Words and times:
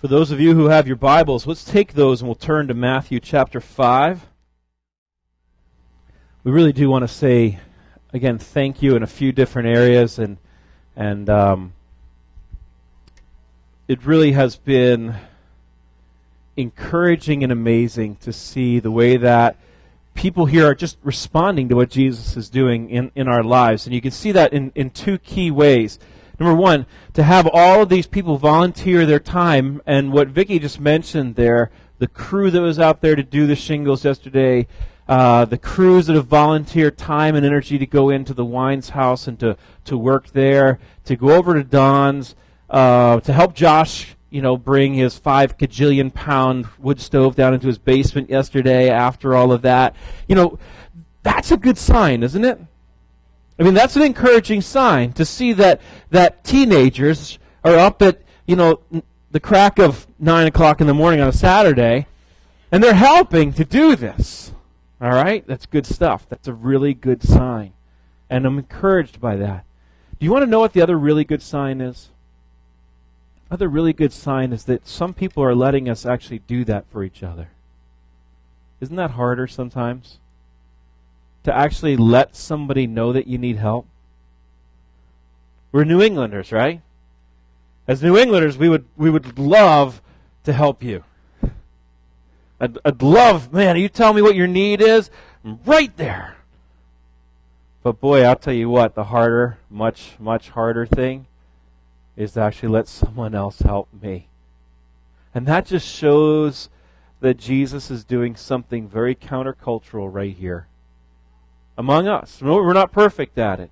For 0.00 0.08
those 0.08 0.30
of 0.30 0.40
you 0.40 0.54
who 0.54 0.70
have 0.70 0.86
your 0.86 0.96
Bibles, 0.96 1.46
let's 1.46 1.62
take 1.62 1.92
those 1.92 2.22
and 2.22 2.28
we'll 2.28 2.34
turn 2.34 2.68
to 2.68 2.74
Matthew 2.74 3.20
chapter 3.20 3.60
5. 3.60 4.28
We 6.42 6.50
really 6.50 6.72
do 6.72 6.88
want 6.88 7.02
to 7.02 7.08
say, 7.08 7.58
again, 8.10 8.38
thank 8.38 8.80
you 8.80 8.96
in 8.96 9.02
a 9.02 9.06
few 9.06 9.30
different 9.30 9.68
areas, 9.68 10.18
and, 10.18 10.38
and 10.96 11.28
um, 11.28 11.74
it 13.88 14.02
really 14.06 14.32
has 14.32 14.56
been 14.56 15.16
encouraging 16.56 17.42
and 17.42 17.52
amazing 17.52 18.16
to 18.22 18.32
see 18.32 18.78
the 18.78 18.90
way 18.90 19.18
that 19.18 19.58
people 20.14 20.46
here 20.46 20.64
are 20.64 20.74
just 20.74 20.96
responding 21.02 21.68
to 21.68 21.76
what 21.76 21.90
Jesus 21.90 22.38
is 22.38 22.48
doing 22.48 22.88
in, 22.88 23.12
in 23.14 23.28
our 23.28 23.42
lives. 23.42 23.84
And 23.84 23.94
you 23.94 24.00
can 24.00 24.12
see 24.12 24.32
that 24.32 24.54
in, 24.54 24.72
in 24.74 24.88
two 24.88 25.18
key 25.18 25.50
ways. 25.50 25.98
Number 26.40 26.54
one, 26.54 26.86
to 27.12 27.22
have 27.22 27.46
all 27.52 27.82
of 27.82 27.90
these 27.90 28.06
people 28.06 28.38
volunteer 28.38 29.04
their 29.04 29.20
time, 29.20 29.82
and 29.84 30.10
what 30.10 30.28
Vicki 30.28 30.58
just 30.58 30.80
mentioned 30.80 31.34
there, 31.34 31.70
the 31.98 32.06
crew 32.06 32.50
that 32.50 32.62
was 32.62 32.78
out 32.78 33.02
there 33.02 33.14
to 33.14 33.22
do 33.22 33.46
the 33.46 33.54
shingles 33.54 34.06
yesterday, 34.06 34.66
uh, 35.06 35.44
the 35.44 35.58
crews 35.58 36.06
that 36.06 36.16
have 36.16 36.28
volunteered 36.28 36.96
time 36.96 37.34
and 37.34 37.44
energy 37.44 37.76
to 37.76 37.84
go 37.84 38.08
into 38.08 38.32
the 38.32 38.44
Wines 38.44 38.88
house 38.88 39.28
and 39.28 39.38
to, 39.40 39.54
to 39.84 39.98
work 39.98 40.28
there, 40.28 40.78
to 41.04 41.14
go 41.14 41.32
over 41.32 41.52
to 41.52 41.62
Don's, 41.62 42.34
uh, 42.70 43.20
to 43.20 43.34
help 43.34 43.54
Josh, 43.54 44.16
you 44.30 44.40
know, 44.40 44.56
bring 44.56 44.94
his 44.94 45.18
five 45.18 45.58
cajillion 45.58 46.14
pound 46.14 46.66
wood 46.78 47.00
stove 47.00 47.36
down 47.36 47.52
into 47.52 47.66
his 47.66 47.76
basement 47.76 48.30
yesterday 48.30 48.88
after 48.88 49.34
all 49.34 49.52
of 49.52 49.60
that. 49.60 49.94
You 50.26 50.36
know, 50.36 50.58
that's 51.22 51.50
a 51.50 51.58
good 51.58 51.76
sign, 51.76 52.22
isn't 52.22 52.44
it? 52.46 52.60
I 53.60 53.62
mean, 53.62 53.74
that's 53.74 53.94
an 53.94 54.02
encouraging 54.02 54.62
sign 54.62 55.12
to 55.12 55.24
see 55.26 55.52
that, 55.52 55.82
that 56.08 56.42
teenagers 56.44 57.38
are 57.62 57.76
up 57.76 58.00
at, 58.00 58.22
you 58.46 58.56
know, 58.56 58.80
the 59.30 59.38
crack 59.38 59.78
of 59.78 60.06
9 60.18 60.46
o'clock 60.46 60.80
in 60.80 60.86
the 60.86 60.94
morning 60.94 61.20
on 61.20 61.28
a 61.28 61.32
Saturday, 61.32 62.06
and 62.72 62.82
they're 62.82 62.94
helping 62.94 63.52
to 63.52 63.64
do 63.66 63.96
this. 63.96 64.52
All 64.98 65.10
right? 65.10 65.46
That's 65.46 65.66
good 65.66 65.84
stuff. 65.84 66.26
That's 66.26 66.48
a 66.48 66.54
really 66.54 66.94
good 66.94 67.22
sign. 67.22 67.74
And 68.30 68.46
I'm 68.46 68.56
encouraged 68.56 69.20
by 69.20 69.36
that. 69.36 69.64
Do 70.18 70.24
you 70.24 70.32
want 70.32 70.42
to 70.42 70.50
know 70.50 70.60
what 70.60 70.72
the 70.72 70.80
other 70.80 70.98
really 70.98 71.24
good 71.24 71.42
sign 71.42 71.82
is? 71.82 72.08
Other 73.50 73.68
really 73.68 73.92
good 73.92 74.12
sign 74.12 74.52
is 74.52 74.64
that 74.64 74.88
some 74.88 75.12
people 75.12 75.42
are 75.42 75.54
letting 75.54 75.86
us 75.86 76.06
actually 76.06 76.38
do 76.38 76.64
that 76.64 76.86
for 76.90 77.04
each 77.04 77.22
other. 77.22 77.48
Isn't 78.80 78.96
that 78.96 79.12
harder 79.12 79.46
sometimes? 79.46 80.18
To 81.44 81.56
actually 81.56 81.96
let 81.96 82.36
somebody 82.36 82.86
know 82.86 83.12
that 83.12 83.26
you 83.26 83.38
need 83.38 83.56
help? 83.56 83.86
We're 85.72 85.84
New 85.84 86.02
Englanders, 86.02 86.52
right? 86.52 86.82
As 87.86 88.02
New 88.02 88.16
Englanders, 88.16 88.58
we 88.58 88.68
would 88.68 88.84
we 88.96 89.10
would 89.10 89.38
love 89.38 90.02
to 90.44 90.52
help 90.52 90.82
you. 90.82 91.04
I'd, 92.60 92.78
I'd 92.84 93.02
love, 93.02 93.52
man, 93.52 93.76
you 93.76 93.88
tell 93.88 94.12
me 94.12 94.20
what 94.20 94.34
your 94.34 94.46
need 94.46 94.82
is, 94.82 95.10
I'm 95.44 95.60
right 95.64 95.96
there. 95.96 96.36
But 97.82 98.00
boy, 98.00 98.22
I'll 98.22 98.36
tell 98.36 98.52
you 98.52 98.68
what, 98.68 98.94
the 98.94 99.04
harder, 99.04 99.58
much, 99.70 100.16
much 100.18 100.50
harder 100.50 100.84
thing 100.84 101.26
is 102.16 102.32
to 102.32 102.40
actually 102.40 102.68
let 102.68 102.86
someone 102.86 103.34
else 103.34 103.60
help 103.60 103.88
me. 104.02 104.28
And 105.34 105.46
that 105.46 105.64
just 105.64 105.88
shows 105.88 106.68
that 107.20 107.38
Jesus 107.38 107.90
is 107.90 108.04
doing 108.04 108.36
something 108.36 108.88
very 108.88 109.14
countercultural 109.14 110.12
right 110.12 110.34
here 110.34 110.66
among 111.80 112.06
us. 112.06 112.42
We're 112.42 112.74
not 112.74 112.92
perfect 112.92 113.38
at 113.38 113.58
it. 113.58 113.70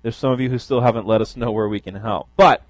There's 0.00 0.16
some 0.16 0.32
of 0.32 0.40
you 0.40 0.48
who 0.48 0.58
still 0.58 0.80
haven't 0.80 1.06
let 1.06 1.20
us 1.20 1.36
know 1.36 1.52
where 1.52 1.68
we 1.68 1.78
can 1.78 1.96
help. 1.96 2.26
But 2.36 2.62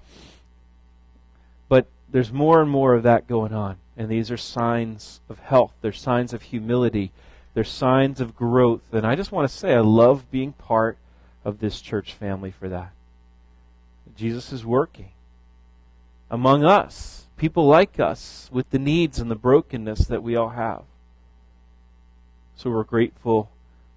but 1.69 1.87
there's 2.11 2.33
more 2.33 2.61
and 2.61 2.69
more 2.69 2.93
of 2.93 3.03
that 3.03 3.25
going 3.25 3.53
on. 3.53 3.77
And 3.95 4.09
these 4.09 4.29
are 4.29 4.37
signs 4.37 5.21
of 5.29 5.39
health. 5.39 5.71
They're 5.81 5.93
signs 5.93 6.33
of 6.33 6.41
humility. 6.41 7.13
They're 7.53 7.63
signs 7.63 8.19
of 8.19 8.35
growth. 8.35 8.81
And 8.91 9.07
I 9.07 9.15
just 9.15 9.31
want 9.31 9.49
to 9.49 9.57
say 9.57 9.73
I 9.73 9.79
love 9.79 10.29
being 10.29 10.51
part 10.51 10.97
of 11.45 11.59
this 11.59 11.79
church 11.79 12.11
family 12.11 12.51
for 12.51 12.67
that. 12.67 12.91
Jesus 14.17 14.51
is 14.51 14.65
working 14.65 15.11
among 16.29 16.65
us, 16.65 17.27
people 17.37 17.65
like 17.65 17.97
us, 17.97 18.49
with 18.51 18.69
the 18.71 18.79
needs 18.79 19.19
and 19.19 19.31
the 19.31 19.35
brokenness 19.35 20.07
that 20.07 20.21
we 20.21 20.35
all 20.35 20.49
have. 20.49 20.83
So 22.57 22.69
we're 22.69 22.83
grateful 22.83 23.49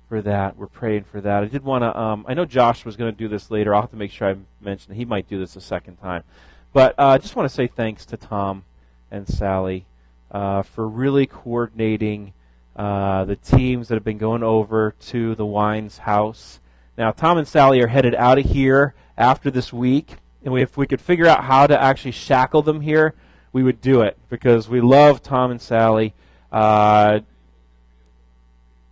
for 0.08 0.22
that. 0.22 0.56
We're 0.56 0.66
praying 0.66 1.04
for 1.04 1.20
that. 1.20 1.42
I 1.42 1.46
did 1.46 1.62
want 1.62 1.82
to. 1.82 1.98
Um, 1.98 2.24
I 2.28 2.34
know 2.34 2.44
Josh 2.44 2.84
was 2.84 2.96
going 2.96 3.12
to 3.12 3.16
do 3.16 3.28
this 3.28 3.50
later. 3.50 3.74
I'll 3.74 3.82
have 3.82 3.90
to 3.90 3.96
make 3.96 4.10
sure 4.10 4.28
I 4.28 4.36
mention. 4.60 4.94
He 4.94 5.04
might 5.04 5.28
do 5.28 5.38
this 5.38 5.56
a 5.56 5.60
second 5.60 5.96
time, 5.96 6.24
but 6.72 6.98
uh, 6.98 7.02
I 7.02 7.14
uh, 7.14 7.18
just 7.18 7.36
want 7.36 7.48
to 7.48 7.54
say 7.54 7.66
thanks 7.66 8.06
to 8.06 8.16
Tom 8.16 8.64
and 9.10 9.28
Sally 9.28 9.86
uh, 10.30 10.62
for 10.62 10.88
really 10.88 11.26
coordinating 11.26 12.32
uh, 12.76 13.24
the 13.24 13.36
teams 13.36 13.88
that 13.88 13.94
have 13.94 14.04
been 14.04 14.18
going 14.18 14.42
over 14.42 14.94
to 15.06 15.34
the 15.34 15.46
Wines 15.46 15.98
house. 15.98 16.60
Now, 16.96 17.12
Tom 17.12 17.38
and 17.38 17.46
Sally 17.46 17.80
are 17.80 17.88
headed 17.88 18.14
out 18.14 18.38
of 18.38 18.44
here 18.44 18.94
after 19.16 19.50
this 19.50 19.72
week, 19.72 20.16
and 20.44 20.52
we, 20.52 20.62
if 20.62 20.76
we 20.76 20.86
could 20.86 21.00
figure 21.00 21.26
out 21.26 21.44
how 21.44 21.66
to 21.66 21.80
actually 21.80 22.12
shackle 22.12 22.62
them 22.62 22.80
here, 22.80 23.14
we 23.52 23.62
would 23.62 23.80
do 23.80 24.02
it 24.02 24.16
because 24.28 24.68
we 24.68 24.80
love 24.80 25.22
Tom 25.22 25.50
and 25.50 25.60
Sally. 25.60 26.14
Uh, 26.50 27.20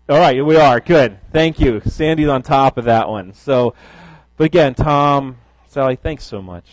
all 0.08 0.20
right, 0.20 0.44
we 0.44 0.56
are. 0.56 0.78
Good. 0.78 1.18
Thank 1.32 1.58
you. 1.58 1.80
Sandy's 1.84 2.28
on 2.28 2.42
top 2.42 2.78
of 2.78 2.84
that 2.84 3.08
one. 3.08 3.34
So, 3.34 3.74
but 4.36 4.44
again, 4.44 4.72
Tom, 4.72 5.38
Sally, 5.66 5.96
thanks 5.96 6.22
so 6.22 6.40
much. 6.40 6.64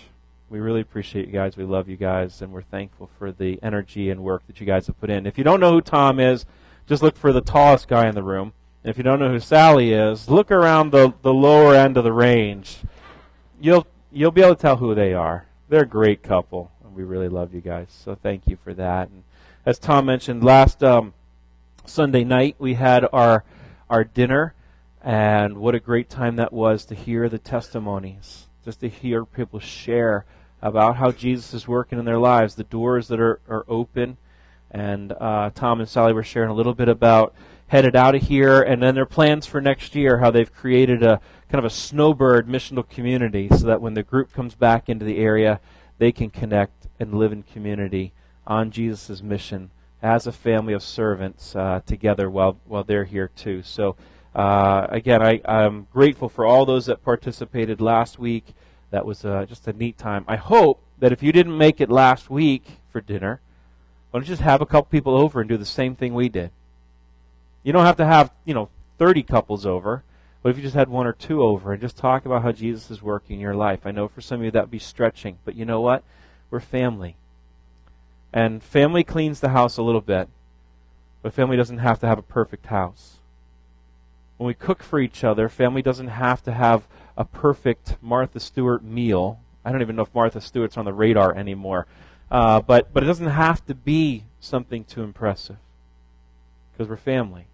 We 0.50 0.60
really 0.60 0.82
appreciate 0.82 1.26
you 1.26 1.34
guys. 1.34 1.58
We 1.58 1.64
love 1.64 1.90
you 1.90 1.98
guys, 1.98 2.44
and 2.44 2.52
we're 2.54 2.62
thankful 2.62 3.10
for 3.18 3.32
the 3.32 3.58
energy 3.64 4.12
and 4.12 4.24
work 4.24 4.46
that 4.46 4.60
you 4.60 4.68
guys 4.68 4.86
have 4.86 5.00
put 5.00 5.10
in. 5.10 5.26
If 5.26 5.40
you 5.40 5.44
don't 5.44 5.60
know 5.60 5.72
who 5.72 5.82
Tom 5.82 6.20
is, 6.20 6.46
just 6.86 7.02
look 7.02 7.18
for 7.18 7.34
the 7.34 7.42
tallest 7.42 7.88
guy 7.88 8.08
in 8.08 8.14
the 8.14 8.22
room. 8.22 8.54
And 8.84 8.92
if 8.92 8.98
you 8.98 9.04
don't 9.04 9.18
know 9.18 9.30
who 9.30 9.40
Sally 9.40 9.94
is, 9.94 10.30
look 10.30 10.52
around 10.52 10.92
the, 10.92 11.16
the 11.24 11.34
lower 11.34 11.74
end 11.74 11.98
of 11.98 12.04
the 12.04 12.14
range. 12.14 12.82
You'll 13.60 13.88
you'll 14.12 14.30
be 14.30 14.42
able 14.44 14.54
to 14.54 14.62
tell 14.62 14.78
who 14.78 14.94
they 14.94 15.16
are. 15.16 15.48
They're 15.70 15.82
a 15.82 15.88
great 15.88 16.22
couple, 16.22 16.72
and 16.84 16.94
we 16.94 17.02
really 17.02 17.30
love 17.30 17.52
you 17.52 17.62
guys. 17.62 17.88
So 17.90 18.14
thank 18.14 18.46
you 18.46 18.60
for 18.64 18.76
that. 18.76 19.10
And 19.10 19.24
as 19.66 19.80
Tom 19.80 20.06
mentioned 20.06 20.44
last 20.44 20.84
um, 20.84 21.16
Sunday 21.86 22.24
night 22.24 22.56
we 22.60 22.76
had 22.76 23.06
our 23.12 23.44
our 23.90 24.04
dinner, 24.04 24.54
and 25.02 25.58
what 25.58 25.76
a 25.76 25.80
great 25.80 26.10
time 26.10 26.38
that 26.38 26.54
was 26.54 26.86
to 26.86 26.96
hear 26.96 27.28
the 27.28 27.38
testimonies, 27.38 28.48
just 28.64 28.80
to 28.80 28.90
hear 28.90 29.26
people 29.26 29.60
share 29.60 30.26
about 30.62 30.96
how 30.96 31.12
Jesus 31.12 31.54
is 31.54 31.68
working 31.68 32.00
in 32.00 32.06
their 32.06 32.18
lives, 32.18 32.56
the 32.56 32.64
doors 32.64 33.10
that 33.10 33.20
are, 33.20 33.42
are 33.50 33.66
open. 33.68 34.18
And 34.72 35.12
uh, 35.12 35.52
Tom 35.54 35.82
and 35.82 35.90
Sally 35.90 36.14
were 36.14 36.24
sharing 36.24 36.50
a 36.50 36.56
little 36.56 36.74
bit 36.74 36.88
about 36.88 37.36
headed 37.68 37.96
out 37.96 38.16
of 38.16 38.24
here 38.24 38.62
and 38.62 38.82
then 38.82 38.96
their 38.96 39.06
plans 39.06 39.46
for 39.46 39.60
next 39.60 39.94
year, 39.94 40.20
how 40.20 40.32
they've 40.32 40.54
created 40.54 41.04
a 41.04 41.20
kind 41.50 41.60
of 41.60 41.66
a 41.66 41.70
snowbird 41.70 42.48
missional 42.48 42.88
community 42.88 43.50
so 43.50 43.68
that 43.68 43.82
when 43.82 43.94
the 43.94 44.04
group 44.04 44.34
comes 44.34 44.56
back 44.56 44.88
into 44.88 45.06
the 45.06 45.18
area, 45.18 45.60
they 45.98 46.12
can 46.12 46.30
connect 46.30 46.88
and 47.00 47.14
live 47.14 47.34
in 47.34 47.44
community 47.44 48.14
on 48.48 48.72
Jesus' 48.72 49.22
mission 49.22 49.70
as 50.04 50.28
a 50.28 50.32
family 50.34 50.74
of 50.74 50.84
servants 50.84 51.56
uh, 51.56 51.80
together 51.86 52.30
while 52.30 52.58
while 52.66 52.84
they're 52.84 53.06
here 53.06 53.30
too. 53.36 53.64
So 53.64 53.96
uh, 54.36 54.86
again, 54.90 55.22
I, 55.24 55.42
I'm 55.46 55.88
grateful 55.94 56.28
for 56.28 56.46
all 56.46 56.66
those 56.66 56.88
that 56.88 57.04
participated 57.04 57.80
last 57.80 58.20
week. 58.20 58.54
That 58.92 59.06
was 59.06 59.24
uh, 59.24 59.46
just 59.48 59.68
a 59.68 59.74
neat 59.74 59.98
time. 59.98 60.26
I 60.28 60.36
hope 60.36 60.84
that 61.00 61.14
if 61.14 61.24
you 61.24 61.32
didn't 61.32 61.58
make 61.58 61.80
it 61.80 61.90
last 61.90 62.30
week 62.30 62.64
for 62.92 63.00
dinner, 63.02 63.40
why 64.12 64.20
don't 64.20 64.28
you 64.28 64.34
just 64.34 64.42
have 64.42 64.62
a 64.62 64.66
couple 64.66 64.92
people 64.92 65.16
over 65.16 65.40
and 65.40 65.50
do 65.50 65.58
the 65.58 65.66
same 65.66 65.96
thing 65.96 66.14
we 66.14 66.30
did? 66.30 66.52
You 67.64 67.72
don't 67.72 67.86
have 67.86 67.98
to 67.98 68.06
have 68.06 68.32
you 68.44 68.54
know 68.54 68.70
30 69.00 69.24
couples 69.24 69.66
over. 69.66 70.04
But 70.42 70.50
if 70.50 70.58
you 70.58 70.64
just 70.64 70.76
had 70.76 70.90
one 70.90 71.08
or 71.08 71.14
two 71.14 71.42
over 71.42 71.72
and 71.72 71.82
just 71.82 71.96
talk 71.96 72.26
about 72.26 72.44
how 72.44 72.52
Jesus 72.52 72.92
is 72.92 73.02
working 73.02 73.38
in 73.38 73.42
your 73.42 73.56
life, 73.56 73.86
I 73.86 73.92
know 73.92 74.10
for 74.10 74.20
some 74.20 74.42
of 74.42 74.46
you 74.46 74.52
that 74.52 74.64
would 74.64 74.72
be 74.72 74.78
stretching, 74.78 75.38
but 75.46 75.56
you 75.56 75.64
know 75.64 75.80
what? 75.80 76.04
We're 76.52 76.60
family. 76.60 77.16
And 78.34 78.64
family 78.64 79.04
cleans 79.04 79.40
the 79.40 79.50
house 79.50 79.78
a 79.78 79.84
little 79.84 80.02
bit, 80.02 80.28
but 81.22 81.34
family 81.34 81.56
doesn't 81.56 81.78
have 81.78 82.00
to 82.00 82.08
have 82.08 82.18
a 82.18 82.24
perfect 82.24 82.66
house. 82.66 83.18
When 84.38 84.48
we 84.48 84.56
cook 84.56 84.82
for 84.82 85.00
each 85.00 85.24
other, 85.24 85.48
family 85.48 85.84
doesn't 85.84 86.08
have 86.08 86.42
to 86.44 86.52
have 86.52 86.88
a 87.16 87.24
perfect 87.24 87.98
Martha 88.02 88.40
Stewart 88.40 88.84
meal. 88.84 89.40
I 89.64 89.72
don't 89.72 89.82
even 89.82 89.96
know 89.96 90.02
if 90.02 90.16
Martha 90.16 90.42
Stewart's 90.42 90.78
on 90.78 90.86
the 90.86 90.94
radar 90.94 91.36
anymore. 91.36 91.86
Uh, 92.32 92.60
but, 92.60 92.92
but 92.92 93.04
it 93.04 93.06
doesn't 93.06 93.28
have 93.28 93.64
to 93.68 93.76
be 93.76 94.24
something 94.40 94.84
too 94.84 95.04
impressive 95.04 95.58
because 96.72 96.90
we're 96.90 96.98
family. 96.98 97.46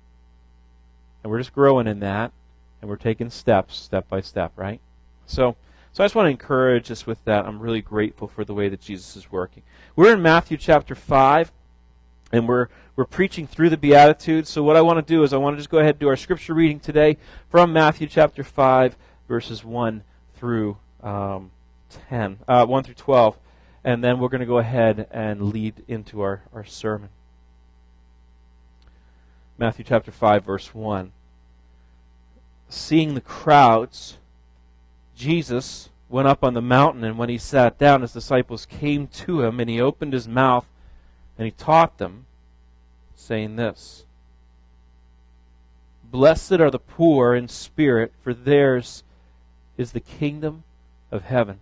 And 1.22 1.30
we're 1.30 1.40
just 1.40 1.54
growing 1.54 1.86
in 1.86 2.00
that, 2.00 2.32
and 2.82 2.90
we're 2.90 2.96
taking 2.96 3.30
steps, 3.30 3.76
step 3.76 4.08
by 4.08 4.22
step, 4.22 4.54
right? 4.56 4.80
So, 5.26 5.58
so 5.92 6.04
I 6.04 6.06
just 6.06 6.16
want 6.16 6.28
to 6.28 6.32
encourage 6.32 6.92
us 6.92 7.06
with 7.06 7.24
that. 7.26 7.46
I'm 7.46 7.60
really 7.60 7.82
grateful 7.82 8.28
for 8.28 8.46
the 8.46 8.54
way 8.54 8.70
that 8.70 8.82
Jesus 8.82 9.16
is 9.16 9.32
working. 9.32 9.64
We're 9.96 10.14
in 10.14 10.22
Matthew 10.22 10.58
chapter 10.58 10.96
5, 10.96 11.52
and 12.32 12.48
we're, 12.48 12.68
we're 12.96 13.06
preaching 13.06 13.48
through 13.48 13.70
the 13.72 13.78
Beatitudes. 13.78 14.50
So 14.50 14.64
what 14.64 14.76
I 14.76 14.82
want 14.82 15.06
to 15.06 15.14
do 15.14 15.24
is 15.24 15.34
I 15.34 15.38
want 15.38 15.56
to 15.56 15.60
just 15.60 15.70
go 15.70 15.80
ahead 15.80 15.96
and 15.96 16.00
do 16.00 16.08
our 16.08 16.16
scripture 16.16 16.54
reading 16.54 16.80
today 16.80 17.18
from 17.50 17.74
Matthew 17.74 18.08
chapter 18.08 18.44
5, 18.44 18.96
verses 19.28 19.66
1 19.66 20.04
through 20.36 20.78
um, 21.02 21.52
10, 22.10 22.40
uh, 22.48 22.66
1 22.66 22.84
through 22.84 22.94
12. 22.94 23.38
and 23.84 24.04
then 24.04 24.20
we're 24.20 24.30
going 24.30 24.42
to 24.42 24.46
go 24.46 24.60
ahead 24.60 25.08
and 25.12 25.52
lead 25.52 25.84
into 25.88 26.22
our, 26.22 26.44
our 26.54 26.66
sermon. 26.66 27.10
Matthew 29.58 29.84
chapter 29.84 30.12
5, 30.12 30.46
verse 30.46 30.74
1. 30.74 31.12
Seeing 32.70 33.16
the 33.16 33.22
crowds, 33.22 34.19
Jesus 35.20 35.90
went 36.08 36.30
up 36.30 36.46
on 36.46 36.54
the 36.54 36.62
mountain, 36.62 37.04
and 37.04 37.18
when 37.18 37.28
he 37.28 37.38
sat 37.38 37.78
down, 37.78 38.02
his 38.02 38.14
disciples 38.14 38.66
came 38.66 39.08
to 39.08 39.42
him, 39.42 39.60
and 39.60 39.70
he 39.70 39.82
opened 39.82 40.14
his 40.14 40.28
mouth 40.28 40.66
and 41.38 41.46
he 41.46 41.52
taught 41.52 41.98
them, 41.98 42.26
saying 43.16 43.56
this 43.56 44.04
Blessed 46.04 46.54
are 46.54 46.72
the 46.72 46.80
poor 46.80 47.34
in 47.34 47.48
spirit, 47.48 48.12
for 48.22 48.34
theirs 48.34 49.04
is 49.78 49.94
the 49.94 50.00
kingdom 50.00 50.64
of 51.12 51.24
heaven. 51.24 51.60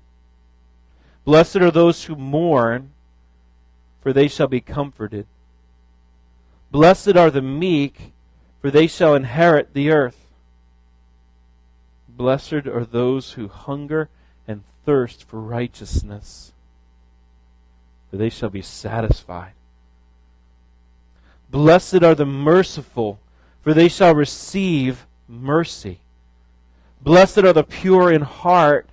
Blessed 1.26 1.58
are 1.58 1.72
those 1.72 2.06
who 2.06 2.16
mourn, 2.16 2.92
for 4.02 4.14
they 4.14 4.28
shall 4.28 4.48
be 4.48 4.62
comforted. 4.62 5.28
Blessed 6.72 7.16
are 7.16 7.30
the 7.30 7.42
meek, 7.42 8.14
for 8.62 8.72
they 8.72 8.88
shall 8.88 9.14
inherit 9.14 9.74
the 9.74 9.92
earth. 9.92 10.27
Blessed 12.18 12.66
are 12.66 12.84
those 12.84 13.34
who 13.34 13.48
hunger 13.48 14.10
and 14.48 14.64
thirst 14.84 15.24
for 15.24 15.40
righteousness, 15.40 16.52
for 18.10 18.18
they 18.18 18.30
shall 18.30 18.50
be 18.50 18.64
satisfied. 18.64 19.52
Blessed 21.52 22.02
are 22.02 22.16
the 22.16 22.26
merciful, 22.26 23.20
for 23.62 23.72
they 23.72 23.88
shall 23.88 24.16
receive 24.16 25.06
mercy. 25.28 26.00
Blessed 27.04 27.40
are 27.40 27.54
the 27.54 27.64
pure 27.64 28.12
in 28.12 28.24
heart, 28.24 28.90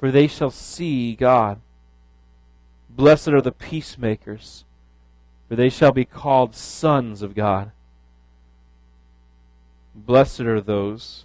for 0.00 0.10
they 0.10 0.26
shall 0.26 0.50
see 0.50 1.14
God. 1.14 1.60
Blessed 2.90 3.28
are 3.28 3.40
the 3.40 3.52
peacemakers, 3.52 4.64
for 5.48 5.54
they 5.54 5.68
shall 5.68 5.92
be 5.92 6.04
called 6.04 6.56
sons 6.56 7.22
of 7.22 7.36
God. 7.36 7.70
Blessed 9.94 10.40
are 10.40 10.60
those 10.60 11.24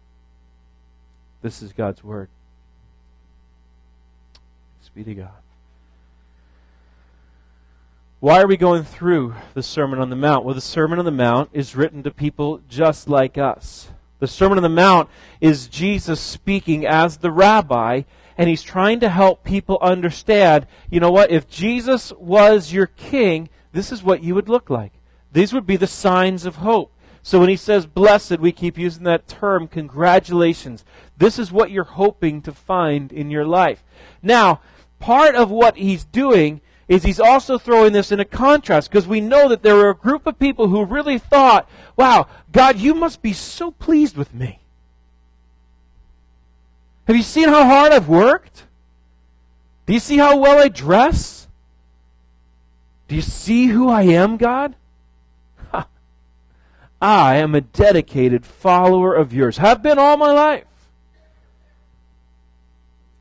This 1.41 1.61
is 1.61 1.73
God's 1.73 2.03
word. 2.03 2.29
Thanks 4.79 4.89
be 4.93 5.03
to 5.03 5.13
God. 5.15 5.29
Why 8.19 8.39
are 8.39 8.47
we 8.47 8.57
going 8.57 8.83
through 8.83 9.33
the 9.55 9.63
Sermon 9.63 9.99
on 9.99 10.11
the 10.11 10.15
Mount? 10.15 10.45
Well, 10.45 10.53
the 10.53 10.61
Sermon 10.61 10.99
on 10.99 11.05
the 11.05 11.11
Mount 11.11 11.49
is 11.53 11.75
written 11.75 12.03
to 12.03 12.11
people 12.11 12.61
just 12.69 13.09
like 13.09 13.39
us. 13.39 13.89
The 14.19 14.27
Sermon 14.27 14.59
on 14.59 14.63
the 14.63 14.69
Mount 14.69 15.09
is 15.39 15.67
Jesus 15.67 16.21
speaking 16.21 16.85
as 16.85 17.17
the 17.17 17.31
rabbi, 17.31 18.03
and 18.37 18.47
he's 18.47 18.61
trying 18.61 18.99
to 18.99 19.09
help 19.09 19.43
people 19.43 19.79
understand 19.81 20.67
you 20.91 20.99
know 20.99 21.09
what? 21.09 21.31
If 21.31 21.49
Jesus 21.49 22.13
was 22.13 22.71
your 22.71 22.85
king, 22.85 23.49
this 23.73 23.91
is 23.91 24.03
what 24.03 24.21
you 24.21 24.35
would 24.35 24.49
look 24.49 24.69
like. 24.69 24.91
These 25.31 25.53
would 25.53 25.65
be 25.65 25.77
the 25.77 25.87
signs 25.87 26.45
of 26.45 26.57
hope. 26.57 26.91
So 27.23 27.39
when 27.39 27.49
he 27.49 27.55
says 27.55 27.85
blessed, 27.85 28.39
we 28.39 28.51
keep 28.51 28.77
using 28.77 29.03
that 29.03 29.27
term, 29.27 29.67
congratulations. 29.67 30.83
This 31.17 31.37
is 31.37 31.51
what 31.51 31.71
you're 31.71 31.83
hoping 31.83 32.41
to 32.41 32.51
find 32.51 33.11
in 33.11 33.29
your 33.29 33.45
life. 33.45 33.83
Now, 34.23 34.61
part 34.99 35.35
of 35.35 35.51
what 35.51 35.77
he's 35.77 36.03
doing 36.03 36.61
is 36.87 37.03
he's 37.03 37.19
also 37.19 37.57
throwing 37.57 37.93
this 37.93 38.11
in 38.11 38.19
a 38.19 38.25
contrast 38.25 38.89
because 38.89 39.07
we 39.07 39.21
know 39.21 39.47
that 39.47 39.63
there 39.63 39.75
were 39.75 39.91
a 39.91 39.95
group 39.95 40.25
of 40.25 40.39
people 40.39 40.67
who 40.67 40.83
really 40.83 41.17
thought, 41.17 41.69
wow, 41.95 42.27
God, 42.51 42.77
you 42.79 42.93
must 42.93 43.21
be 43.21 43.33
so 43.33 43.71
pleased 43.71 44.17
with 44.17 44.33
me. 44.33 44.59
Have 47.07 47.15
you 47.15 47.23
seen 47.23 47.49
how 47.49 47.65
hard 47.65 47.93
I've 47.93 48.07
worked? 48.07 48.65
Do 49.85 49.93
you 49.93 49.99
see 49.99 50.17
how 50.17 50.37
well 50.37 50.59
I 50.59 50.69
dress? 50.69 51.47
Do 53.07 53.15
you 53.15 53.21
see 53.21 53.67
who 53.67 53.89
I 53.89 54.03
am, 54.03 54.37
God? 54.37 54.75
I 57.01 57.37
am 57.37 57.55
a 57.55 57.61
dedicated 57.61 58.45
follower 58.45 59.15
of 59.15 59.33
yours. 59.33 59.57
Have 59.57 59.81
been 59.81 59.97
all 59.97 60.17
my 60.17 60.31
life. 60.31 60.65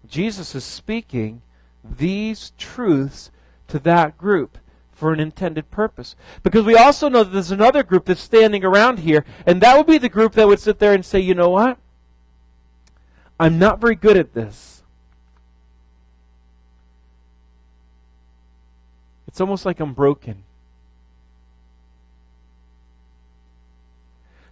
Jesus 0.06 0.54
is 0.54 0.64
speaking 0.64 1.40
these 1.82 2.52
truths 2.58 3.30
to 3.68 3.78
that 3.78 4.18
group 4.18 4.58
for 4.92 5.14
an 5.14 5.20
intended 5.20 5.70
purpose. 5.70 6.14
Because 6.42 6.66
we 6.66 6.76
also 6.76 7.08
know 7.08 7.24
that 7.24 7.30
there's 7.30 7.50
another 7.50 7.82
group 7.82 8.04
that's 8.04 8.20
standing 8.20 8.64
around 8.64 8.98
here, 8.98 9.24
and 9.46 9.62
that 9.62 9.76
would 9.78 9.86
be 9.86 9.96
the 9.96 10.10
group 10.10 10.34
that 10.34 10.46
would 10.46 10.60
sit 10.60 10.78
there 10.78 10.92
and 10.92 11.06
say, 11.06 11.20
you 11.20 11.34
know 11.34 11.48
what? 11.48 11.78
I'm 13.38 13.58
not 13.58 13.80
very 13.80 13.94
good 13.94 14.18
at 14.18 14.34
this. 14.34 14.82
It's 19.26 19.40
almost 19.40 19.64
like 19.64 19.80
I'm 19.80 19.94
broken. 19.94 20.42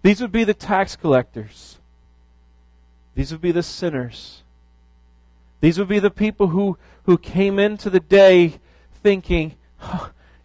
These 0.09 0.23
would 0.23 0.33
be 0.33 0.45
the 0.45 0.55
tax 0.55 0.97
collectors. 0.97 1.77
These 3.15 3.31
would 3.31 3.43
be 3.43 3.53
the 3.53 3.63
sinners. 3.63 4.43
These 5.61 5.79
would 5.79 5.89
be 5.89 5.99
the 5.99 6.11
people 6.11 6.47
who, 6.47 6.79
who 7.03 7.19
came 7.19 7.59
into 7.59 7.91
the 7.91 8.01
day 8.01 8.55
thinking, 9.03 9.57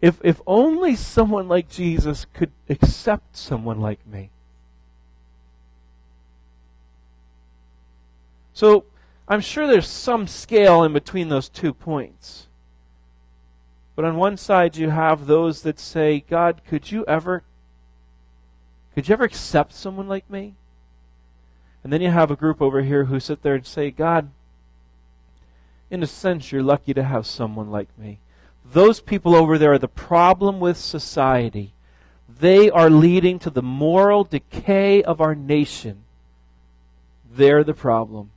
if, 0.02 0.20
if 0.22 0.42
only 0.46 0.98
someone 0.98 1.48
like 1.48 1.70
Jesus 1.70 2.26
could 2.34 2.52
accept 2.68 3.38
someone 3.38 3.80
like 3.80 4.06
me. 4.06 4.32
So 8.54 8.84
I'm 9.30 9.40
sure 9.40 9.66
there's 9.66 9.88
some 9.88 10.28
scale 10.28 10.84
in 10.84 10.92
between 10.92 11.30
those 11.30 11.48
two 11.48 11.74
points. 11.74 12.48
But 13.96 14.04
on 14.04 14.18
one 14.18 14.36
side 14.36 14.76
you 14.76 14.90
have 14.90 15.26
those 15.26 15.62
that 15.62 15.80
say, 15.80 16.20
God, 16.20 16.64
could 16.68 16.92
you 16.92 17.06
ever 17.06 17.44
could 18.94 19.08
you 19.08 19.14
ever 19.14 19.24
accept 19.24 19.74
someone 19.74 20.08
like 20.08 20.30
me? 20.30 20.56
And 21.84 21.92
then 21.92 22.02
you 22.02 22.10
have 22.10 22.32
a 22.32 22.36
group 22.36 22.62
over 22.62 22.82
here 22.82 23.06
who 23.06 23.20
sit 23.20 23.42
there 23.42 23.56
and 23.56 23.66
say, 23.66 23.92
God, 23.92 24.30
in 25.92 26.02
a 26.02 26.08
sense, 26.08 26.52
you're 26.52 26.64
lucky 26.64 26.94
to 26.94 27.04
have 27.04 27.28
someone 27.28 27.70
like 27.70 27.90
me. 28.00 28.20
Those 28.66 29.00
people 29.00 29.36
over 29.36 29.58
there 29.58 29.74
are 29.74 29.80
the 29.80 29.88
problem 29.88 30.60
with 30.60 30.78
society. 30.78 31.74
They 32.40 32.70
are 32.70 32.90
leading 32.90 33.38
to 33.40 33.50
the 33.50 33.62
moral 33.62 34.24
decay 34.24 35.04
of 35.04 35.22
our 35.22 35.36
nation. 35.36 36.04
They're 37.32 37.64
the 37.64 37.76
problem. 37.76 38.32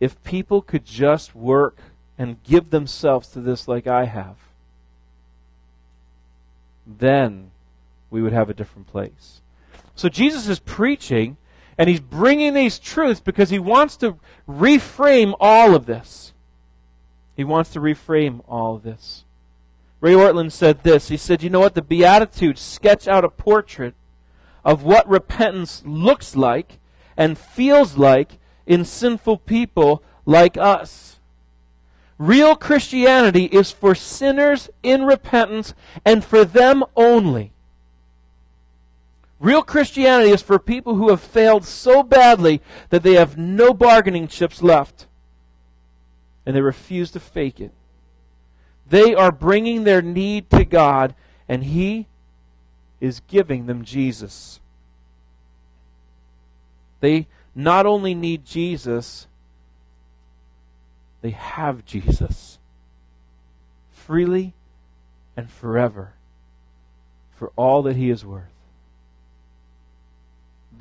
If 0.00 0.22
people 0.24 0.62
could 0.62 0.84
just 0.84 1.34
work 1.34 1.76
and 2.18 2.42
give 2.42 2.70
themselves 2.70 3.28
to 3.28 3.40
this 3.40 3.68
like 3.68 3.86
I 3.86 4.06
have, 4.06 4.36
then 6.84 7.51
we 8.12 8.22
would 8.22 8.32
have 8.32 8.50
a 8.50 8.54
different 8.54 8.86
place. 8.86 9.40
So 9.96 10.08
Jesus 10.08 10.46
is 10.46 10.60
preaching 10.60 11.38
and 11.78 11.88
he's 11.88 12.00
bringing 12.00 12.54
these 12.54 12.78
truths 12.78 13.20
because 13.20 13.50
he 13.50 13.58
wants 13.58 13.96
to 13.96 14.16
reframe 14.48 15.34
all 15.40 15.74
of 15.74 15.86
this. 15.86 16.34
He 17.34 17.42
wants 17.42 17.70
to 17.70 17.80
reframe 17.80 18.42
all 18.46 18.76
of 18.76 18.82
this. 18.82 19.24
Ray 20.00 20.12
Ortlund 20.12 20.52
said 20.52 20.82
this. 20.82 21.08
He 21.08 21.16
said, 21.16 21.42
You 21.42 21.50
know 21.50 21.60
what? 21.60 21.74
The 21.74 21.82
Beatitudes 21.82 22.60
sketch 22.60 23.08
out 23.08 23.24
a 23.24 23.28
portrait 23.28 23.94
of 24.64 24.82
what 24.82 25.08
repentance 25.08 25.82
looks 25.86 26.36
like 26.36 26.78
and 27.16 27.38
feels 27.38 27.96
like 27.96 28.38
in 28.66 28.84
sinful 28.84 29.38
people 29.38 30.02
like 30.26 30.56
us. 30.56 31.20
Real 32.18 32.54
Christianity 32.54 33.46
is 33.46 33.70
for 33.70 33.94
sinners 33.94 34.68
in 34.82 35.04
repentance 35.04 35.74
and 36.04 36.24
for 36.24 36.44
them 36.44 36.84
only. 36.94 37.52
Real 39.42 39.62
Christianity 39.62 40.30
is 40.30 40.40
for 40.40 40.60
people 40.60 40.94
who 40.94 41.10
have 41.10 41.20
failed 41.20 41.64
so 41.64 42.04
badly 42.04 42.62
that 42.90 43.02
they 43.02 43.14
have 43.14 43.36
no 43.36 43.74
bargaining 43.74 44.28
chips 44.28 44.62
left 44.62 45.08
and 46.46 46.54
they 46.54 46.60
refuse 46.60 47.10
to 47.10 47.18
fake 47.18 47.60
it. 47.60 47.72
They 48.88 49.16
are 49.16 49.32
bringing 49.32 49.82
their 49.82 50.00
need 50.00 50.48
to 50.50 50.64
God, 50.64 51.14
and 51.48 51.64
He 51.64 52.06
is 53.00 53.20
giving 53.26 53.66
them 53.66 53.84
Jesus. 53.84 54.60
They 57.00 57.26
not 57.54 57.84
only 57.84 58.14
need 58.14 58.44
Jesus, 58.44 59.26
they 61.20 61.30
have 61.30 61.84
Jesus 61.84 62.58
freely 63.90 64.54
and 65.36 65.50
forever 65.50 66.12
for 67.36 67.50
all 67.56 67.82
that 67.82 67.96
he 67.96 68.08
is 68.08 68.24
worth. 68.24 68.51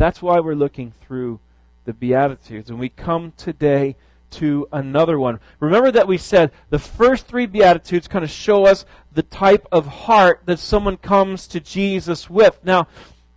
That's 0.01 0.19
why 0.19 0.39
we're 0.39 0.55
looking 0.55 0.93
through 1.05 1.39
the 1.85 1.93
Beatitudes. 1.93 2.71
And 2.71 2.79
we 2.79 2.89
come 2.89 3.33
today 3.37 3.95
to 4.31 4.67
another 4.71 5.19
one. 5.19 5.39
Remember 5.59 5.91
that 5.91 6.07
we 6.07 6.17
said 6.17 6.51
the 6.71 6.79
first 6.79 7.27
three 7.27 7.45
Beatitudes 7.45 8.07
kind 8.07 8.25
of 8.25 8.31
show 8.31 8.65
us 8.65 8.83
the 9.13 9.21
type 9.21 9.67
of 9.71 9.85
heart 9.85 10.41
that 10.45 10.57
someone 10.57 10.97
comes 10.97 11.47
to 11.49 11.59
Jesus 11.59 12.31
with. 12.31 12.59
Now, 12.63 12.87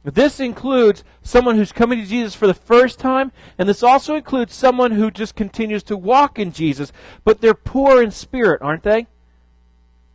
this 0.05 0.41
includes 0.41 1.05
someone 1.23 1.57
who's 1.57 1.71
coming 1.71 1.99
to 1.99 2.07
Jesus 2.07 2.35
for 2.35 2.47
the 2.47 2.55
first 2.55 2.99
time, 2.99 3.31
and 3.59 3.69
this 3.69 3.83
also 3.83 4.15
includes 4.15 4.55
someone 4.55 4.93
who 4.93 5.11
just 5.11 5.35
continues 5.35 5.83
to 5.83 5.99
walk 5.99 6.39
in 6.39 6.51
Jesus, 6.51 6.93
but 7.25 7.43
they're 7.43 7.53
poor 7.53 8.03
in 8.03 8.11
spirit, 8.11 8.63
aren't 8.63 8.85
they? 8.85 9.07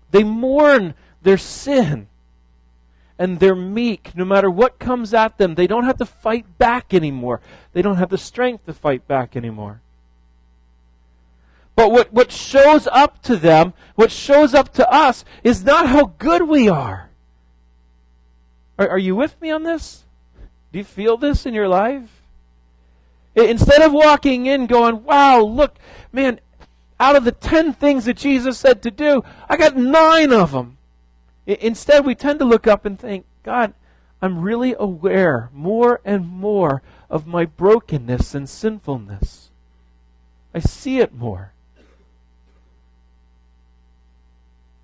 They 0.10 0.24
mourn 0.24 0.96
their 1.22 1.38
sin. 1.38 2.08
And 3.20 3.40
they're 3.40 3.54
meek 3.54 4.16
no 4.16 4.24
matter 4.24 4.50
what 4.50 4.80
comes 4.80 5.14
at 5.14 5.38
them. 5.38 5.56
They 5.56 5.68
don't 5.68 5.84
have 5.84 5.98
to 5.98 6.06
fight 6.06 6.58
back 6.58 6.94
anymore. 6.94 7.42
They 7.74 7.82
don't 7.82 7.98
have 7.98 8.10
the 8.10 8.18
strength 8.18 8.66
to 8.66 8.74
fight 8.74 9.08
back 9.08 9.36
anymore. 9.36 9.82
But 11.76 11.92
what, 11.92 12.14
what 12.14 12.32
shows 12.32 12.88
up 12.88 13.22
to 13.24 13.36
them, 13.36 13.74
what 13.96 14.12
shows 14.12 14.54
up 14.54 14.74
to 14.74 14.90
us, 14.90 15.26
is 15.44 15.66
not 15.66 15.88
how 15.88 16.14
good 16.18 16.48
we 16.48 16.70
are. 16.70 17.10
Are, 18.78 18.90
are 18.90 18.98
you 18.98 19.16
with 19.16 19.40
me 19.42 19.52
on 19.52 19.64
this? 19.64 20.06
Do 20.72 20.80
you 20.80 20.86
feel 20.86 21.18
this 21.18 21.46
in 21.46 21.54
your 21.54 21.68
life? 21.68 22.22
Instead 23.36 23.82
of 23.82 23.94
walking 23.94 24.46
in 24.46 24.66
going, 24.66 25.04
wow, 25.04 25.42
look, 25.42 25.78
man, 26.12 26.40
out 27.00 27.16
of 27.16 27.26
the 27.26 27.32
ten 27.32 27.74
things 27.74 28.06
that 28.06 28.18
Jesus 28.18 28.58
said 28.58 28.82
to 28.82 28.92
do, 28.92 29.24
I 29.48 29.58
got 29.58 29.78
nine 29.78 30.32
of 30.32 30.52
them. 30.52 30.78
Instead, 31.50 32.06
we 32.06 32.14
tend 32.14 32.38
to 32.40 32.46
look 32.46 32.68
up 32.68 32.86
and 32.86 33.00
think, 33.00 33.26
God, 33.42 33.74
I'm 34.22 34.42
really 34.42 34.76
aware 34.78 35.50
more 35.52 36.00
and 36.06 36.28
more 36.28 36.84
of 37.10 37.26
my 37.26 37.46
brokenness 37.46 38.36
and 38.36 38.48
sinfulness. 38.48 39.50
I 40.54 40.60
see 40.60 41.00
it 41.00 41.14
more. 41.14 41.54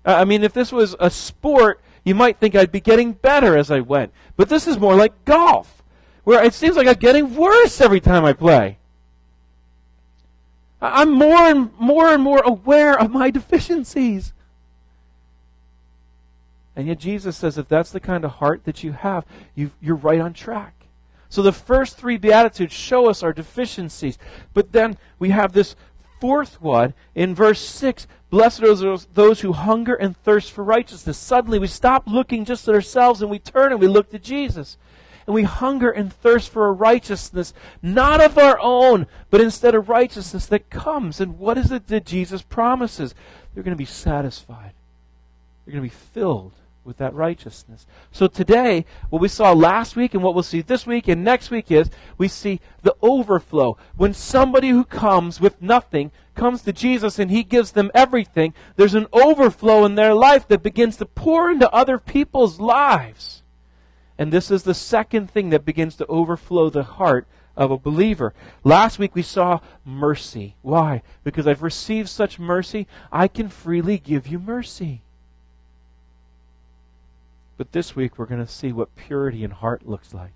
I 0.04 0.24
mean, 0.24 0.42
if 0.42 0.52
this 0.52 0.72
was 0.72 0.96
a 0.98 1.10
sport, 1.10 1.80
you 2.04 2.14
might 2.14 2.38
think 2.38 2.54
I'd 2.54 2.72
be 2.72 2.80
getting 2.80 3.12
better 3.12 3.56
as 3.56 3.70
I 3.70 3.80
went. 3.80 4.12
But 4.36 4.48
this 4.48 4.66
is 4.66 4.78
more 4.78 4.96
like 4.96 5.24
golf, 5.24 5.82
where 6.24 6.42
it 6.42 6.54
seems 6.54 6.76
like 6.76 6.88
I'm 6.88 6.94
getting 6.94 7.36
worse 7.36 7.80
every 7.80 8.00
time 8.00 8.24
I 8.24 8.32
play. 8.32 8.78
I'm 10.80 11.12
more 11.12 11.38
and 11.38 11.70
more 11.78 12.08
and 12.08 12.22
more 12.22 12.42
aware 12.44 12.98
of 12.98 13.10
my 13.10 13.30
deficiencies. 13.30 14.32
And 16.76 16.86
yet 16.86 16.98
Jesus 16.98 17.38
says 17.38 17.56
if 17.56 17.68
that's 17.68 17.90
the 17.90 18.00
kind 18.00 18.24
of 18.24 18.32
heart 18.32 18.64
that 18.64 18.84
you 18.84 18.92
have, 18.92 19.24
you 19.54 19.70
are 19.88 19.94
right 19.94 20.20
on 20.20 20.34
track. 20.34 20.74
So 21.28 21.42
the 21.42 21.52
first 21.52 21.96
three 21.96 22.18
Beatitudes 22.18 22.74
show 22.74 23.08
us 23.08 23.22
our 23.22 23.32
deficiencies. 23.32 24.18
But 24.54 24.72
then 24.72 24.98
we 25.18 25.30
have 25.30 25.52
this 25.52 25.74
fourth 26.20 26.60
one 26.60 26.94
in 27.14 27.34
verse 27.34 27.60
6 27.60 28.06
Blessed 28.28 28.62
are 28.64 28.98
those 29.14 29.40
who 29.40 29.52
hunger 29.52 29.94
and 29.94 30.16
thirst 30.16 30.50
for 30.50 30.64
righteousness. 30.64 31.16
Suddenly 31.16 31.58
we 31.58 31.68
stop 31.68 32.06
looking 32.06 32.44
just 32.44 32.66
at 32.68 32.74
ourselves 32.74 33.22
and 33.22 33.30
we 33.30 33.38
turn 33.38 33.72
and 33.72 33.80
we 33.80 33.86
look 33.86 34.10
to 34.10 34.18
Jesus. 34.18 34.76
And 35.26 35.34
we 35.34 35.44
hunger 35.44 35.90
and 35.90 36.12
thirst 36.12 36.50
for 36.50 36.68
a 36.68 36.72
righteousness, 36.72 37.54
not 37.82 38.20
of 38.20 38.36
our 38.36 38.58
own, 38.60 39.06
but 39.30 39.40
instead 39.40 39.74
a 39.74 39.80
righteousness 39.80 40.46
that 40.46 40.70
comes. 40.70 41.20
And 41.20 41.38
what 41.38 41.56
is 41.56 41.72
it 41.72 41.86
that 41.88 42.04
Jesus 42.04 42.42
promises? 42.42 43.14
They're 43.54 43.64
going 43.64 43.74
to 43.74 43.78
be 43.78 43.84
satisfied. 43.84 44.72
They're 45.64 45.72
going 45.72 45.84
to 45.84 45.90
be 45.90 46.02
filled 46.12 46.52
with 46.86 46.96
that 46.98 47.14
righteousness. 47.14 47.86
So 48.12 48.28
today, 48.28 48.86
what 49.10 49.20
we 49.20 49.28
saw 49.28 49.52
last 49.52 49.96
week 49.96 50.14
and 50.14 50.22
what 50.22 50.34
we'll 50.34 50.44
see 50.44 50.62
this 50.62 50.86
week 50.86 51.08
and 51.08 51.24
next 51.24 51.50
week 51.50 51.70
is 51.70 51.90
we 52.16 52.28
see 52.28 52.60
the 52.82 52.96
overflow. 53.02 53.76
When 53.96 54.14
somebody 54.14 54.70
who 54.70 54.84
comes 54.84 55.40
with 55.40 55.60
nothing 55.60 56.12
comes 56.34 56.62
to 56.62 56.72
Jesus 56.72 57.18
and 57.18 57.30
he 57.30 57.42
gives 57.42 57.72
them 57.72 57.90
everything, 57.92 58.54
there's 58.76 58.94
an 58.94 59.08
overflow 59.12 59.84
in 59.84 59.96
their 59.96 60.14
life 60.14 60.46
that 60.48 60.62
begins 60.62 60.96
to 60.98 61.06
pour 61.06 61.50
into 61.50 61.70
other 61.72 61.98
people's 61.98 62.60
lives. 62.60 63.42
And 64.16 64.32
this 64.32 64.50
is 64.50 64.62
the 64.62 64.74
second 64.74 65.30
thing 65.30 65.50
that 65.50 65.64
begins 65.64 65.96
to 65.96 66.06
overflow 66.06 66.70
the 66.70 66.84
heart 66.84 67.26
of 67.56 67.70
a 67.70 67.78
believer. 67.78 68.34
Last 68.64 68.98
week 68.98 69.14
we 69.14 69.22
saw 69.22 69.60
mercy. 69.84 70.56
Why? 70.62 71.02
Because 71.24 71.46
I've 71.46 71.62
received 71.62 72.08
such 72.08 72.38
mercy, 72.38 72.86
I 73.10 73.28
can 73.28 73.48
freely 73.48 73.98
give 73.98 74.26
you 74.26 74.38
mercy. 74.38 75.02
But 77.56 77.72
this 77.72 77.96
week 77.96 78.18
we're 78.18 78.26
going 78.26 78.44
to 78.44 78.50
see 78.50 78.72
what 78.72 78.94
purity 78.96 79.42
in 79.42 79.50
heart 79.50 79.86
looks 79.86 80.12
like. 80.12 80.32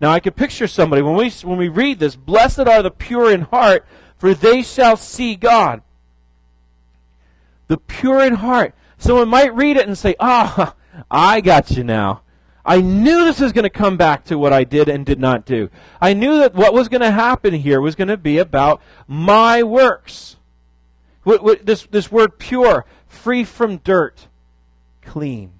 Now 0.00 0.10
I 0.10 0.20
can 0.20 0.34
picture 0.34 0.66
somebody 0.66 1.00
when 1.02 1.16
we 1.16 1.30
when 1.42 1.56
we 1.56 1.68
read 1.68 1.98
this, 1.98 2.16
blessed 2.16 2.60
are 2.60 2.82
the 2.82 2.90
pure 2.90 3.32
in 3.32 3.42
heart, 3.42 3.86
for 4.18 4.34
they 4.34 4.62
shall 4.62 4.96
see 4.96 5.36
God. 5.36 5.82
The 7.68 7.78
pure 7.78 8.20
in 8.20 8.34
heart. 8.34 8.74
Someone 8.98 9.28
might 9.28 9.54
read 9.54 9.76
it 9.76 9.86
and 9.86 9.96
say, 9.96 10.14
"Ah, 10.20 10.74
oh, 10.74 11.02
I 11.10 11.40
got 11.40 11.70
you 11.70 11.82
now. 11.82 12.22
I 12.64 12.80
knew 12.80 13.24
this 13.24 13.40
was 13.40 13.52
going 13.52 13.62
to 13.62 13.70
come 13.70 13.96
back 13.96 14.24
to 14.24 14.38
what 14.38 14.52
I 14.52 14.64
did 14.64 14.88
and 14.88 15.06
did 15.06 15.20
not 15.20 15.46
do. 15.46 15.70
I 16.00 16.14
knew 16.14 16.38
that 16.40 16.54
what 16.54 16.74
was 16.74 16.88
going 16.88 17.00
to 17.00 17.12
happen 17.12 17.54
here 17.54 17.80
was 17.80 17.94
going 17.94 18.08
to 18.08 18.16
be 18.16 18.38
about 18.38 18.82
my 19.06 19.62
works." 19.62 20.36
What, 21.22 21.42
what, 21.42 21.66
this 21.66 21.88
this 21.90 22.12
word 22.12 22.38
pure 22.38 22.84
free 23.08 23.44
from 23.44 23.78
dirt, 23.78 24.28
clean. 25.02 25.52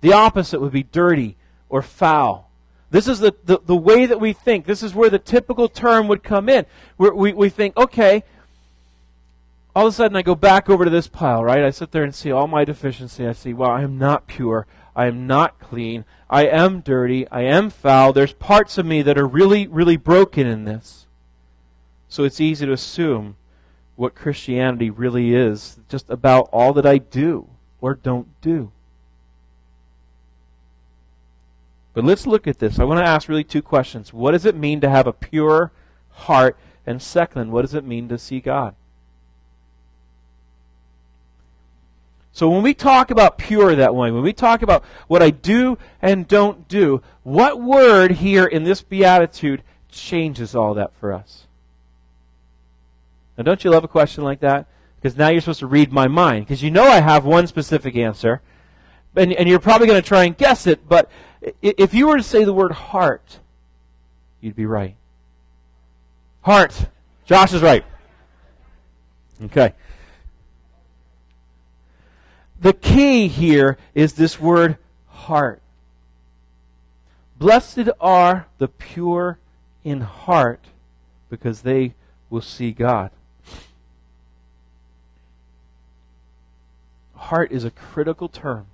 The 0.00 0.12
opposite 0.12 0.60
would 0.60 0.72
be 0.72 0.82
dirty 0.82 1.36
or 1.68 1.82
foul. 1.82 2.50
This 2.90 3.06
is 3.06 3.20
the, 3.20 3.34
the, 3.44 3.60
the, 3.64 3.76
way 3.76 4.06
that 4.06 4.20
we 4.20 4.32
think. 4.32 4.66
This 4.66 4.82
is 4.82 4.94
where 4.94 5.10
the 5.10 5.18
typical 5.18 5.68
term 5.68 6.08
would 6.08 6.24
come 6.24 6.48
in. 6.48 6.66
Where 6.96 7.14
we, 7.14 7.32
we 7.32 7.48
think, 7.48 7.76
okay, 7.76 8.24
all 9.76 9.86
of 9.86 9.92
a 9.92 9.96
sudden 9.96 10.16
I 10.16 10.22
go 10.22 10.34
back 10.34 10.68
over 10.68 10.84
to 10.84 10.90
this 10.90 11.06
pile, 11.06 11.44
right? 11.44 11.62
I 11.62 11.70
sit 11.70 11.92
there 11.92 12.02
and 12.02 12.14
see 12.14 12.32
all 12.32 12.48
my 12.48 12.64
deficiency. 12.64 13.26
I 13.26 13.32
see, 13.32 13.52
well, 13.52 13.70
I 13.70 13.82
am 13.82 13.96
not 13.96 14.26
pure. 14.26 14.66
I 14.96 15.06
am 15.06 15.28
not 15.28 15.60
clean. 15.60 16.04
I 16.28 16.46
am 16.46 16.80
dirty. 16.80 17.28
I 17.28 17.42
am 17.42 17.70
foul. 17.70 18.12
There's 18.12 18.32
parts 18.32 18.76
of 18.76 18.86
me 18.86 19.02
that 19.02 19.18
are 19.18 19.26
really, 19.26 19.68
really 19.68 19.96
broken 19.96 20.48
in 20.48 20.64
this. 20.64 21.06
So 22.08 22.24
it's 22.24 22.40
easy 22.40 22.66
to 22.66 22.72
assume 22.72 23.36
what 23.96 24.14
Christianity 24.14 24.90
really 24.90 25.34
is, 25.34 25.78
just 25.88 26.08
about 26.08 26.48
all 26.52 26.72
that 26.72 26.86
I 26.86 26.98
do 26.98 27.48
or 27.80 27.94
don't 27.94 28.28
do. 28.40 28.72
But 31.92 32.04
let's 32.04 32.26
look 32.26 32.46
at 32.46 32.58
this. 32.58 32.78
I 32.78 32.84
want 32.84 33.00
to 33.00 33.08
ask 33.08 33.28
really 33.28 33.44
two 33.44 33.62
questions. 33.62 34.12
What 34.12 34.30
does 34.30 34.46
it 34.46 34.54
mean 34.54 34.80
to 34.80 34.88
have 34.88 35.06
a 35.06 35.12
pure 35.12 35.72
heart? 36.10 36.56
And 36.86 37.02
second, 37.02 37.50
what 37.50 37.62
does 37.62 37.74
it 37.74 37.84
mean 37.84 38.08
to 38.08 38.18
see 38.18 38.40
God? 38.40 38.74
So 42.32 42.48
when 42.48 42.62
we 42.62 42.74
talk 42.74 43.10
about 43.10 43.38
pure 43.38 43.74
that 43.74 43.94
way, 43.94 44.10
when 44.10 44.22
we 44.22 44.32
talk 44.32 44.62
about 44.62 44.84
what 45.08 45.22
I 45.22 45.30
do 45.30 45.76
and 46.00 46.28
don't 46.28 46.68
do, 46.68 47.02
what 47.22 47.60
word 47.60 48.12
here 48.12 48.46
in 48.46 48.64
this 48.64 48.82
beatitude 48.82 49.62
changes 49.90 50.54
all 50.54 50.74
that 50.74 50.94
for 50.94 51.12
us? 51.12 51.46
Now, 53.40 53.44
don't 53.44 53.64
you 53.64 53.70
love 53.70 53.84
a 53.84 53.88
question 53.88 54.22
like 54.22 54.40
that? 54.40 54.66
Because 54.96 55.16
now 55.16 55.28
you're 55.28 55.40
supposed 55.40 55.60
to 55.60 55.66
read 55.66 55.90
my 55.90 56.08
mind. 56.08 56.44
Because 56.44 56.62
you 56.62 56.70
know 56.70 56.84
I 56.84 57.00
have 57.00 57.24
one 57.24 57.46
specific 57.46 57.96
answer. 57.96 58.42
And, 59.16 59.32
and 59.32 59.48
you're 59.48 59.58
probably 59.58 59.86
going 59.86 60.02
to 60.02 60.06
try 60.06 60.24
and 60.24 60.36
guess 60.36 60.66
it. 60.66 60.86
But 60.86 61.10
if 61.62 61.94
you 61.94 62.08
were 62.08 62.18
to 62.18 62.22
say 62.22 62.44
the 62.44 62.52
word 62.52 62.72
heart, 62.72 63.38
you'd 64.42 64.56
be 64.56 64.66
right. 64.66 64.94
Heart. 66.42 66.88
Josh 67.24 67.54
is 67.54 67.62
right. 67.62 67.82
Okay. 69.44 69.72
The 72.60 72.74
key 72.74 73.28
here 73.28 73.78
is 73.94 74.12
this 74.12 74.38
word 74.38 74.76
heart. 75.08 75.62
Blessed 77.38 77.88
are 78.02 78.48
the 78.58 78.68
pure 78.68 79.38
in 79.82 80.02
heart 80.02 80.66
because 81.30 81.62
they 81.62 81.94
will 82.28 82.42
see 82.42 82.72
God. 82.72 83.12
Heart 87.20 87.52
is 87.52 87.64
a 87.64 87.70
critical 87.70 88.28
term. 88.28 88.66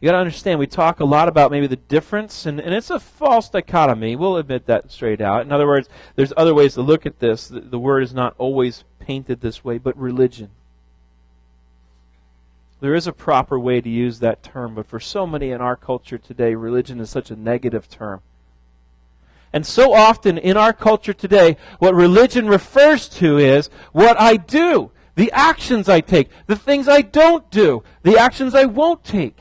You 0.00 0.06
got 0.06 0.12
to 0.12 0.18
understand, 0.18 0.58
we 0.58 0.66
talk 0.66 0.98
a 0.98 1.04
lot 1.04 1.28
about 1.28 1.52
maybe 1.52 1.68
the 1.68 1.76
difference, 1.76 2.44
and, 2.44 2.58
and 2.58 2.74
it's 2.74 2.90
a 2.90 2.98
false 2.98 3.48
dichotomy. 3.48 4.16
We'll 4.16 4.36
admit 4.36 4.66
that 4.66 4.90
straight 4.90 5.20
out. 5.20 5.42
In 5.42 5.52
other 5.52 5.66
words, 5.66 5.88
there's 6.16 6.32
other 6.36 6.54
ways 6.54 6.74
to 6.74 6.82
look 6.82 7.06
at 7.06 7.20
this. 7.20 7.46
The, 7.46 7.60
the 7.60 7.78
word 7.78 8.02
is 8.02 8.12
not 8.12 8.34
always 8.36 8.82
painted 8.98 9.40
this 9.40 9.64
way, 9.64 9.78
but 9.78 9.96
religion. 9.96 10.50
There 12.80 12.96
is 12.96 13.06
a 13.06 13.12
proper 13.12 13.60
way 13.60 13.80
to 13.80 13.88
use 13.88 14.18
that 14.18 14.42
term, 14.42 14.74
but 14.74 14.86
for 14.86 14.98
so 14.98 15.24
many 15.24 15.52
in 15.52 15.60
our 15.60 15.76
culture 15.76 16.18
today, 16.18 16.56
religion 16.56 16.98
is 16.98 17.10
such 17.10 17.30
a 17.30 17.36
negative 17.36 17.88
term. 17.88 18.22
And 19.52 19.64
so 19.64 19.92
often 19.92 20.36
in 20.36 20.56
our 20.56 20.72
culture 20.72 21.12
today, 21.12 21.56
what 21.78 21.94
religion 21.94 22.48
refers 22.48 23.08
to 23.10 23.38
is 23.38 23.70
what 23.92 24.20
I 24.20 24.36
do, 24.36 24.90
the 25.14 25.30
actions 25.32 25.88
I 25.88 26.00
take, 26.00 26.30
the 26.46 26.56
things 26.56 26.88
I 26.88 27.02
don't 27.02 27.50
do, 27.50 27.82
the 28.02 28.18
actions 28.18 28.54
I 28.54 28.64
won't 28.64 29.04
take. 29.04 29.38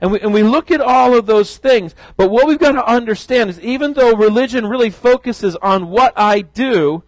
And 0.00 0.12
we, 0.12 0.20
and 0.20 0.34
we 0.34 0.42
look 0.42 0.70
at 0.70 0.80
all 0.80 1.16
of 1.16 1.26
those 1.26 1.56
things, 1.56 1.94
but 2.16 2.30
what 2.30 2.46
we've 2.46 2.58
got 2.58 2.72
to 2.72 2.86
understand 2.86 3.50
is 3.50 3.60
even 3.60 3.94
though 3.94 4.14
religion 4.14 4.66
really 4.66 4.90
focuses 4.90 5.56
on 5.56 5.88
what 5.88 6.12
I 6.16 6.40
do, 6.40 7.04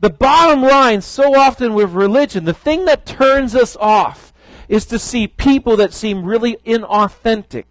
the 0.00 0.10
bottom 0.10 0.62
line 0.62 1.00
so 1.00 1.34
often 1.34 1.72
with 1.72 1.92
religion, 1.92 2.44
the 2.44 2.52
thing 2.52 2.84
that 2.84 3.06
turns 3.06 3.54
us 3.54 3.76
off 3.76 4.32
is 4.68 4.84
to 4.86 4.98
see 4.98 5.26
people 5.26 5.76
that 5.76 5.94
seem 5.94 6.24
really 6.24 6.56
inauthentic, 6.66 7.64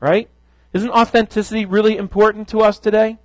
right? 0.00 0.28
Isn't 0.72 0.90
authenticity 0.90 1.64
really 1.64 1.96
important 1.96 2.48
to 2.48 2.60
us 2.60 2.78
today? 2.78 3.18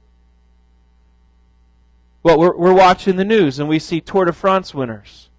Well, 2.23 2.37
we're, 2.37 2.55
we're 2.55 2.73
watching 2.73 3.15
the 3.15 3.25
news 3.25 3.59
and 3.59 3.69
we 3.69 3.79
see 3.79 4.01
Tour 4.01 4.25
de 4.25 4.33
France 4.33 4.73
winners. 4.73 5.29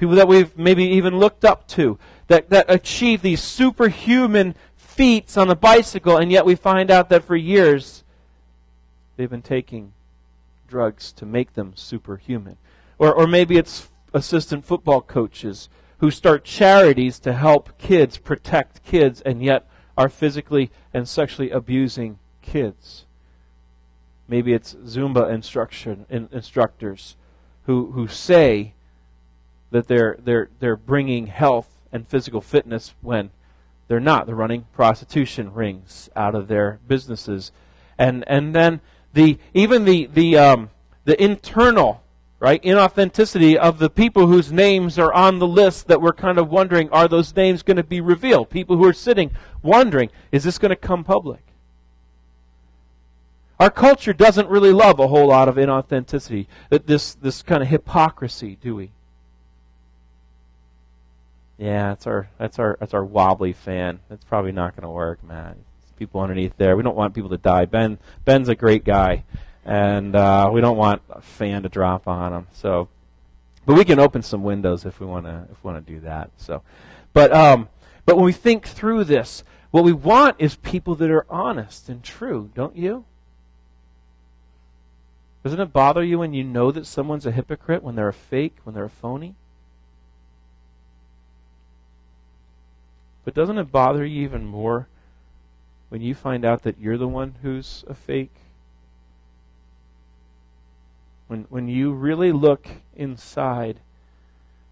People 0.00 0.16
that 0.16 0.28
we've 0.28 0.56
maybe 0.56 0.84
even 0.84 1.18
looked 1.18 1.44
up 1.44 1.68
to, 1.68 1.98
that, 2.28 2.48
that 2.48 2.64
achieve 2.70 3.20
these 3.20 3.42
superhuman 3.42 4.54
feats 4.74 5.36
on 5.36 5.48
the 5.48 5.54
bicycle, 5.54 6.16
and 6.16 6.32
yet 6.32 6.46
we 6.46 6.54
find 6.54 6.90
out 6.90 7.10
that 7.10 7.22
for 7.22 7.36
years 7.36 8.02
they've 9.16 9.28
been 9.28 9.42
taking 9.42 9.92
drugs 10.66 11.12
to 11.12 11.26
make 11.26 11.52
them 11.52 11.72
superhuman. 11.76 12.56
Or, 12.98 13.12
or 13.12 13.26
maybe 13.26 13.58
it's 13.58 13.90
assistant 14.14 14.64
football 14.64 15.02
coaches 15.02 15.68
who 15.98 16.10
start 16.10 16.44
charities 16.44 17.18
to 17.18 17.34
help 17.34 17.76
kids 17.76 18.16
protect 18.16 18.82
kids, 18.82 19.20
and 19.20 19.42
yet 19.42 19.68
are 19.98 20.08
physically 20.08 20.70
and 20.94 21.06
sexually 21.06 21.50
abusing 21.50 22.18
kids. 22.40 23.04
Maybe 24.28 24.54
it's 24.54 24.72
Zumba 24.76 25.30
instruction 25.30 26.06
in, 26.08 26.30
instructors 26.32 27.16
who 27.64 27.90
who 27.90 28.08
say 28.08 28.72
that 29.70 29.88
they're 29.88 30.16
they're 30.22 30.48
they're 30.58 30.76
bringing 30.76 31.26
health 31.26 31.68
and 31.92 32.06
physical 32.06 32.40
fitness 32.40 32.94
when 33.00 33.30
they're 33.88 34.00
not. 34.00 34.26
They're 34.26 34.34
running 34.34 34.66
prostitution 34.72 35.52
rings 35.52 36.08
out 36.14 36.34
of 36.34 36.48
their 36.48 36.80
businesses, 36.86 37.52
and 37.98 38.24
and 38.26 38.54
then 38.54 38.80
the 39.12 39.38
even 39.54 39.84
the 39.84 40.06
the 40.06 40.36
um, 40.36 40.70
the 41.04 41.22
internal 41.22 42.02
right? 42.40 42.62
Inauthenticity 42.62 43.54
of 43.54 43.78
the 43.78 43.90
people 43.90 44.26
whose 44.26 44.50
names 44.50 44.98
are 44.98 45.12
on 45.12 45.38
the 45.38 45.46
list 45.46 45.86
that 45.88 46.00
we're 46.00 46.14
kind 46.14 46.38
of 46.38 46.50
wondering, 46.50 46.88
are 46.88 47.06
those 47.06 47.36
names 47.36 47.62
going 47.62 47.76
to 47.76 47.84
be 47.84 48.00
revealed? 48.00 48.48
People 48.48 48.78
who 48.78 48.86
are 48.86 48.94
sitting 48.94 49.30
wondering, 49.62 50.10
is 50.32 50.42
this 50.42 50.58
going 50.58 50.70
to 50.70 50.76
come 50.76 51.04
public? 51.04 51.42
Our 53.60 53.70
culture 53.70 54.14
doesn't 54.14 54.48
really 54.48 54.72
love 54.72 54.98
a 54.98 55.08
whole 55.08 55.28
lot 55.28 55.50
of 55.50 55.56
inauthenticity, 55.56 56.46
this, 56.70 57.14
this 57.14 57.42
kind 57.42 57.62
of 57.62 57.68
hypocrisy, 57.68 58.56
do 58.58 58.74
we? 58.74 58.90
Yeah, 61.60 61.90
that's 61.90 62.06
our 62.06 62.30
that's 62.38 62.58
our 62.58 62.76
that's 62.80 62.94
our 62.94 63.04
wobbly 63.04 63.52
fan. 63.52 64.00
That's 64.08 64.24
probably 64.24 64.50
not 64.50 64.74
going 64.74 64.82
to 64.82 64.90
work, 64.90 65.22
man. 65.22 65.56
People 65.98 66.22
underneath 66.22 66.56
there. 66.56 66.74
We 66.74 66.82
don't 66.82 66.96
want 66.96 67.14
people 67.14 67.30
to 67.30 67.36
die. 67.36 67.66
Ben 67.66 67.98
Ben's 68.24 68.48
a 68.48 68.54
great 68.54 68.82
guy 68.82 69.24
and 69.64 70.16
uh, 70.16 70.50
we 70.52 70.60
don't 70.60 70.76
want 70.76 71.02
a 71.10 71.20
fan 71.20 71.62
to 71.62 71.68
drop 71.68 72.08
on 72.08 72.32
him. 72.32 72.46
So, 72.52 72.88
but 73.66 73.76
we 73.76 73.84
can 73.84 73.98
open 73.98 74.22
some 74.22 74.42
windows 74.42 74.84
if 74.86 75.00
we 75.00 75.06
want 75.06 75.26
to 75.26 75.46
if 75.50 75.62
we 75.62 75.70
want 75.70 75.86
to 75.86 75.92
do 75.92 76.00
that. 76.00 76.30
So, 76.36 76.62
but 77.12 77.32
um, 77.32 77.68
but 78.06 78.16
when 78.16 78.24
we 78.24 78.32
think 78.32 78.66
through 78.66 79.04
this, 79.04 79.44
what 79.70 79.84
we 79.84 79.92
want 79.92 80.36
is 80.38 80.56
people 80.56 80.94
that 80.96 81.10
are 81.10 81.26
honest 81.28 81.88
and 81.88 82.02
true, 82.02 82.50
don't 82.54 82.76
you? 82.76 83.04
Doesn't 85.44 85.60
it 85.60 85.72
bother 85.72 86.04
you 86.04 86.18
when 86.18 86.34
you 86.34 86.44
know 86.44 86.70
that 86.70 86.86
someone's 86.86 87.24
a 87.24 87.30
hypocrite, 87.30 87.82
when 87.82 87.96
they're 87.96 88.08
a 88.08 88.12
fake, 88.12 88.56
when 88.64 88.74
they're 88.74 88.84
a 88.84 88.90
phony? 88.90 89.36
But 93.30 93.36
doesn't 93.36 93.58
it 93.58 93.70
bother 93.70 94.04
you 94.04 94.24
even 94.24 94.44
more 94.44 94.88
when 95.88 96.00
you 96.00 96.16
find 96.16 96.44
out 96.44 96.64
that 96.64 96.80
you're 96.80 96.98
the 96.98 97.06
one 97.06 97.36
who's 97.42 97.84
a 97.86 97.94
fake 97.94 98.34
when, 101.28 101.46
when 101.48 101.68
you 101.68 101.92
really 101.92 102.32
look 102.32 102.66
inside 102.96 103.78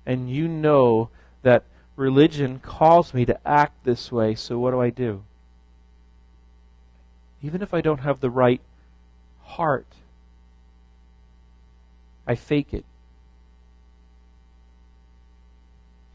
and 0.05 0.29
you 0.29 0.49
know 0.49 1.09
that 1.43 1.63
religion 1.95 2.59
calls 2.59 3.15
me 3.15 3.25
to 3.27 3.49
act 3.49 3.85
this 3.85 4.11
way, 4.11 4.35
so 4.35 4.59
what 4.59 4.73
do 4.73 4.81
I 4.81 4.91
do? 4.91 5.23
Even 7.41 7.63
if 7.63 7.73
I 7.73 7.81
don't 7.81 8.01
have 8.01 8.19
the 8.19 8.29
right 8.29 8.61
heart, 9.45 9.87
I 12.27 12.35
fake 12.35 12.75
it. 12.75 12.85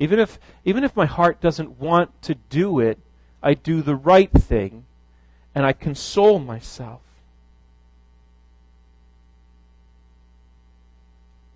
Even 0.03 0.19
if, 0.19 0.37
even 0.65 0.83
if 0.83 0.97
my 0.97 1.05
heart 1.05 1.39
doesn't 1.39 1.79
want 1.79 2.21
to 2.23 2.35
do 2.35 2.81
it, 2.81 2.99
I 3.41 3.53
do 3.53 3.81
the 3.81 3.95
right 3.95 4.29
thing 4.29 4.83
and 5.55 5.65
I 5.65 5.71
console 5.71 6.39
myself. 6.39 6.99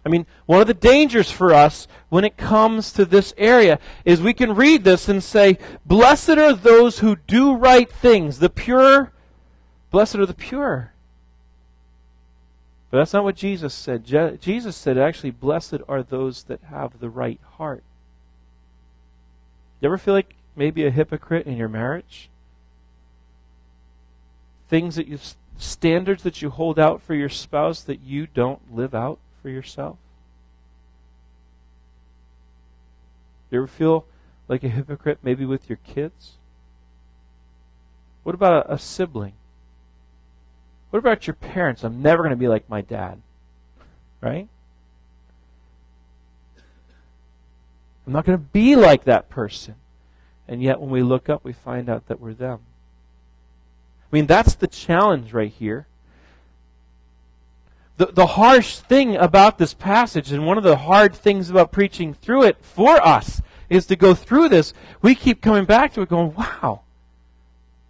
I 0.06 0.10
mean, 0.10 0.26
one 0.46 0.62
of 0.62 0.68
the 0.68 0.74
dangers 0.74 1.30
for 1.30 1.54
us 1.54 1.90
when 2.08 2.24
it 2.24 2.38
comes 2.38 2.94
to 2.94 3.04
this 3.04 3.34
area 3.38 3.80
is 4.06 4.22
we 4.22 4.34
can 4.34 4.56
read 4.56 4.86
this 4.86 5.10
and 5.10 5.22
say, 5.22 5.58
Blessed 5.86 6.38
are 6.38 6.54
those 6.54 7.00
who 7.00 7.18
do 7.28 7.54
right 7.54 7.92
things, 7.92 8.40
the 8.40 8.50
pure. 8.50 9.12
Blessed 9.92 10.16
are 10.16 10.26
the 10.26 10.34
pure. 10.34 10.94
But 12.92 13.00
that's 13.00 13.12
not 13.12 13.26
what 13.26 13.36
Jesus 13.36 13.74
said. 13.74 14.06
Je- 14.06 14.38
Jesus 14.40 14.78
said, 14.78 14.98
actually, 14.98 15.32
blessed 15.32 15.80
are 15.90 16.02
those 16.02 16.44
that 16.44 16.62
have 16.70 17.02
the 17.02 17.10
right 17.10 17.42
heart. 17.58 17.84
You 19.80 19.88
ever 19.88 19.98
feel 19.98 20.14
like 20.14 20.36
maybe 20.56 20.86
a 20.86 20.92
hypocrite 20.92 21.46
in 21.46 21.58
your 21.58 21.70
marriage? 21.70 22.30
Things 24.70 24.96
that 24.96 25.08
you, 25.08 25.20
standards 25.58 26.24
that 26.24 26.42
you 26.42 26.50
hold 26.50 26.78
out 26.80 27.02
for 27.02 27.14
your 27.14 27.30
spouse 27.30 27.82
that 27.82 28.02
you 28.02 28.28
don't 28.28 28.76
live 28.76 28.94
out? 28.94 29.20
for 29.48 29.52
yourself? 29.52 29.96
You 33.50 33.60
ever 33.60 33.68
feel 33.68 34.06
like 34.50 34.62
a 34.66 34.68
hypocrite 34.68 35.20
maybe 35.24 35.46
with 35.46 35.70
your 35.70 35.78
kids? 35.78 36.34
What 38.24 38.36
about 38.36 38.66
a, 38.66 38.74
a 38.74 38.78
sibling? 38.78 39.34
What 40.90 41.00
about 41.00 41.28
your 41.28 41.36
parents? 41.36 41.86
I'm 41.86 42.02
never 42.02 42.24
going 42.24 42.32
to 42.32 42.36
be 42.36 42.50
like 42.50 42.70
my 42.70 42.82
dad. 42.82 43.22
Right? 44.20 44.50
I'm 48.08 48.14
not 48.14 48.26
going 48.26 48.40
to 48.40 48.44
be 48.44 48.76
like 48.76 49.04
that 49.04 49.30
person. 49.30 49.76
And 50.48 50.64
yet, 50.64 50.80
when 50.80 50.90
we 50.90 51.04
look 51.04 51.30
up, 51.30 51.44
we 51.44 51.54
find 51.54 51.90
out 51.90 52.08
that 52.08 52.20
we're 52.20 52.34
them. 52.34 52.62
I 54.02 54.16
mean, 54.16 54.26
that's 54.26 54.56
the 54.56 54.68
challenge 54.68 55.34
right 55.34 55.52
here 55.52 55.86
the, 57.98 58.06
the 58.06 58.28
harsh 58.28 58.78
thing 58.78 59.16
about 59.16 59.58
this 59.58 59.74
passage, 59.74 60.32
and 60.32 60.46
one 60.46 60.58
of 60.58 60.64
the 60.64 60.78
hard 60.78 61.16
things 61.16 61.50
about 61.50 61.72
preaching 61.72 62.14
through 62.14 62.44
it 62.44 62.58
for 62.62 63.06
us, 63.06 63.42
is 63.70 63.88
to 63.88 63.96
go 63.96 64.14
through 64.14 64.50
this. 64.50 64.74
We 65.02 65.14
keep 65.14 65.42
coming 65.42 65.66
back 65.66 65.94
to 65.94 66.02
it 66.02 66.10
going, 66.10 66.34
wow, 66.36 66.82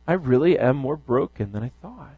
I 0.07 0.13
really 0.13 0.57
am 0.57 0.77
more 0.77 0.95
broken 0.95 1.51
than 1.51 1.61
I 1.61 1.71
thought. 1.81 2.15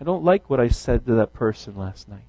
I 0.00 0.04
don't 0.04 0.24
like 0.24 0.48
what 0.48 0.60
I 0.60 0.68
said 0.68 1.04
to 1.06 1.14
that 1.14 1.32
person 1.32 1.76
last 1.76 2.08
night. 2.08 2.20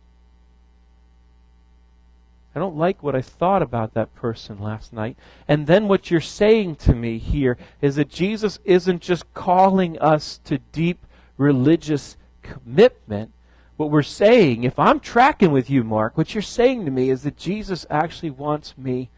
I 2.58 2.60
don't 2.60 2.76
like 2.76 3.04
what 3.04 3.16
I 3.16 3.22
thought 3.22 3.62
about 3.62 3.94
that 3.94 4.16
person 4.16 4.60
last 4.60 4.92
night. 4.92 5.16
And 5.48 5.68
then 5.68 5.88
what 5.88 6.10
you're 6.10 6.20
saying 6.20 6.78
to 6.78 6.96
me 6.96 7.20
here 7.20 7.56
is 7.84 7.98
that 7.98 8.10
Jesus 8.10 8.58
isn't 8.66 9.04
just 9.04 9.32
calling 9.36 10.00
us 10.00 10.40
to 10.46 10.58
deep 10.72 11.06
religious 11.38 12.18
commitment, 12.42 13.32
what 13.76 13.92
we're 13.92 14.02
saying, 14.02 14.64
if 14.64 14.80
I'm 14.80 15.00
tracking 15.00 15.52
with 15.52 15.70
you, 15.70 15.84
Mark, 15.84 16.18
what 16.18 16.34
you're 16.34 16.42
saying 16.42 16.86
to 16.86 16.92
me 16.92 17.12
is 17.12 17.22
that 17.22 17.38
Jesus 17.38 17.86
actually 17.92 18.32
wants 18.32 18.76
me 18.76 19.12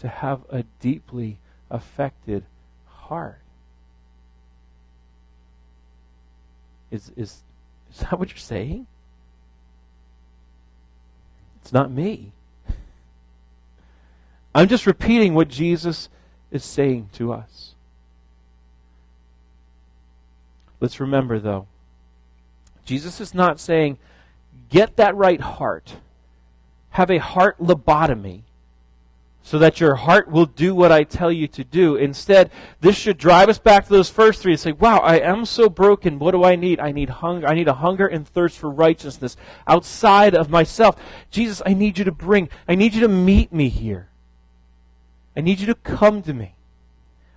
to 0.00 0.08
have 0.08 0.42
a 0.50 0.62
deeply 0.78 1.38
affected 1.70 2.44
heart. 2.84 3.40
Is, 6.90 7.10
is, 7.16 7.42
is 7.90 8.00
that 8.00 8.18
what 8.18 8.28
you're 8.28 8.36
saying? 8.36 8.86
It's 11.62 11.72
not 11.72 11.90
me. 11.90 12.32
I'm 14.54 14.68
just 14.68 14.86
repeating 14.86 15.34
what 15.34 15.48
Jesus 15.48 16.08
is 16.50 16.64
saying 16.64 17.08
to 17.14 17.32
us. 17.32 17.74
Let's 20.80 21.00
remember, 21.00 21.38
though, 21.38 21.66
Jesus 22.84 23.20
is 23.20 23.34
not 23.34 23.60
saying, 23.60 23.98
get 24.68 24.96
that 24.96 25.14
right 25.16 25.40
heart. 25.40 25.96
Have 26.90 27.10
a 27.10 27.18
heart 27.18 27.58
lobotomy. 27.58 28.42
so 29.42 29.58
that 29.58 29.80
your 29.80 29.96
heart 29.96 30.30
will 30.30 30.46
do 30.46 30.74
what 30.74 30.92
I 30.92 31.02
tell 31.02 31.32
you 31.32 31.48
to 31.48 31.64
do. 31.64 31.96
Instead, 31.96 32.50
this 32.80 32.96
should 32.96 33.18
drive 33.18 33.48
us 33.48 33.58
back 33.58 33.84
to 33.84 33.92
those 33.92 34.08
first 34.08 34.40
three 34.40 34.52
and 34.52 34.60
say, 34.60 34.72
wow, 34.72 34.98
I 34.98 35.18
am 35.18 35.44
so 35.44 35.68
broken. 35.68 36.18
What 36.18 36.30
do 36.30 36.44
I 36.44 36.54
need? 36.54 36.78
I 36.78 36.92
need 36.92 37.08
hunger. 37.08 37.48
I 37.48 37.54
need 37.54 37.68
a 37.68 37.74
hunger 37.74 38.06
and 38.06 38.26
thirst 38.26 38.56
for 38.56 38.70
righteousness 38.70 39.36
outside 39.66 40.34
of 40.34 40.48
myself. 40.48 40.96
Jesus, 41.30 41.60
I 41.66 41.74
need 41.74 41.98
you 41.98 42.04
to 42.04 42.12
bring, 42.12 42.48
I 42.68 42.76
need 42.76 42.94
you 42.94 43.00
to 43.00 43.08
meet 43.08 43.52
me 43.52 43.68
here. 43.68 44.08
I 45.36 45.40
need 45.40 45.60
you 45.60 45.66
to 45.66 45.74
come 45.74 46.22
to 46.22 46.34
me. 46.34 46.54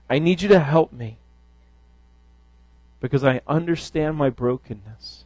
I 0.09 0.19
need 0.19 0.41
you 0.41 0.49
to 0.49 0.59
help 0.59 0.91
me 0.91 1.17
because 2.99 3.23
I 3.23 3.41
understand 3.47 4.17
my 4.17 4.29
brokenness. 4.29 5.25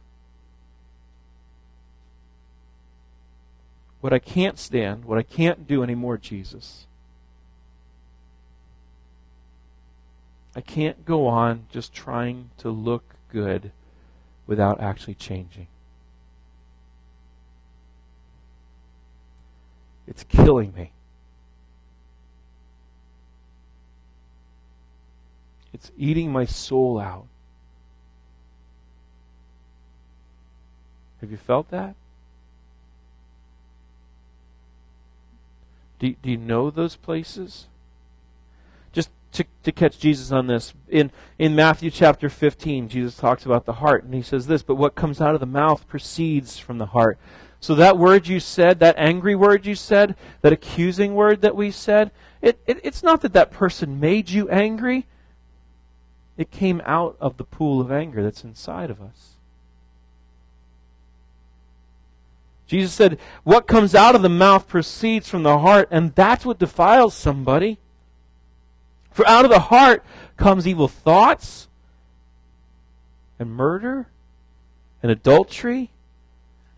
what 4.00 4.12
I 4.12 4.18
can't 4.18 4.58
stand, 4.58 5.04
what 5.04 5.18
I 5.18 5.22
can't 5.22 5.66
do 5.66 5.82
anymore, 5.82 6.16
Jesus. 6.16 6.86
I 10.56 10.60
can't 10.60 11.04
go 11.04 11.26
on 11.26 11.66
just 11.70 11.92
trying 11.92 12.50
to 12.58 12.70
look 12.70 13.04
good 13.30 13.72
without 14.46 14.80
actually 14.80 15.14
changing. 15.14 15.68
It's 20.08 20.24
killing 20.24 20.74
me. 20.74 20.92
It's 25.72 25.92
eating 25.96 26.32
my 26.32 26.44
soul 26.44 26.98
out. 26.98 27.26
Have 31.20 31.30
you 31.30 31.36
felt 31.36 31.70
that? 31.70 31.94
Do, 35.98 36.14
do 36.22 36.30
you 36.30 36.38
know 36.38 36.70
those 36.70 36.96
places? 36.96 37.66
Just 38.92 39.10
to, 39.32 39.44
to 39.62 39.70
catch 39.70 39.98
Jesus 39.98 40.32
on 40.32 40.46
this, 40.46 40.72
in, 40.88 41.12
in 41.38 41.54
Matthew 41.54 41.90
chapter 41.90 42.28
15, 42.28 42.88
Jesus 42.88 43.16
talks 43.16 43.44
about 43.44 43.66
the 43.66 43.74
heart, 43.74 44.02
and 44.02 44.14
he 44.14 44.22
says 44.22 44.46
this, 44.46 44.62
but 44.62 44.76
what 44.76 44.94
comes 44.94 45.20
out 45.20 45.34
of 45.34 45.40
the 45.40 45.46
mouth 45.46 45.86
proceeds 45.86 46.58
from 46.58 46.78
the 46.78 46.86
heart. 46.86 47.18
So 47.60 47.74
that 47.74 47.98
word 47.98 48.26
you 48.26 48.40
said, 48.40 48.80
that 48.80 48.94
angry 48.96 49.34
word 49.34 49.66
you 49.66 49.74
said, 49.74 50.16
that 50.40 50.54
accusing 50.54 51.14
word 51.14 51.42
that 51.42 51.54
we 51.54 51.70
said, 51.70 52.10
it, 52.40 52.58
it, 52.66 52.80
it's 52.82 53.02
not 53.02 53.20
that 53.20 53.34
that 53.34 53.50
person 53.50 54.00
made 54.00 54.30
you 54.30 54.48
angry. 54.48 55.06
It 56.40 56.50
came 56.50 56.80
out 56.86 57.18
of 57.20 57.36
the 57.36 57.44
pool 57.44 57.82
of 57.82 57.92
anger 57.92 58.22
that's 58.22 58.44
inside 58.44 58.88
of 58.88 59.02
us. 59.02 59.34
Jesus 62.66 62.94
said, 62.94 63.18
What 63.44 63.66
comes 63.66 63.94
out 63.94 64.14
of 64.14 64.22
the 64.22 64.30
mouth 64.30 64.66
proceeds 64.66 65.28
from 65.28 65.42
the 65.42 65.58
heart, 65.58 65.88
and 65.90 66.14
that's 66.14 66.46
what 66.46 66.58
defiles 66.58 67.12
somebody. 67.12 67.76
For 69.10 69.28
out 69.28 69.44
of 69.44 69.50
the 69.50 69.60
heart 69.60 70.02
comes 70.38 70.66
evil 70.66 70.88
thoughts, 70.88 71.68
and 73.38 73.50
murder, 73.50 74.08
and 75.02 75.12
adultery, 75.12 75.90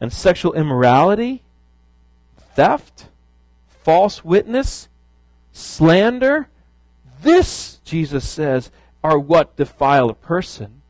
and 0.00 0.12
sexual 0.12 0.54
immorality, 0.54 1.44
theft, 2.56 3.06
false 3.84 4.24
witness, 4.24 4.88
slander. 5.52 6.48
This, 7.22 7.78
Jesus 7.84 8.28
says, 8.28 8.72
are 9.02 9.18
what 9.18 9.56
defile 9.56 10.08
a 10.08 10.14
person. 10.14 10.82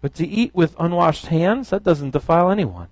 But 0.00 0.14
to 0.14 0.26
eat 0.26 0.54
with 0.54 0.74
unwashed 0.78 1.26
hands, 1.26 1.70
that 1.70 1.84
doesn't 1.84 2.10
defile 2.10 2.50
anyone. 2.50 2.88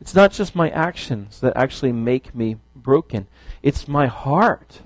It's 0.00 0.14
not 0.14 0.32
just 0.32 0.54
my 0.54 0.70
actions 0.70 1.40
that 1.40 1.56
actually 1.56 1.92
make 1.92 2.34
me 2.34 2.56
broken, 2.74 3.26
it's 3.62 3.88
my 3.88 4.06
heart. 4.06 4.80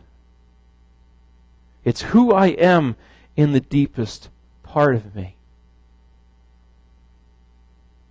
It's 1.85 2.03
who 2.03 2.33
I 2.33 2.49
am 2.49 2.97
in 3.37 3.53
the 3.53 3.61
deepest 3.61 4.29
part 4.63 4.95
of 4.95 5.15
me. 5.15 5.37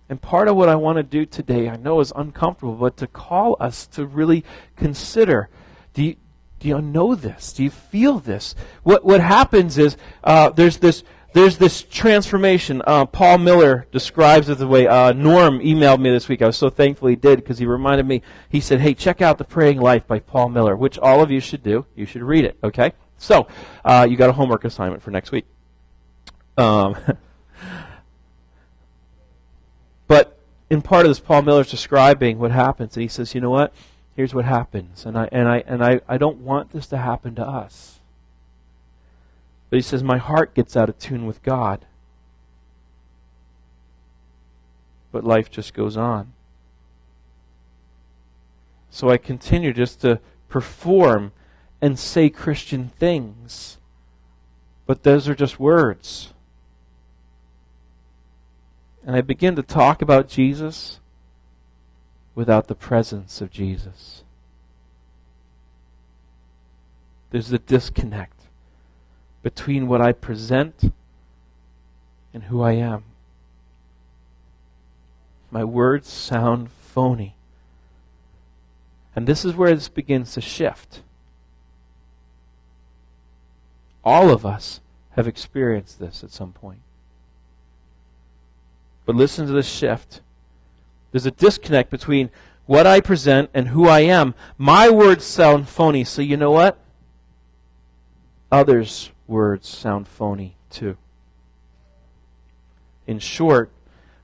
And 0.08 0.20
part 0.20 0.48
of 0.48 0.56
what 0.56 0.68
I 0.68 0.74
want 0.74 0.96
to 0.96 1.04
do 1.04 1.24
today, 1.24 1.68
I 1.68 1.76
know 1.76 2.00
is 2.00 2.12
uncomfortable, 2.16 2.74
but 2.74 2.96
to 2.96 3.06
call 3.06 3.56
us 3.60 3.86
to 3.88 4.04
really 4.04 4.44
consider 4.76 5.48
do 5.94 6.02
you, 6.02 6.16
do 6.58 6.68
you 6.68 6.80
know 6.80 7.14
this? 7.14 7.52
Do 7.52 7.64
you 7.64 7.70
feel 7.70 8.18
this? 8.18 8.54
What, 8.82 9.04
what 9.04 9.20
happens 9.20 9.78
is 9.78 9.96
uh, 10.22 10.50
there's 10.50 10.78
this 10.78 11.02
there's 11.32 11.58
this 11.58 11.82
transformation. 11.82 12.82
Uh, 12.84 13.06
Paul 13.06 13.38
Miller 13.38 13.86
describes 13.92 14.48
it 14.48 14.58
the 14.58 14.66
way 14.66 14.88
uh, 14.88 15.12
Norm 15.12 15.60
emailed 15.60 16.00
me 16.00 16.10
this 16.10 16.28
week. 16.28 16.42
I 16.42 16.46
was 16.46 16.56
so 16.56 16.70
thankful 16.70 17.08
he 17.08 17.14
did 17.14 17.36
because 17.36 17.58
he 17.58 17.66
reminded 17.66 18.06
me. 18.06 18.22
He 18.48 18.60
said, 18.60 18.80
"Hey, 18.80 18.94
check 18.94 19.22
out 19.22 19.38
the 19.38 19.44
Praying 19.44 19.80
Life 19.80 20.06
by 20.06 20.18
Paul 20.18 20.48
Miller, 20.48 20.76
which 20.76 20.98
all 20.98 21.22
of 21.22 21.30
you 21.30 21.38
should 21.38 21.62
do. 21.62 21.86
You 21.94 22.04
should 22.04 22.22
read 22.22 22.44
it. 22.44 22.58
Okay, 22.64 22.92
so 23.16 23.46
uh, 23.84 24.06
you 24.10 24.16
got 24.16 24.28
a 24.28 24.32
homework 24.32 24.64
assignment 24.64 25.02
for 25.02 25.12
next 25.12 25.30
week." 25.30 25.46
Um, 26.58 26.96
but 30.08 30.36
in 30.68 30.82
part 30.82 31.06
of 31.06 31.10
this, 31.10 31.20
Paul 31.20 31.42
Miller's 31.42 31.70
describing 31.70 32.40
what 32.40 32.50
happens, 32.50 32.96
and 32.96 33.02
he 33.02 33.08
says, 33.08 33.36
"You 33.36 33.40
know 33.40 33.50
what? 33.50 33.72
Here's 34.16 34.34
what 34.34 34.44
happens, 34.44 35.06
and 35.06 35.16
I 35.16 35.28
and 35.32 35.48
I 35.48 35.62
and 35.66 35.84
I, 35.84 36.00
I 36.08 36.18
don't 36.18 36.38
want 36.38 36.72
this 36.72 36.86
to 36.88 36.98
happen 36.98 37.34
to 37.36 37.46
us." 37.46 38.00
But 39.70 39.76
he 39.76 39.82
says, 39.82 40.02
My 40.02 40.18
heart 40.18 40.52
gets 40.52 40.76
out 40.76 40.88
of 40.88 40.98
tune 40.98 41.26
with 41.26 41.42
God. 41.42 41.86
But 45.12 45.24
life 45.24 45.50
just 45.50 45.74
goes 45.74 45.96
on. 45.96 46.32
So 48.90 49.08
I 49.08 49.16
continue 49.16 49.72
just 49.72 50.00
to 50.00 50.20
perform 50.48 51.32
and 51.80 51.98
say 51.98 52.28
Christian 52.28 52.90
things. 52.98 53.78
But 54.86 55.04
those 55.04 55.28
are 55.28 55.34
just 55.34 55.60
words. 55.60 56.34
And 59.06 59.16
I 59.16 59.20
begin 59.20 59.54
to 59.56 59.62
talk 59.62 60.02
about 60.02 60.28
Jesus 60.28 60.99
without 62.40 62.68
the 62.68 62.74
presence 62.74 63.42
of 63.42 63.50
Jesus. 63.50 64.24
There's 67.30 67.52
a 67.52 67.58
disconnect 67.58 68.44
between 69.42 69.88
what 69.88 70.00
I 70.00 70.12
present 70.12 70.90
and 72.32 72.44
who 72.44 72.62
I 72.62 72.72
am. 72.72 73.04
My 75.50 75.64
words 75.64 76.08
sound 76.08 76.70
phony. 76.70 77.34
And 79.14 79.26
this 79.26 79.44
is 79.44 79.54
where 79.54 79.74
this 79.74 79.90
begins 79.90 80.32
to 80.32 80.40
shift. 80.40 81.02
All 84.02 84.30
of 84.30 84.46
us 84.46 84.80
have 85.10 85.28
experienced 85.28 85.98
this 85.98 86.24
at 86.24 86.30
some 86.30 86.52
point. 86.52 86.80
But 89.04 89.14
listen 89.14 89.46
to 89.46 89.52
this 89.52 89.68
shift. 89.68 90.22
There's 91.10 91.26
a 91.26 91.30
disconnect 91.30 91.90
between 91.90 92.30
what 92.66 92.86
I 92.86 93.00
present 93.00 93.50
and 93.52 93.68
who 93.68 93.88
I 93.88 94.00
am. 94.00 94.34
My 94.56 94.88
words 94.90 95.24
sound 95.24 95.68
phony, 95.68 96.04
so 96.04 96.22
you 96.22 96.36
know 96.36 96.52
what? 96.52 96.78
Others 98.52 99.10
words 99.26 99.68
sound 99.68 100.06
phony 100.06 100.56
too. 100.70 100.96
In 103.06 103.18
short, 103.18 103.70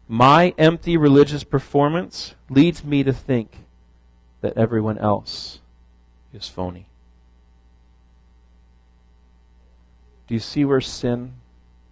my 0.09 0.55
empty 0.59 0.97
religious 0.97 1.43
performance 1.43 2.35
leads 2.49 2.85
me 2.85 3.03
to 3.03 3.13
think 3.13 3.65
that 4.41 4.57
everyone 4.57 4.99
else 4.99 5.59
is 6.33 6.49
phony. 6.49 6.87
Do 10.29 10.35
you 10.35 10.41
see 10.41 10.65
where 10.65 10.81
sin 10.81 11.35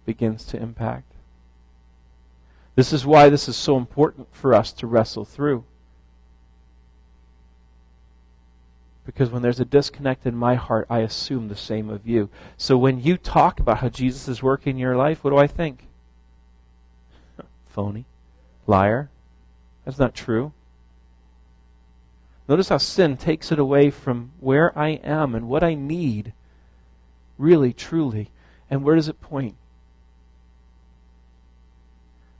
begins 0.05 0.45
to 0.45 0.57
impact? 0.57 1.14
This 2.75 2.91
is 2.91 3.05
why 3.05 3.29
this 3.29 3.47
is 3.47 3.55
so 3.55 3.77
important 3.77 4.27
for 4.31 4.53
us 4.53 4.73
to 4.73 4.87
wrestle 4.87 5.25
through. 5.25 5.63
Because 9.05 9.29
when 9.29 9.41
there's 9.41 9.59
a 9.59 9.65
disconnect 9.65 10.25
in 10.25 10.35
my 10.35 10.55
heart, 10.55 10.87
I 10.89 10.99
assume 10.99 11.47
the 11.47 11.55
same 11.55 11.89
of 11.89 12.07
you. 12.07 12.29
So 12.57 12.75
when 12.75 13.01
you 13.01 13.17
talk 13.17 13.59
about 13.59 13.77
how 13.77 13.89
Jesus 13.89 14.27
is 14.27 14.43
working 14.43 14.71
in 14.71 14.79
your 14.79 14.97
life, 14.97 15.23
what 15.23 15.29
do 15.29 15.37
I 15.37 15.47
think? 15.47 15.87
Phony. 17.67 18.05
Liar. 18.67 19.09
That's 19.85 19.99
not 19.99 20.15
true. 20.15 20.53
Notice 22.47 22.69
how 22.69 22.77
sin 22.77 23.15
takes 23.15 23.51
it 23.51 23.59
away 23.59 23.89
from 23.89 24.31
where 24.39 24.77
I 24.77 24.89
am 25.03 25.33
and 25.33 25.47
what 25.47 25.63
I 25.63 25.75
need, 25.75 26.33
really, 27.37 27.73
truly. 27.73 28.31
And 28.69 28.83
where 28.83 28.95
does 28.95 29.07
it 29.07 29.21
point? 29.21 29.55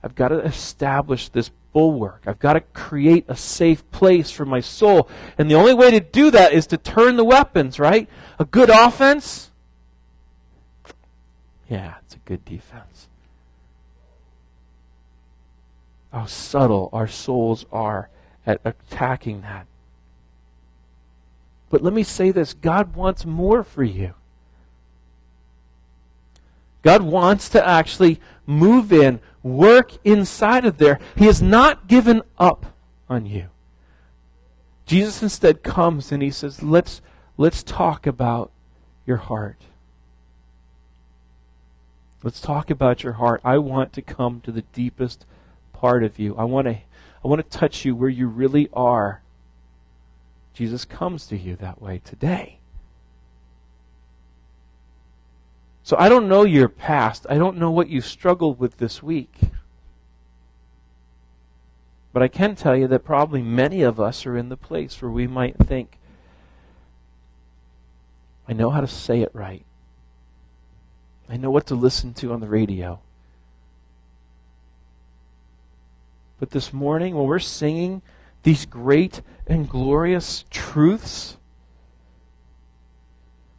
I've 0.06 0.14
got 0.14 0.28
to 0.28 0.38
establish 0.38 1.30
this 1.30 1.50
bulwark. 1.72 2.22
I've 2.26 2.38
got 2.38 2.52
to 2.52 2.60
create 2.60 3.24
a 3.26 3.34
safe 3.34 3.90
place 3.90 4.30
for 4.30 4.44
my 4.44 4.60
soul. 4.60 5.08
And 5.36 5.50
the 5.50 5.56
only 5.56 5.74
way 5.74 5.90
to 5.90 5.98
do 5.98 6.30
that 6.30 6.52
is 6.52 6.68
to 6.68 6.76
turn 6.76 7.16
the 7.16 7.24
weapons, 7.24 7.80
right? 7.80 8.08
A 8.38 8.44
good 8.44 8.70
offense. 8.70 9.50
Yeah, 11.68 11.94
it's 12.04 12.14
a 12.14 12.18
good 12.18 12.44
defense. 12.44 13.08
How 16.12 16.26
subtle 16.26 16.88
our 16.92 17.08
souls 17.08 17.66
are 17.72 18.08
at 18.46 18.60
attacking 18.64 19.40
that. 19.40 19.66
But 21.68 21.82
let 21.82 21.92
me 21.92 22.04
say 22.04 22.30
this 22.30 22.54
God 22.54 22.94
wants 22.94 23.26
more 23.26 23.64
for 23.64 23.82
you. 23.82 24.14
God 26.84 27.02
wants 27.02 27.48
to 27.48 27.68
actually 27.68 28.20
move 28.46 28.92
in, 28.92 29.18
work 29.46 29.92
inside 30.04 30.64
of 30.64 30.78
there. 30.78 30.98
He 31.16 31.26
has 31.26 31.40
not 31.40 31.86
given 31.86 32.22
up 32.38 32.74
on 33.08 33.26
you. 33.26 33.46
Jesus 34.84 35.22
instead 35.22 35.62
comes 35.62 36.12
and 36.12 36.22
he 36.22 36.30
says, 36.30 36.62
Let's, 36.62 37.00
let's 37.36 37.62
talk 37.62 38.06
about 38.06 38.50
your 39.06 39.16
heart. 39.16 39.62
Let's 42.22 42.40
talk 42.40 42.70
about 42.70 43.02
your 43.04 43.14
heart. 43.14 43.40
I 43.44 43.58
want 43.58 43.92
to 43.94 44.02
come 44.02 44.40
to 44.42 44.52
the 44.52 44.62
deepest 44.62 45.24
part 45.72 46.02
of 46.02 46.18
you. 46.18 46.34
I 46.36 46.44
want 46.44 46.66
to, 46.66 46.78
I 47.24 47.28
want 47.28 47.48
to 47.48 47.58
touch 47.58 47.84
you 47.84 47.94
where 47.94 48.08
you 48.08 48.26
really 48.26 48.68
are. 48.72 49.22
Jesus 50.54 50.84
comes 50.84 51.26
to 51.26 51.36
you 51.36 51.54
that 51.56 51.80
way 51.80 52.00
today. 52.04 52.55
So 55.86 55.94
I 56.00 56.08
don't 56.08 56.26
know 56.26 56.42
your 56.42 56.68
past. 56.68 57.28
I 57.30 57.38
don't 57.38 57.58
know 57.58 57.70
what 57.70 57.88
you 57.88 58.00
struggled 58.00 58.58
with 58.58 58.78
this 58.78 59.04
week. 59.04 59.38
But 62.12 62.24
I 62.24 62.26
can 62.26 62.56
tell 62.56 62.74
you 62.74 62.88
that 62.88 63.04
probably 63.04 63.40
many 63.40 63.82
of 63.82 64.00
us 64.00 64.26
are 64.26 64.36
in 64.36 64.48
the 64.48 64.56
place 64.56 65.00
where 65.00 65.12
we 65.12 65.28
might 65.28 65.56
think, 65.58 66.00
I 68.48 68.52
know 68.52 68.70
how 68.70 68.80
to 68.80 68.88
say 68.88 69.20
it 69.20 69.30
right. 69.32 69.64
I 71.28 71.36
know 71.36 71.52
what 71.52 71.66
to 71.66 71.76
listen 71.76 72.14
to 72.14 72.32
on 72.32 72.40
the 72.40 72.48
radio. 72.48 72.98
But 76.40 76.50
this 76.50 76.72
morning, 76.72 77.14
when 77.14 77.26
we're 77.26 77.38
singing 77.38 78.02
these 78.42 78.66
great 78.66 79.22
and 79.46 79.68
glorious 79.68 80.44
truths, 80.50 81.36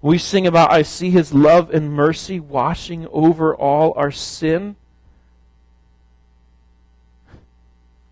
we 0.08 0.18
sing 0.18 0.48
about, 0.48 0.72
I 0.72 0.84
see 0.84 1.10
his 1.10 1.34
love 1.34 1.74
and 1.74 1.92
mercy 1.92 2.40
washing 2.40 3.08
over 3.12 3.56
all 3.56 3.94
our 3.96 4.12
sin. 4.12 4.76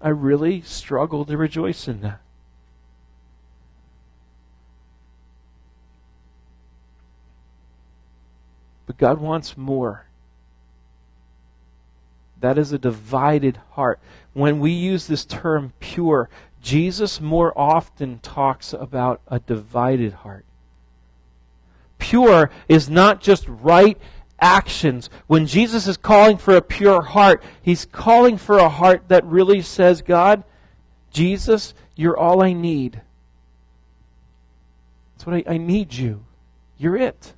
I 0.01 0.09
really 0.09 0.61
struggle 0.61 1.25
to 1.25 1.37
rejoice 1.37 1.87
in 1.87 2.01
that. 2.01 2.21
But 8.85 8.97
God 8.97 9.19
wants 9.19 9.57
more. 9.57 10.05
That 12.41 12.57
is 12.57 12.71
a 12.71 12.77
divided 12.77 13.59
heart. 13.71 13.99
When 14.33 14.59
we 14.59 14.71
use 14.71 15.07
this 15.07 15.25
term 15.25 15.73
pure, 15.79 16.29
Jesus 16.61 17.21
more 17.21 17.57
often 17.57 18.19
talks 18.19 18.73
about 18.73 19.21
a 19.27 19.39
divided 19.39 20.13
heart. 20.13 20.45
Pure 21.97 22.51
is 22.67 22.89
not 22.89 23.21
just 23.21 23.45
right 23.47 23.97
actions. 24.39 25.09
When 25.27 25.47
Jesus 25.47 25.87
is 25.87 25.97
calling 25.97 26.37
for 26.37 26.55
a 26.55 26.61
pure 26.61 27.01
heart, 27.01 27.43
he's 27.61 27.85
calling 27.85 28.37
for 28.37 28.57
a 28.57 28.69
heart 28.69 29.07
that 29.07 29.25
really 29.25 29.61
says, 29.61 30.01
God, 30.01 30.43
Jesus, 31.11 31.73
you're 31.95 32.17
all 32.17 32.43
I 32.43 32.53
need. 32.53 33.01
That's 35.13 35.25
what 35.25 35.35
I, 35.35 35.53
I 35.53 35.57
need 35.57 35.93
you. 35.93 36.25
You're 36.77 36.97
it. 36.97 37.33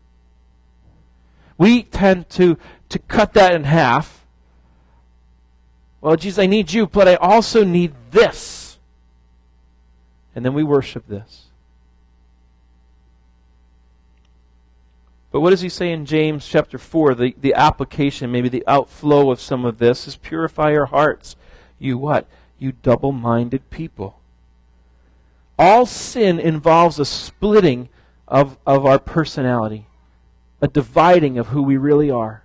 We 1.57 1.83
tend 1.83 2.29
to, 2.31 2.57
to 2.89 2.99
cut 2.99 3.33
that 3.33 3.53
in 3.53 3.63
half. 3.63 4.25
Well, 6.01 6.15
Jesus, 6.15 6.39
I 6.39 6.45
need 6.45 6.71
you, 6.71 6.87
but 6.87 7.07
I 7.07 7.15
also 7.15 7.63
need 7.63 7.93
this. 8.11 8.79
And 10.35 10.45
then 10.45 10.53
we 10.53 10.63
worship 10.63 11.07
this. 11.07 11.46
But 15.37 15.41
what 15.41 15.51
does 15.51 15.61
he 15.61 15.69
say 15.69 15.91
in 15.91 16.07
James 16.07 16.47
chapter 16.47 16.79
4? 16.79 17.13
The, 17.13 17.35
the 17.39 17.53
application, 17.53 18.31
maybe 18.31 18.49
the 18.49 18.63
outflow 18.65 19.29
of 19.29 19.39
some 19.39 19.65
of 19.65 19.77
this 19.77 20.07
is 20.07 20.15
purify 20.15 20.71
your 20.71 20.87
hearts. 20.87 21.35
You 21.77 21.99
what? 21.99 22.25
You 22.57 22.71
double 22.71 23.11
minded 23.11 23.69
people. 23.69 24.19
All 25.59 25.85
sin 25.85 26.39
involves 26.39 26.97
a 26.97 27.05
splitting 27.05 27.89
of, 28.27 28.57
of 28.65 28.83
our 28.87 28.97
personality, 28.97 29.85
a 30.59 30.67
dividing 30.67 31.37
of 31.37 31.49
who 31.49 31.61
we 31.61 31.77
really 31.77 32.09
are. 32.09 32.41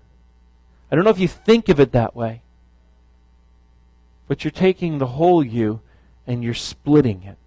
I 0.90 0.94
don't 0.94 1.04
know 1.06 1.10
if 1.10 1.18
you 1.18 1.28
think 1.28 1.70
of 1.70 1.80
it 1.80 1.92
that 1.92 2.14
way, 2.14 2.42
but 4.28 4.44
you're 4.44 4.50
taking 4.50 4.98
the 4.98 5.06
whole 5.06 5.42
you 5.42 5.80
and 6.26 6.44
you're 6.44 6.52
splitting 6.52 7.22
it. 7.22 7.38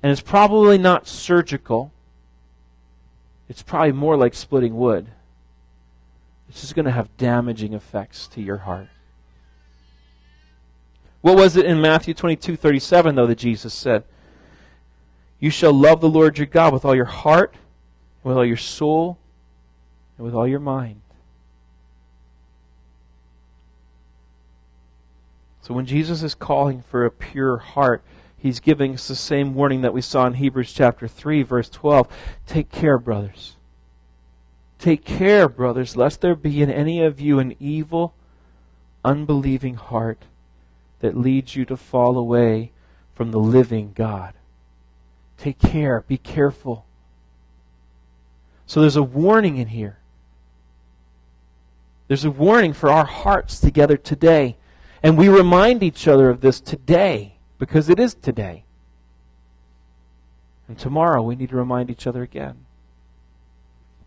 And 0.00 0.12
it's 0.12 0.20
probably 0.20 0.78
not 0.78 1.08
surgical 1.08 1.90
it's 3.50 3.62
probably 3.62 3.90
more 3.90 4.16
like 4.16 4.32
splitting 4.32 4.76
wood. 4.76 5.08
It's 6.48 6.60
just 6.60 6.76
going 6.76 6.84
to 6.84 6.92
have 6.92 7.16
damaging 7.16 7.74
effects 7.74 8.28
to 8.28 8.40
your 8.40 8.58
heart. 8.58 8.86
What 11.20 11.36
was 11.36 11.56
it 11.56 11.66
in 11.66 11.80
Matthew 11.80 12.14
22 12.14 12.54
37, 12.54 13.16
though, 13.16 13.26
that 13.26 13.38
Jesus 13.38 13.74
said? 13.74 14.04
You 15.40 15.50
shall 15.50 15.72
love 15.72 16.00
the 16.00 16.08
Lord 16.08 16.38
your 16.38 16.46
God 16.46 16.72
with 16.72 16.84
all 16.84 16.94
your 16.94 17.06
heart, 17.06 17.56
with 18.22 18.36
all 18.36 18.44
your 18.44 18.56
soul, 18.56 19.18
and 20.16 20.24
with 20.24 20.34
all 20.34 20.46
your 20.46 20.60
mind. 20.60 21.00
So 25.62 25.74
when 25.74 25.86
Jesus 25.86 26.22
is 26.22 26.36
calling 26.36 26.82
for 26.82 27.04
a 27.04 27.10
pure 27.10 27.56
heart, 27.56 28.04
he's 28.40 28.60
giving 28.60 28.94
us 28.94 29.08
the 29.08 29.14
same 29.14 29.54
warning 29.54 29.82
that 29.82 29.92
we 29.92 30.00
saw 30.00 30.26
in 30.26 30.34
Hebrews 30.34 30.72
chapter 30.72 31.06
3, 31.06 31.42
verse 31.42 31.68
12. 31.68 32.08
Take 32.46 32.70
care, 32.70 32.98
brothers. 32.98 33.56
Take 34.78 35.04
care, 35.04 35.48
brothers, 35.48 35.96
lest 35.96 36.20
there 36.20 36.34
be 36.34 36.62
in 36.62 36.70
any 36.70 37.02
of 37.02 37.20
you 37.20 37.38
an 37.38 37.54
evil, 37.60 38.14
unbelieving 39.04 39.74
heart 39.74 40.24
that 41.00 41.16
leads 41.16 41.54
you 41.54 41.64
to 41.66 41.76
fall 41.76 42.16
away 42.16 42.72
from 43.14 43.30
the 43.30 43.38
living 43.38 43.92
God. 43.94 44.32
Take 45.36 45.58
care. 45.58 46.04
Be 46.08 46.16
careful. 46.16 46.86
So 48.66 48.80
there's 48.80 48.96
a 48.96 49.02
warning 49.02 49.56
in 49.56 49.68
here. 49.68 49.98
There's 52.08 52.24
a 52.24 52.30
warning 52.30 52.72
for 52.72 52.90
our 52.90 53.04
hearts 53.04 53.60
together 53.60 53.96
today. 53.96 54.56
And 55.02 55.16
we 55.16 55.28
remind 55.28 55.82
each 55.82 56.08
other 56.08 56.28
of 56.28 56.40
this 56.40 56.60
today 56.60 57.36
because 57.60 57.90
it 57.90 58.00
is 58.00 58.14
today. 58.14 58.64
And 60.66 60.78
tomorrow 60.78 61.22
we 61.22 61.36
need 61.36 61.50
to 61.50 61.56
remind 61.56 61.90
each 61.90 62.06
other 62.06 62.22
again. 62.22 62.64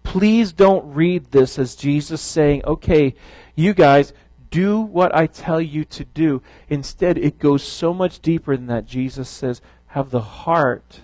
Please 0.01 0.51
don't 0.51 0.93
read 0.93 1.31
this 1.31 1.57
as 1.57 1.75
Jesus 1.75 2.19
saying, 2.19 2.65
okay, 2.65 3.15
you 3.55 3.73
guys, 3.73 4.11
do 4.49 4.81
what 4.81 5.15
I 5.15 5.27
tell 5.27 5.61
you 5.61 5.85
to 5.85 6.03
do. 6.03 6.41
Instead, 6.67 7.17
it 7.17 7.39
goes 7.39 7.63
so 7.63 7.93
much 7.93 8.19
deeper 8.19 8.57
than 8.57 8.67
that. 8.67 8.85
Jesus 8.85 9.29
says, 9.29 9.61
have 9.87 10.09
the 10.09 10.21
heart 10.21 11.01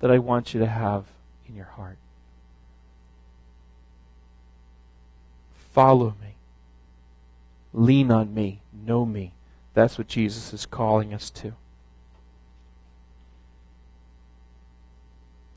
that 0.00 0.10
I 0.10 0.18
want 0.18 0.52
you 0.52 0.60
to 0.60 0.66
have 0.66 1.04
in 1.48 1.54
your 1.54 1.66
heart. 1.66 1.96
Follow 5.72 6.14
me. 6.20 6.34
Lean 7.72 8.10
on 8.10 8.34
me. 8.34 8.60
Know 8.72 9.06
me. 9.06 9.32
That's 9.74 9.98
what 9.98 10.06
Jesus 10.08 10.52
is 10.52 10.66
calling 10.66 11.14
us 11.14 11.30
to. 11.30 11.54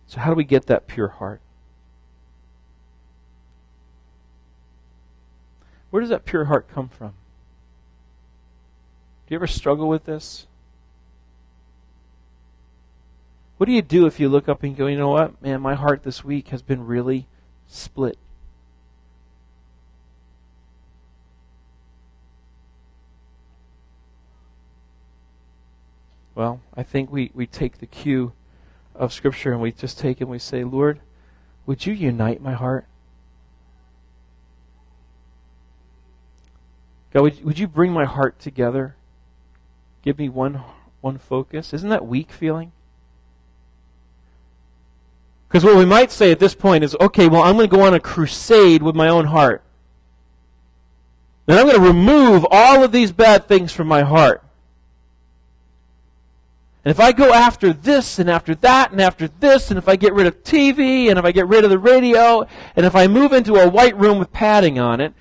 So, 0.08 0.22
how 0.22 0.30
do 0.30 0.36
we 0.36 0.44
get 0.44 0.68
that 0.68 0.88
pure 0.88 1.10
heart? 1.10 1.42
Where 5.90 6.02
does 6.02 6.10
that 6.10 6.26
pure 6.26 6.46
heart 6.46 6.68
come 6.68 6.90
from? 6.90 7.14
Do 9.26 9.34
you 9.34 9.36
ever 9.36 9.48
struggle 9.48 9.90
with 9.90 10.06
this? 10.06 10.46
What 13.58 13.68
do 13.68 13.72
you 13.72 13.82
do 13.82 14.06
if 14.06 14.20
you 14.20 14.28
look 14.28 14.50
up 14.50 14.64
and 14.64 14.76
go, 14.76 14.88
you 14.88 14.98
know 14.98 15.10
what? 15.10 15.42
Man, 15.42 15.62
my 15.62 15.76
heart 15.76 16.04
this 16.04 16.24
week 16.24 16.50
has 16.50 16.62
been 16.62 16.86
really 16.86 17.28
split. 17.68 18.18
Well, 26.36 26.60
I 26.76 26.84
think 26.84 27.12
we, 27.12 27.32
we 27.34 27.48
take 27.48 27.80
the 27.80 27.86
cue 27.86 28.34
of 28.94 29.14
Scripture 29.14 29.54
and 29.54 29.62
we 29.62 29.72
just 29.72 29.98
take 29.98 30.20
and 30.20 30.30
we 30.30 30.38
say, 30.38 30.66
Lord, 30.66 31.00
would 31.66 31.86
you 31.86 31.94
unite 31.94 32.42
my 32.42 32.54
heart? 32.54 32.86
God, 37.14 37.22
would, 37.22 37.46
would 37.46 37.60
you 37.60 37.68
bring 37.68 37.94
my 37.94 38.04
heart 38.04 38.38
together? 38.40 38.96
Give 40.04 40.20
me 40.20 40.28
one, 40.28 40.62
one 41.00 41.18
focus. 41.18 41.74
Isn't 41.74 41.90
that 41.90 42.06
weak 42.06 42.32
feeling? 42.32 42.74
Because 45.48 45.64
what 45.64 45.78
we 45.78 45.86
might 45.86 46.12
say 46.12 46.32
at 46.32 46.40
this 46.40 46.54
point 46.54 46.84
is, 46.84 46.98
okay, 47.00 47.30
well, 47.30 47.44
I'm 47.44 47.56
going 47.56 47.70
to 47.70 47.76
go 47.76 47.84
on 47.84 47.94
a 47.94 48.00
crusade 48.00 48.84
with 48.84 48.94
my 48.94 49.08
own 49.08 49.26
heart. 49.26 49.64
And 51.48 51.58
I'm 51.58 51.66
going 51.66 51.80
to 51.80 51.88
remove 51.88 52.46
all 52.52 52.84
of 52.84 52.92
these 52.92 53.14
bad 53.14 53.48
things 53.48 53.72
from 53.72 53.88
my 53.88 54.02
heart. 54.02 54.45
And 56.86 56.92
if 56.92 57.00
I 57.00 57.14
go 57.14 57.34
after 57.34 57.74
this 57.74 58.20
and 58.20 58.30
after 58.30 58.54
that 58.56 58.92
and 58.92 59.02
after 59.02 59.28
this, 59.28 59.72
and 59.72 59.80
if 59.80 59.90
I 59.90 59.96
get 59.96 60.14
rid 60.14 60.28
of 60.28 60.44
TV 60.44 61.10
and 61.10 61.18
if 61.18 61.26
I 61.26 61.32
get 61.32 61.48
rid 61.48 61.64
of 61.64 61.72
the 61.72 61.80
radio, 61.80 62.48
and 62.76 62.86
if 62.86 62.96
I 62.96 63.08
move 63.08 63.34
into 63.34 63.56
a 63.56 63.68
white 63.68 63.98
room 63.98 64.20
with 64.20 64.32
padding 64.32 64.78
on 64.78 65.02
it, 65.02 65.14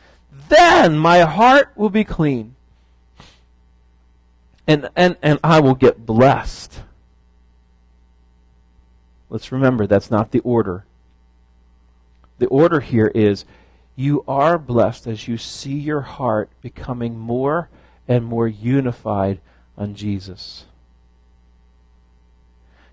then 0.51 0.99
my 0.99 1.21
heart 1.21 1.73
will 1.75 1.89
be 1.89 2.05
clean. 2.05 2.55
And, 4.67 4.91
and, 4.95 5.17
and 5.23 5.39
I 5.43 5.61
will 5.61 5.75
get 5.75 6.05
blessed. 6.05 6.83
Let's 9.31 9.51
remember 9.51 9.87
that's 9.87 10.11
not 10.11 10.33
the 10.33 10.41
order. 10.41 10.85
The 12.41 12.47
order 12.49 12.81
here 12.81 13.11
is 13.15 13.47
you 13.97 14.23
are 14.29 14.59
blessed 14.59 15.07
as 15.07 15.29
you 15.29 15.39
see 15.39 15.79
your 15.79 16.03
heart 16.03 16.51
becoming 16.61 17.19
more 17.19 17.71
and 18.07 18.23
more 18.23 18.49
unified 18.49 19.41
on 19.79 19.95
Jesus. 19.95 20.67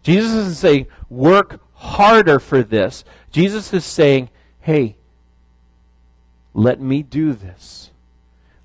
Jesus 0.03 0.31
isn't 0.31 0.55
saying, 0.55 0.87
work 1.09 1.59
harder 1.73 2.39
for 2.39 2.63
this. 2.63 3.03
Jesus 3.31 3.73
is 3.73 3.85
saying, 3.85 4.29
hey, 4.61 4.95
let 6.53 6.79
me 6.79 7.03
do 7.03 7.33
this. 7.33 7.91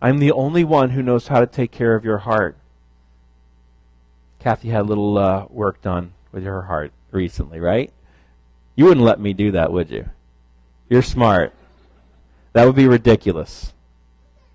I'm 0.00 0.18
the 0.18 0.32
only 0.32 0.64
one 0.64 0.90
who 0.90 1.02
knows 1.02 1.28
how 1.28 1.40
to 1.40 1.46
take 1.46 1.70
care 1.70 1.94
of 1.94 2.04
your 2.04 2.18
heart. 2.18 2.56
Kathy 4.38 4.68
had 4.68 4.82
a 4.82 4.84
little 4.84 5.18
uh, 5.18 5.46
work 5.50 5.82
done 5.82 6.12
with 6.32 6.44
her 6.44 6.62
heart 6.62 6.92
recently, 7.10 7.58
right? 7.60 7.90
You 8.74 8.84
wouldn't 8.84 9.04
let 9.04 9.18
me 9.18 9.32
do 9.32 9.50
that, 9.52 9.72
would 9.72 9.90
you? 9.90 10.08
You're 10.88 11.02
smart. 11.02 11.52
That 12.52 12.64
would 12.64 12.76
be 12.76 12.86
ridiculous. 12.86 13.72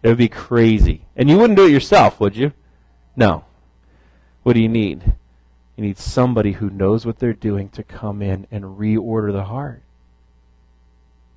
It 0.04 0.08
would 0.08 0.18
be 0.18 0.30
crazy. 0.30 1.06
And 1.16 1.30
you 1.30 1.38
wouldn't 1.38 1.58
do 1.58 1.66
it 1.66 1.72
yourself, 1.72 2.20
would 2.20 2.36
you? 2.36 2.54
No. 3.16 3.46
What 4.44 4.54
do 4.54 4.60
you 4.60 4.70
need? 4.70 5.14
You 5.76 5.84
need 5.84 5.98
somebody 5.98 6.54
who 6.54 6.70
knows 6.70 7.06
what 7.06 7.20
they're 7.20 7.34
doing 7.34 7.70
to 7.70 7.84
come 7.84 8.22
in 8.22 8.48
and 8.52 8.78
reorder 8.78 9.32
the 9.32 9.46
heart, 9.46 9.82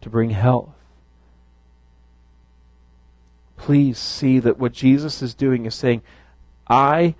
to 0.00 0.10
bring 0.10 0.30
health. 0.30 0.74
Please 3.56 3.98
see 3.98 4.38
that 4.40 4.58
what 4.58 4.72
Jesus 4.72 5.22
is 5.22 5.34
doing 5.34 5.64
is 5.64 5.74
saying, 5.74 6.02
I, 6.68 7.14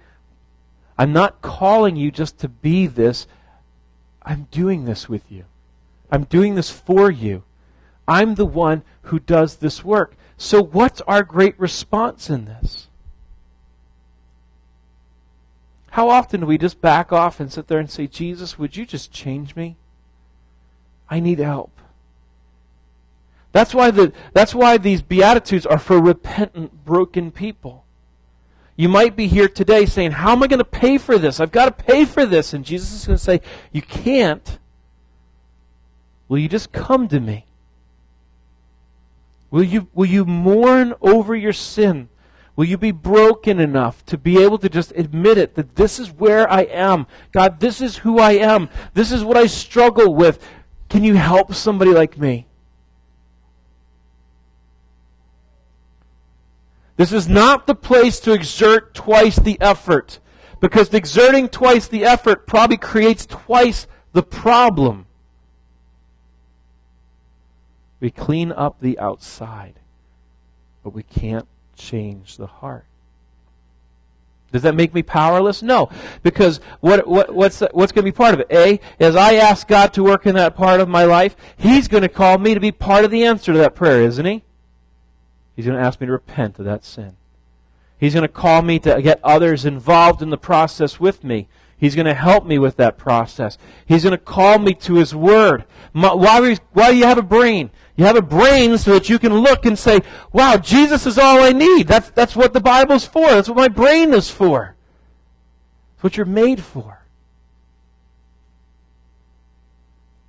I'm 0.98 1.12
not 1.12 1.40
calling 1.40 1.96
you 1.96 2.10
just 2.10 2.38
to 2.40 2.48
be 2.48 2.86
this. 2.86 3.26
I'm 4.22 4.48
doing 4.50 4.84
this 4.84 5.08
with 5.08 5.30
you. 5.30 5.44
I'm 6.10 6.24
doing 6.24 6.54
this 6.54 6.70
for 6.70 7.10
you. 7.10 7.44
I'm 8.06 8.34
the 8.34 8.46
one 8.46 8.82
who 9.02 9.18
does 9.18 9.56
this 9.56 9.84
work. 9.84 10.16
So, 10.36 10.62
what's 10.62 11.00
our 11.02 11.22
great 11.22 11.58
response 11.58 12.28
in 12.28 12.44
this? 12.44 12.88
How 15.94 16.10
often 16.10 16.40
do 16.40 16.46
we 16.46 16.58
just 16.58 16.80
back 16.80 17.12
off 17.12 17.38
and 17.38 17.52
sit 17.52 17.68
there 17.68 17.78
and 17.78 17.88
say, 17.88 18.08
Jesus, 18.08 18.58
would 18.58 18.76
you 18.76 18.84
just 18.84 19.12
change 19.12 19.54
me? 19.54 19.76
I 21.08 21.20
need 21.20 21.38
help. 21.38 21.70
That's 23.52 23.72
why, 23.72 23.92
the, 23.92 24.12
that's 24.32 24.56
why 24.56 24.76
these 24.76 25.02
Beatitudes 25.02 25.64
are 25.64 25.78
for 25.78 26.00
repentant, 26.00 26.84
broken 26.84 27.30
people. 27.30 27.84
You 28.74 28.88
might 28.88 29.14
be 29.14 29.28
here 29.28 29.46
today 29.46 29.86
saying, 29.86 30.10
How 30.10 30.32
am 30.32 30.42
I 30.42 30.48
going 30.48 30.58
to 30.58 30.64
pay 30.64 30.98
for 30.98 31.16
this? 31.16 31.38
I've 31.38 31.52
got 31.52 31.66
to 31.66 31.84
pay 31.84 32.04
for 32.04 32.26
this. 32.26 32.52
And 32.52 32.64
Jesus 32.64 32.92
is 32.92 33.06
going 33.06 33.16
to 33.16 33.22
say, 33.22 33.40
You 33.70 33.82
can't. 33.82 34.58
Will 36.26 36.38
you 36.38 36.48
just 36.48 36.72
come 36.72 37.06
to 37.06 37.20
me? 37.20 37.46
Will 39.52 39.62
you, 39.62 39.86
will 39.94 40.06
you 40.06 40.24
mourn 40.24 40.94
over 41.00 41.36
your 41.36 41.52
sin? 41.52 42.08
Will 42.56 42.66
you 42.66 42.78
be 42.78 42.92
broken 42.92 43.58
enough 43.58 44.04
to 44.06 44.16
be 44.16 44.40
able 44.42 44.58
to 44.58 44.68
just 44.68 44.92
admit 44.94 45.38
it 45.38 45.56
that 45.56 45.74
this 45.74 45.98
is 45.98 46.12
where 46.12 46.50
I 46.50 46.62
am? 46.62 47.06
God, 47.32 47.58
this 47.58 47.80
is 47.80 47.98
who 47.98 48.20
I 48.20 48.32
am. 48.32 48.68
This 48.94 49.10
is 49.10 49.24
what 49.24 49.36
I 49.36 49.46
struggle 49.46 50.14
with. 50.14 50.46
Can 50.88 51.02
you 51.02 51.14
help 51.14 51.52
somebody 51.52 51.90
like 51.90 52.16
me? 52.16 52.46
This 56.96 57.12
is 57.12 57.28
not 57.28 57.66
the 57.66 57.74
place 57.74 58.20
to 58.20 58.32
exert 58.32 58.94
twice 58.94 59.36
the 59.36 59.60
effort 59.60 60.20
because 60.60 60.94
exerting 60.94 61.48
twice 61.48 61.88
the 61.88 62.04
effort 62.04 62.46
probably 62.46 62.76
creates 62.76 63.26
twice 63.26 63.88
the 64.12 64.22
problem. 64.22 65.06
We 67.98 68.12
clean 68.12 68.52
up 68.52 68.80
the 68.80 68.96
outside, 69.00 69.80
but 70.84 70.90
we 70.90 71.02
can't 71.02 71.48
change 71.76 72.36
the 72.36 72.46
heart. 72.46 72.86
Does 74.54 74.62
that 74.62 74.76
make 74.76 74.94
me 74.94 75.02
powerless? 75.02 75.62
No, 75.62 75.90
because 76.22 76.60
what, 76.78 77.08
what, 77.08 77.34
what's, 77.34 77.58
what's 77.72 77.90
going 77.90 78.04
to 78.04 78.12
be 78.12 78.12
part 78.12 78.34
of 78.34 78.40
it? 78.40 78.46
A, 78.52 78.78
as 79.00 79.16
I 79.16 79.34
ask 79.34 79.66
God 79.66 79.92
to 79.94 80.04
work 80.04 80.26
in 80.26 80.36
that 80.36 80.54
part 80.54 80.78
of 80.78 80.88
my 80.88 81.04
life, 81.04 81.34
He's 81.56 81.88
going 81.88 82.04
to 82.04 82.08
call 82.08 82.38
me 82.38 82.54
to 82.54 82.60
be 82.60 82.70
part 82.70 83.04
of 83.04 83.10
the 83.10 83.24
answer 83.24 83.52
to 83.52 83.58
that 83.58 83.74
prayer, 83.74 84.02
isn't 84.02 84.24
He? 84.24 84.44
He's 85.56 85.66
going 85.66 85.76
to 85.76 85.84
ask 85.84 86.00
me 86.00 86.06
to 86.06 86.12
repent 86.12 86.60
of 86.60 86.66
that 86.66 86.84
sin. 86.84 87.16
He's 87.98 88.14
going 88.14 88.22
to 88.22 88.28
call 88.28 88.62
me 88.62 88.78
to 88.78 89.02
get 89.02 89.18
others 89.24 89.64
involved 89.64 90.22
in 90.22 90.30
the 90.30 90.38
process 90.38 91.00
with 91.00 91.24
me. 91.24 91.48
He's 91.76 91.96
going 91.96 92.06
to 92.06 92.14
help 92.14 92.46
me 92.46 92.56
with 92.56 92.76
that 92.76 92.96
process. 92.96 93.58
He's 93.86 94.04
going 94.04 94.16
to 94.16 94.24
call 94.24 94.60
me 94.60 94.74
to 94.74 94.94
His 94.94 95.16
Word. 95.16 95.64
Why, 95.92 96.56
why 96.72 96.90
do 96.92 96.96
you 96.96 97.06
have 97.06 97.18
a 97.18 97.22
brain? 97.22 97.70
You 97.96 98.04
have 98.04 98.16
a 98.16 98.22
brain 98.22 98.76
so 98.76 98.94
that 98.94 99.08
you 99.08 99.18
can 99.18 99.34
look 99.34 99.64
and 99.66 99.78
say, 99.78 100.00
wow, 100.32 100.56
Jesus 100.56 101.06
is 101.06 101.16
all 101.16 101.42
I 101.42 101.52
need. 101.52 101.86
That's, 101.86 102.10
that's 102.10 102.34
what 102.34 102.52
the 102.52 102.60
Bible's 102.60 103.06
for. 103.06 103.28
That's 103.28 103.48
what 103.48 103.56
my 103.56 103.68
brain 103.68 104.12
is 104.12 104.30
for. 104.30 104.74
It's 105.94 106.02
what 106.02 106.16
you're 106.16 106.26
made 106.26 106.60
for. 106.62 107.02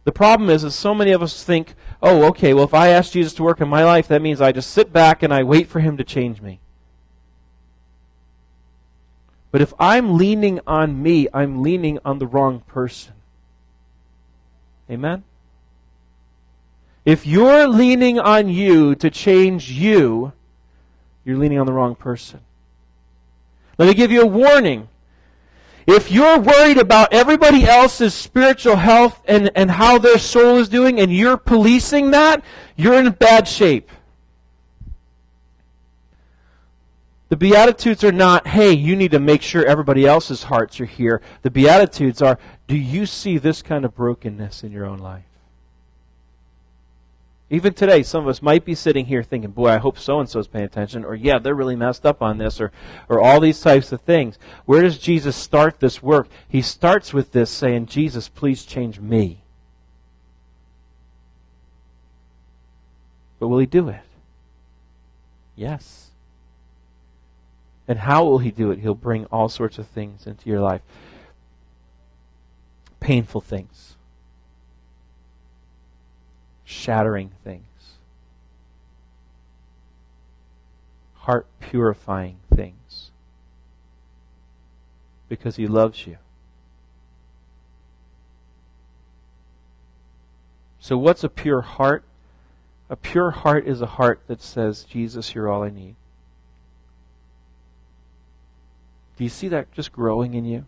The 0.03 0.11
problem 0.11 0.51
is, 0.51 0.63
is 0.63 0.75
so 0.75 0.93
many 0.93 1.11
of 1.11 1.23
us 1.23 1.43
think, 1.43 1.73
oh, 2.03 2.25
okay, 2.25 2.53
well, 2.53 2.65
if 2.65 2.75
I 2.75 2.89
ask 2.89 3.11
Jesus 3.11 3.33
to 3.33 3.43
work 3.43 3.59
in 3.59 3.67
my 3.67 3.83
life, 3.83 4.07
that 4.09 4.21
means 4.21 4.39
I 4.39 4.51
just 4.51 4.69
sit 4.69 4.93
back 4.93 5.23
and 5.23 5.33
I 5.33 5.41
wait 5.41 5.67
for 5.67 5.79
him 5.79 5.97
to 5.97 6.03
change 6.03 6.41
me. 6.41 6.59
But 9.51 9.61
if 9.61 9.73
I'm 9.79 10.17
leaning 10.17 10.59
on 10.67 11.01
me, 11.01 11.27
I'm 11.33 11.63
leaning 11.63 11.97
on 12.05 12.19
the 12.19 12.27
wrong 12.27 12.59
person. 12.67 13.13
Amen? 14.91 15.23
If 17.05 17.27
you're 17.27 17.67
leaning 17.67 18.19
on 18.19 18.49
you 18.49 18.95
to 18.95 19.11
change 19.11 19.71
you, 19.71 20.33
you're 21.23 21.37
leaning 21.37 21.59
on 21.59 21.67
the 21.67 21.73
wrong 21.73 21.95
person. 21.95 22.39
Let 23.77 23.87
me 23.87 23.93
give 23.93 24.11
you 24.11 24.23
a 24.23 24.27
warning. 24.27 24.89
If 25.85 26.11
you're 26.11 26.39
worried 26.39 26.79
about 26.79 27.13
everybody 27.13 27.65
else's 27.65 28.15
spiritual 28.15 28.77
health 28.77 29.21
and, 29.27 29.51
and 29.55 29.69
how 29.69 29.99
their 29.99 30.17
soul 30.17 30.57
is 30.57 30.67
doing 30.67 30.99
and 30.99 31.15
you're 31.15 31.37
policing 31.37 32.09
that, 32.11 32.43
you're 32.75 32.95
in 32.95 33.11
bad 33.11 33.47
shape. 33.47 33.91
The 37.29 37.37
Beatitudes 37.37 38.03
are 38.03 38.11
not, 38.11 38.47
hey, 38.47 38.71
you 38.71 38.95
need 38.95 39.11
to 39.11 39.19
make 39.19 39.43
sure 39.43 39.63
everybody 39.65 40.07
else's 40.07 40.43
hearts 40.43 40.79
are 40.79 40.85
here. 40.85 41.21
The 41.43 41.51
Beatitudes 41.51 42.21
are, 42.21 42.39
do 42.67 42.75
you 42.75 43.05
see 43.05 43.37
this 43.37 43.61
kind 43.61 43.85
of 43.85 43.95
brokenness 43.95 44.63
in 44.63 44.71
your 44.71 44.85
own 44.85 44.99
life? 44.99 45.25
Even 47.49 47.73
today, 47.73 48.01
some 48.01 48.23
of 48.23 48.27
us 48.27 48.41
might 48.41 48.65
be 48.65 48.73
sitting 48.73 49.05
here 49.05 49.21
thinking, 49.21 49.51
boy, 49.51 49.69
I 49.69 49.77
hope 49.77 49.99
so 49.99 50.19
and 50.19 50.27
so 50.27 50.39
is 50.39 50.47
paying 50.47 50.65
attention, 50.65 51.05
or 51.05 51.13
yeah, 51.13 51.37
they're 51.37 51.53
really 51.53 51.75
messed 51.75 52.05
up 52.05 52.21
on 52.21 52.39
this, 52.39 52.59
or, 52.59 52.71
or 53.07 53.21
all 53.21 53.39
these 53.39 53.61
types 53.61 53.91
of 53.91 54.01
things. 54.01 54.39
Where 54.65 54.81
does 54.81 54.97
Jesus 54.97 55.35
start 55.35 55.79
this 55.79 56.01
work? 56.01 56.27
He 56.47 56.63
starts 56.63 57.13
with 57.13 57.33
this 57.33 57.51
saying, 57.51 57.85
Jesus, 57.85 58.29
please 58.29 58.65
change 58.65 58.99
me. 58.99 59.43
But 63.37 63.49
will 63.49 63.59
he 63.59 63.67
do 63.67 63.89
it? 63.89 64.01
Yes. 65.55 66.09
And 67.87 67.99
how 67.99 68.25
will 68.25 68.39
he 68.39 68.49
do 68.49 68.71
it? 68.71 68.79
He'll 68.79 68.95
bring 68.95 69.25
all 69.25 69.49
sorts 69.49 69.77
of 69.77 69.85
things 69.87 70.25
into 70.25 70.49
your 70.49 70.61
life. 70.61 70.81
Painful 72.99 73.41
things 73.41 73.94
shattering 76.65 77.31
things, 77.43 77.63
heart 81.13 81.45
purifying 81.59 82.37
things, 82.53 83.11
because 85.29 85.55
He 85.55 85.67
loves 85.67 86.05
you. 86.05 86.17
So, 90.79 90.97
what's 90.97 91.23
a 91.23 91.29
pure 91.29 91.61
heart? 91.61 92.03
A 92.89 92.95
pure 92.95 93.31
heart 93.31 93.65
is 93.65 93.81
a 93.81 93.87
heart 93.87 94.21
that 94.27 94.41
says, 94.41 94.83
Jesus, 94.83 95.33
you're 95.33 95.49
all 95.49 95.63
I 95.63 95.71
need. 95.71 95.95
Do 99.17 99.23
you 99.23 99.29
see 99.29 99.47
that 99.47 99.71
just 99.71 99.91
growing 99.91 100.35
in 100.35 100.45
you? 100.45 100.65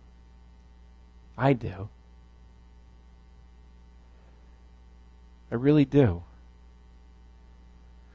I 1.38 1.54
do. 1.54 1.89
I 5.52 5.56
really 5.56 5.86
do. 5.86 6.24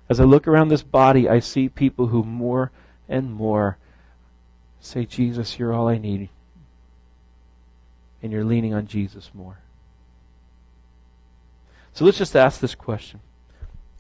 As 0.09 0.20
I 0.20 0.24
look 0.24 0.47
around 0.47 0.68
this 0.68 0.83
body, 0.83 1.28
I 1.28 1.41
see 1.41 1.68
people 1.68 2.09
who 2.09 2.22
more 2.22 2.70
and 3.09 3.33
more 3.33 3.78
say, 4.80 5.05
Jesus, 5.07 5.59
you're 5.59 5.72
all 5.72 5.89
I 5.89 5.99
need. 5.99 6.28
and 8.22 8.33
you're 8.33 8.45
leaning 8.45 8.72
on 8.72 8.87
Jesus 8.87 9.30
more. 9.35 9.59
So 11.93 12.05
let's 12.05 12.18
just 12.18 12.37
ask 12.37 12.61
this 12.61 12.74
question. 12.74 13.20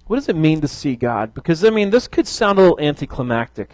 What 0.06 0.16
does 0.16 0.28
it 0.28 0.36
mean 0.36 0.60
to 0.60 0.68
see 0.68 0.96
God? 0.96 1.34
Because, 1.34 1.64
I 1.64 1.70
mean, 1.70 1.90
this 1.90 2.08
could 2.08 2.26
sound 2.26 2.58
a 2.58 2.62
little 2.62 2.80
anticlimactic. 2.80 3.70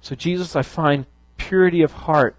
So, 0.00 0.14
Jesus, 0.14 0.56
I 0.56 0.62
find 0.62 1.06
purity 1.36 1.82
of 1.82 1.92
heart, 1.92 2.34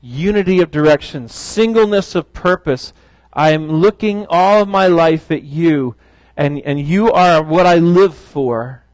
unity 0.00 0.60
of 0.60 0.70
direction, 0.70 1.28
singleness 1.28 2.14
of 2.14 2.32
purpose. 2.32 2.92
I 3.32 3.50
am 3.50 3.70
looking 3.70 4.26
all 4.28 4.62
of 4.62 4.68
my 4.68 4.86
life 4.86 5.30
at 5.30 5.42
you, 5.42 5.94
and, 6.36 6.60
and 6.60 6.80
you 6.80 7.12
are 7.12 7.42
what 7.42 7.66
I 7.66 7.76
live 7.76 8.14
for. 8.14 8.84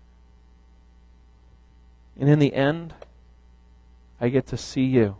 And 2.19 2.29
in 2.29 2.39
the 2.39 2.55
end, 2.55 2.95
I 4.21 4.29
get 4.29 4.47
to 4.49 4.57
see 4.57 4.85
you. 4.85 5.17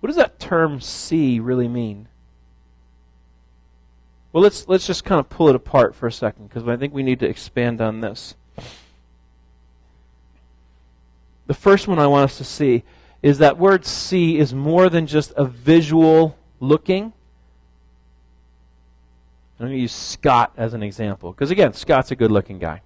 What 0.00 0.08
does 0.08 0.16
that 0.16 0.38
term 0.38 0.80
see 0.80 1.38
really 1.38 1.68
mean? 1.68 2.08
Well, 4.32 4.42
let's, 4.42 4.66
let's 4.66 4.86
just 4.86 5.04
kind 5.04 5.20
of 5.20 5.28
pull 5.28 5.48
it 5.48 5.54
apart 5.54 5.94
for 5.94 6.06
a 6.06 6.12
second 6.12 6.48
because 6.48 6.66
I 6.66 6.76
think 6.76 6.94
we 6.94 7.02
need 7.02 7.20
to 7.20 7.28
expand 7.28 7.80
on 7.80 8.00
this. 8.00 8.34
The 11.46 11.54
first 11.54 11.88
one 11.88 11.98
I 11.98 12.06
want 12.06 12.24
us 12.24 12.38
to 12.38 12.44
see 12.44 12.84
is 13.22 13.38
that 13.38 13.58
word 13.58 13.84
see 13.84 14.38
is 14.38 14.52
more 14.52 14.88
than 14.88 15.06
just 15.06 15.32
a 15.36 15.44
visual 15.44 16.36
looking. 16.60 17.12
I'm 19.58 19.66
going 19.66 19.72
to 19.72 19.80
use 19.82 19.92
Scott 19.92 20.52
as 20.56 20.74
an 20.74 20.82
example 20.82 21.32
because, 21.32 21.52
again, 21.52 21.72
Scott's 21.72 22.10
a 22.10 22.16
good 22.16 22.32
looking 22.32 22.58
guy. 22.58 22.80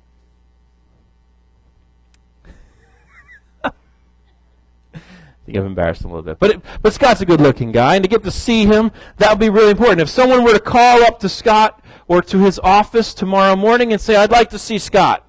I 3.64 3.70
think 5.46 5.56
I've 5.56 5.64
embarrassed 5.64 6.04
him 6.04 6.10
a 6.10 6.14
little 6.14 6.30
bit. 6.30 6.38
But, 6.38 6.50
it, 6.50 6.60
but 6.82 6.92
Scott's 6.92 7.22
a 7.22 7.26
good 7.26 7.40
looking 7.40 7.72
guy, 7.72 7.94
and 7.94 8.04
to 8.04 8.08
get 8.08 8.22
to 8.24 8.30
see 8.30 8.66
him, 8.66 8.92
that 9.16 9.30
would 9.30 9.40
be 9.40 9.48
really 9.48 9.70
important. 9.70 10.02
If 10.02 10.10
someone 10.10 10.44
were 10.44 10.52
to 10.52 10.60
call 10.60 11.02
up 11.02 11.18
to 11.20 11.30
Scott 11.30 11.82
or 12.08 12.20
to 12.22 12.38
his 12.40 12.58
office 12.58 13.14
tomorrow 13.14 13.56
morning 13.56 13.92
and 13.92 14.00
say, 14.00 14.16
I'd 14.16 14.30
like 14.30 14.50
to 14.50 14.58
see 14.58 14.78
Scott, 14.78 15.25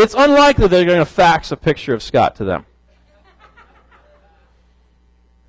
it's 0.00 0.14
unlikely 0.14 0.68
they're 0.68 0.84
going 0.84 0.98
to 0.98 1.04
fax 1.04 1.52
a 1.52 1.56
picture 1.56 1.94
of 1.94 2.02
Scott 2.02 2.36
to 2.36 2.44
them. 2.44 2.66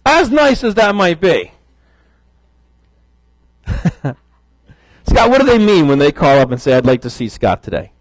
As 0.05 0.29
nice 0.29 0.63
as 0.63 0.75
that 0.75 0.95
might 0.95 1.19
be. 1.21 1.51
Scott, 5.07 5.29
what 5.29 5.39
do 5.39 5.45
they 5.45 5.57
mean 5.57 5.87
when 5.87 5.99
they 5.99 6.11
call 6.11 6.39
up 6.39 6.51
and 6.51 6.61
say, 6.61 6.73
I'd 6.73 6.85
like 6.85 7.01
to 7.01 7.09
see 7.09 7.29
Scott 7.29 7.63
today? 7.63 7.91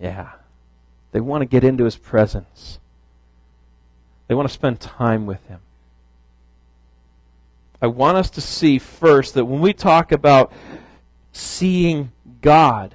Yeah. 0.00 0.32
They 1.12 1.20
want 1.20 1.42
to 1.42 1.46
get 1.46 1.64
into 1.64 1.84
his 1.84 1.96
presence. 1.96 2.78
They 4.28 4.34
want 4.34 4.48
to 4.48 4.54
spend 4.54 4.80
time 4.80 5.26
with 5.26 5.46
him. 5.46 5.60
I 7.80 7.86
want 7.86 8.16
us 8.16 8.30
to 8.30 8.40
see 8.40 8.78
first 8.78 9.34
that 9.34 9.44
when 9.44 9.60
we 9.60 9.72
talk 9.72 10.12
about 10.12 10.52
seeing 11.32 12.12
God, 12.40 12.94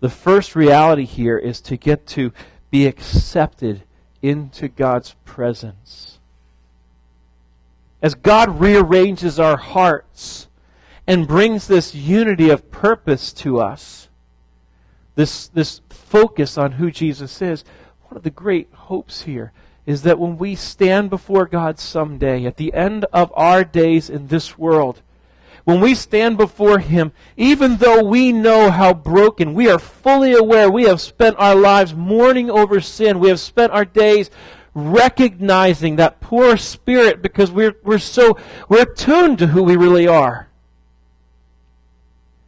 the 0.00 0.08
first 0.10 0.54
reality 0.54 1.04
here 1.04 1.38
is 1.38 1.60
to 1.62 1.76
get 1.76 2.06
to 2.08 2.32
be 2.70 2.86
accepted 2.86 3.82
into 4.22 4.68
God's 4.68 5.14
presence. 5.24 6.18
As 8.02 8.14
God 8.14 8.60
rearranges 8.60 9.40
our 9.40 9.56
hearts 9.56 10.48
and 11.06 11.26
brings 11.26 11.66
this 11.66 11.94
unity 11.94 12.50
of 12.50 12.70
purpose 12.70 13.32
to 13.34 13.60
us, 13.60 14.08
this, 15.14 15.48
this 15.48 15.80
focus 15.88 16.58
on 16.58 16.72
who 16.72 16.90
Jesus 16.90 17.40
is, 17.40 17.64
one 18.02 18.16
of 18.16 18.22
the 18.22 18.30
great 18.30 18.68
hopes 18.72 19.22
here 19.22 19.52
is 19.86 20.02
that 20.02 20.18
when 20.18 20.36
we 20.36 20.54
stand 20.54 21.08
before 21.08 21.46
God 21.46 21.78
someday, 21.78 22.44
at 22.44 22.56
the 22.56 22.74
end 22.74 23.04
of 23.12 23.32
our 23.34 23.64
days 23.64 24.10
in 24.10 24.26
this 24.26 24.58
world, 24.58 25.00
when 25.66 25.80
we 25.80 25.96
stand 25.96 26.36
before 26.36 26.78
Him, 26.78 27.10
even 27.36 27.78
though 27.78 28.04
we 28.04 28.30
know 28.30 28.70
how 28.70 28.94
broken, 28.94 29.52
we 29.52 29.68
are 29.68 29.80
fully 29.80 30.32
aware 30.32 30.70
we 30.70 30.84
have 30.84 31.00
spent 31.00 31.34
our 31.40 31.56
lives 31.56 31.92
mourning 31.92 32.48
over 32.48 32.80
sin. 32.80 33.18
We 33.18 33.30
have 33.30 33.40
spent 33.40 33.72
our 33.72 33.84
days 33.84 34.30
recognizing 34.74 35.96
that 35.96 36.20
poor 36.20 36.56
spirit 36.56 37.20
because 37.20 37.50
we're, 37.50 37.74
we're 37.82 37.98
so, 37.98 38.38
we're 38.68 38.84
tuned 38.84 39.40
to 39.40 39.48
who 39.48 39.64
we 39.64 39.74
really 39.74 40.06
are. 40.06 40.46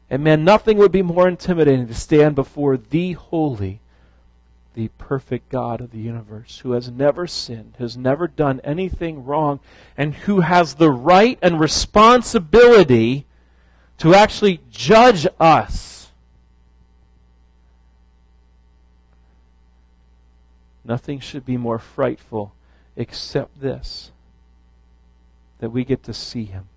And 0.09 0.23
man, 0.23 0.45
nothing 0.45 0.79
would 0.79 0.93
be 0.93 1.03
more 1.03 1.27
intimidating 1.27 1.89
to 1.89 1.95
stand 1.95 2.37
before 2.37 2.77
the 2.77 3.15
holy, 3.15 3.81
the 4.79 4.89
perfect 4.97 5.49
God 5.49 5.81
of 5.81 5.91
the 5.91 5.99
universe, 5.99 6.61
who 6.61 6.71
has 6.73 6.89
never 6.89 7.27
sinned, 7.27 7.75
has 7.79 7.97
never 7.97 8.29
done 8.29 8.61
anything 8.63 9.25
wrong, 9.25 9.59
and 9.97 10.15
who 10.15 10.41
has 10.41 10.75
the 10.75 10.91
right 10.91 11.37
and 11.43 11.59
responsibility 11.59 13.27
to 13.99 14.15
actually 14.15 14.61
judge 14.71 15.27
us. 15.41 16.13
Nothing 20.85 21.19
should 21.19 21.45
be 21.45 21.57
more 21.57 21.81
frightful 21.81 22.55
except 22.97 23.61
this 23.61 24.13
that 25.59 25.71
we 25.71 25.85
get 25.85 26.05
to 26.05 26.15
see 26.15 26.45
him 26.45 26.69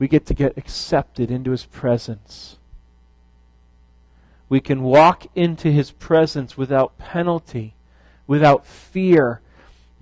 we 0.00 0.08
get 0.08 0.24
to 0.26 0.34
get 0.34 0.56
accepted 0.56 1.30
into 1.30 1.52
His 1.52 1.66
presence. 1.66 2.56
We 4.50 4.60
can 4.60 4.82
walk 4.82 5.26
into 5.34 5.72
His 5.72 5.90
presence 5.90 6.58
without 6.58 6.98
penalty, 6.98 7.74
without 8.26 8.66
fear. 8.66 9.40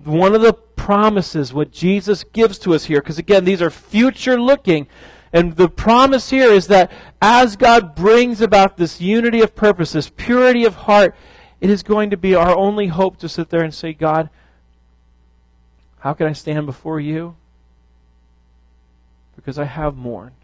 One 0.03 0.35
of 0.35 0.41
the 0.41 0.51
promises, 0.51 1.53
what 1.53 1.71
Jesus 1.71 2.25
gives 2.25 2.59
to 2.59 2.73
us 2.73 2.85
here, 2.85 2.99
because 2.99 3.17
again, 3.17 3.45
these 3.45 3.61
are 3.61 3.69
future 3.69 4.37
looking. 4.37 4.87
And 5.31 5.55
the 5.55 5.69
promise 5.69 6.29
here 6.29 6.51
is 6.51 6.67
that 6.67 6.91
as 7.21 7.55
God 7.55 7.95
brings 7.95 8.41
about 8.41 8.75
this 8.75 8.99
unity 8.99 9.39
of 9.39 9.55
purpose, 9.55 9.93
this 9.93 10.09
purity 10.09 10.65
of 10.65 10.75
heart, 10.75 11.15
it 11.61 11.69
is 11.69 11.83
going 11.83 12.09
to 12.09 12.17
be 12.17 12.35
our 12.35 12.53
only 12.53 12.87
hope 12.87 13.17
to 13.19 13.29
sit 13.29 13.49
there 13.49 13.63
and 13.63 13.73
say, 13.73 13.93
God, 13.93 14.29
how 15.99 16.13
can 16.13 16.27
I 16.27 16.33
stand 16.33 16.65
before 16.65 16.99
you? 16.99 17.35
because 19.39 19.57
I 19.57 19.65
have 19.65 19.95
mourned. 19.95 20.35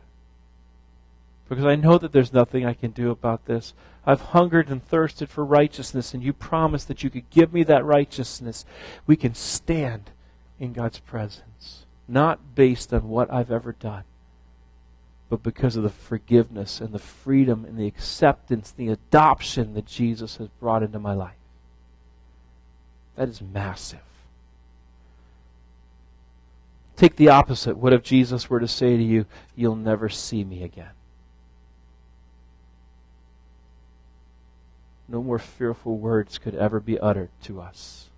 Because 1.49 1.65
I 1.65 1.75
know 1.75 1.97
that 1.97 2.13
there's 2.13 2.31
nothing 2.31 2.65
I 2.65 2.73
can 2.73 2.91
do 2.91 3.11
about 3.11 3.45
this. 3.45 3.73
I've 4.05 4.21
hungered 4.21 4.69
and 4.69 4.85
thirsted 4.85 5.29
for 5.29 5.43
righteousness, 5.43 6.13
and 6.13 6.23
you 6.23 6.31
promised 6.31 6.87
that 6.87 7.03
you 7.03 7.09
could 7.09 7.29
give 7.29 7.53
me 7.53 7.63
that 7.63 7.83
righteousness. 7.83 8.65
We 9.07 9.15
can 9.15 9.33
stand 9.33 10.11
in 10.59 10.73
God's 10.73 10.99
presence, 10.99 11.85
not 12.07 12.55
based 12.55 12.93
on 12.93 13.09
what 13.09 13.33
I've 13.33 13.51
ever 13.51 13.71
done, 13.71 14.03
but 15.29 15.41
because 15.41 15.75
of 15.75 15.83
the 15.83 15.89
forgiveness 15.89 16.79
and 16.79 16.93
the 16.93 16.99
freedom 16.99 17.65
and 17.65 17.77
the 17.77 17.87
acceptance, 17.87 18.71
the 18.71 18.89
adoption 18.89 19.73
that 19.73 19.87
Jesus 19.87 20.37
has 20.37 20.49
brought 20.59 20.83
into 20.83 20.99
my 20.99 21.13
life. 21.13 21.33
That 23.15 23.29
is 23.29 23.41
massive. 23.41 23.99
Take 26.95 27.15
the 27.15 27.29
opposite. 27.29 27.77
What 27.77 27.93
if 27.93 28.03
Jesus 28.03 28.49
were 28.49 28.59
to 28.59 28.67
say 28.67 28.95
to 28.95 29.03
you, 29.03 29.25
You'll 29.55 29.75
never 29.75 30.09
see 30.09 30.43
me 30.43 30.63
again? 30.63 30.91
No 35.07 35.21
more 35.21 35.39
fearful 35.39 35.97
words 35.97 36.37
could 36.37 36.55
ever 36.55 36.79
be 36.79 36.99
uttered 36.99 37.29
to 37.43 37.61
us. 37.61 38.09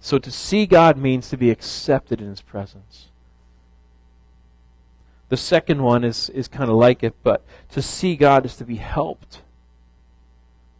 So 0.00 0.18
to 0.18 0.30
see 0.30 0.66
God 0.66 0.96
means 0.96 1.28
to 1.28 1.36
be 1.36 1.50
accepted 1.50 2.20
in 2.20 2.28
His 2.28 2.40
presence. 2.40 3.08
The 5.28 5.36
second 5.36 5.82
one 5.82 6.02
is, 6.02 6.28
is 6.30 6.48
kind 6.48 6.68
of 6.68 6.76
like 6.76 7.02
it, 7.02 7.14
but 7.22 7.44
to 7.70 7.80
see 7.80 8.16
God 8.16 8.44
is 8.44 8.56
to 8.56 8.64
be 8.64 8.76
helped, 8.76 9.42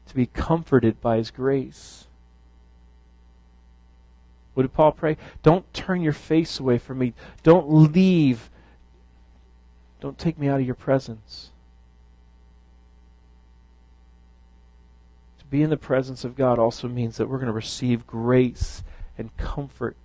to 0.09 0.15
be 0.15 0.27
comforted 0.27 1.01
by 1.01 1.19
His 1.19 1.31
grace. 1.31 2.07
What 4.55 4.65
did 4.65 4.73
Paul 4.73 4.93
pray? 4.93 5.17
Don't 5.43 5.73
turn 5.73 6.03
your 6.03 6.13
face 6.13 6.59
away 6.59 6.79
from 6.79 6.99
me. 6.99 7.15
Don't 7.43 7.71
leave. 7.71 8.51
Don't 10.01 10.19
take 10.19 10.39
me 10.39 10.49
out 10.49 10.61
of 10.61 10.67
your 10.67 10.75
presence. 10.75 11.51
To 15.39 15.45
be 15.47 15.63
in 15.63 15.71
the 15.71 15.77
presence 15.77 16.25
of 16.25 16.37
God 16.37 16.59
also 16.59 16.89
means 16.89 17.17
that 17.17 17.29
we're 17.29 17.39
going 17.39 17.47
to 17.47 17.53
receive 17.53 18.07
grace 18.07 18.83
and 19.19 19.37
comfort 19.37 19.97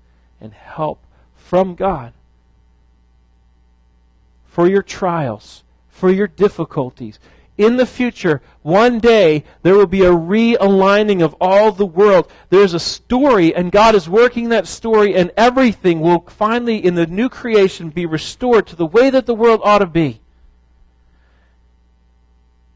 and 0.41 0.54
help 0.54 1.00
from 1.36 1.76
God 1.76 2.14
for 4.46 4.68
your 4.68 4.84
trials, 4.84 5.64
for 5.89 6.10
your 6.10 6.28
difficulties 6.28 7.20
in 7.58 7.78
the 7.78 7.86
future, 7.86 8.41
one 8.64 8.99
day, 8.99 9.45
there 9.62 9.76
will 9.76 9.88
be 9.88 10.03
a 10.03 10.12
realigning 10.12 11.24
of 11.24 11.36
all 11.39 11.72
the 11.72 11.86
world. 11.86 12.30
There's 12.49 12.74
a 12.74 12.80
story, 12.80 13.56
and 13.56 13.72
God 13.72 13.95
is 13.95 14.10
working 14.10 14.49
that 14.49 14.68
story, 14.68 15.16
and 15.16 15.32
everything 15.38 16.01
will 16.01 16.26
finally, 16.28 16.84
in 16.84 16.95
the 16.95 17.08
new 17.08 17.30
creation, 17.30 17.89
be 17.89 18.06
restored 18.06 18.68
to 18.68 18.76
the 18.76 18.86
way 18.86 19.10
that 19.10 19.26
the 19.26 19.36
world 19.36 19.62
ought 19.64 19.80
to 19.80 19.86
be. 19.86 20.20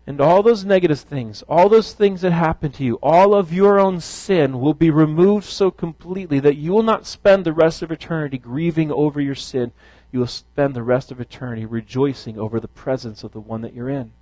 And 0.07 0.21
all 0.21 0.41
those 0.41 0.65
negative 0.65 1.01
things, 1.01 1.43
all 1.47 1.69
those 1.69 1.93
things 1.93 2.21
that 2.21 2.31
happen 2.31 2.71
to 2.71 2.83
you, 2.83 2.95
all 3.03 3.35
of 3.35 3.53
your 3.53 3.79
own 3.79 3.99
sin 3.99 4.59
will 4.59 4.73
be 4.73 4.89
removed 4.89 5.45
so 5.45 5.69
completely 5.69 6.39
that 6.39 6.55
you 6.55 6.71
will 6.71 6.83
not 6.83 7.05
spend 7.05 7.45
the 7.45 7.53
rest 7.53 7.81
of 7.81 7.91
eternity 7.91 8.37
grieving 8.37 8.91
over 8.91 9.21
your 9.21 9.35
sin. 9.35 9.71
You 10.11 10.19
will 10.19 10.27
spend 10.27 10.73
the 10.73 10.81
rest 10.83 11.11
of 11.11 11.21
eternity 11.21 11.65
rejoicing 11.65 12.39
over 12.39 12.59
the 12.59 12.67
presence 12.67 13.23
of 13.23 13.33
the 13.33 13.39
one 13.39 13.61
that 13.61 13.73
you're 13.73 13.89
in. 13.89 14.13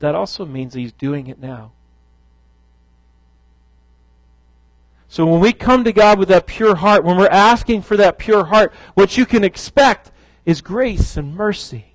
That 0.00 0.14
also 0.14 0.44
means 0.44 0.74
he's 0.74 0.92
doing 0.92 1.28
it 1.28 1.38
now. 1.38 1.72
So 5.08 5.26
when 5.26 5.40
we 5.40 5.52
come 5.52 5.84
to 5.84 5.92
God 5.92 6.18
with 6.18 6.28
that 6.28 6.46
pure 6.46 6.76
heart, 6.76 7.04
when 7.04 7.16
we're 7.16 7.26
asking 7.26 7.82
for 7.82 7.96
that 7.96 8.16
pure 8.16 8.44
heart, 8.44 8.72
what 8.94 9.18
you 9.18 9.26
can 9.26 9.44
expect 9.44 10.10
is 10.46 10.60
grace 10.60 11.16
and 11.16 11.34
mercy, 11.34 11.94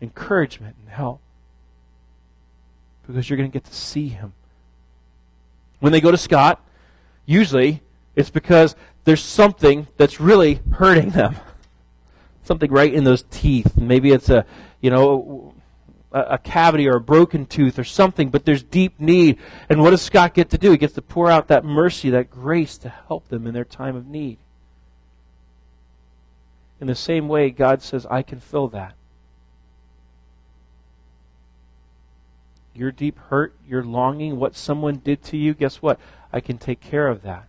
encouragement 0.00 0.76
and 0.80 0.90
help. 0.90 1.20
Because 3.06 3.28
you're 3.28 3.36
going 3.36 3.50
to 3.50 3.52
get 3.52 3.64
to 3.64 3.74
see 3.74 4.08
Him. 4.08 4.34
When 5.80 5.92
they 5.92 6.00
go 6.00 6.10
to 6.10 6.18
Scott, 6.18 6.60
usually 7.24 7.82
it's 8.14 8.30
because 8.30 8.76
there's 9.04 9.22
something 9.22 9.86
that's 9.96 10.20
really 10.20 10.60
hurting 10.72 11.10
them. 11.10 11.36
something 12.42 12.70
right 12.70 12.92
in 12.92 13.04
those 13.04 13.24
teeth. 13.30 13.76
Maybe 13.76 14.12
it's 14.12 14.28
a, 14.28 14.44
you 14.80 14.90
know, 14.90 15.45
a, 16.16 16.38
cavity 16.38 16.88
or 16.88 16.96
a 16.96 17.00
broken 17.00 17.46
tooth 17.46 17.78
or 17.78 17.84
something, 17.84 18.30
but 18.30 18.44
there's 18.44 18.62
deep 18.62 18.98
need. 18.98 19.38
And 19.68 19.82
what 19.82 19.90
does 19.90 20.02
Scott 20.02 20.34
get 20.34 20.50
to 20.50 20.58
do? 20.58 20.70
He 20.70 20.78
gets 20.78 20.94
to 20.94 21.02
pour 21.02 21.30
out 21.30 21.48
that 21.48 21.64
mercy, 21.64 22.10
that 22.10 22.30
grace 22.30 22.78
to 22.78 22.88
help 22.88 23.28
them 23.28 23.46
in 23.46 23.54
their 23.54 23.64
time 23.64 23.96
of 23.96 24.06
need. 24.06 24.38
In 26.80 26.86
the 26.86 26.94
same 26.94 27.28
way, 27.28 27.50
God 27.50 27.82
says, 27.82 28.06
I 28.06 28.22
can 28.22 28.40
fill 28.40 28.68
that. 28.68 28.94
Your 32.74 32.92
deep 32.92 33.18
hurt, 33.18 33.54
your 33.66 33.82
longing, 33.82 34.38
what 34.38 34.54
someone 34.54 34.96
did 34.96 35.22
to 35.24 35.36
you, 35.36 35.54
guess 35.54 35.76
what? 35.76 35.98
I 36.32 36.40
can 36.40 36.58
take 36.58 36.80
care 36.80 37.08
of 37.08 37.22
that. 37.22 37.46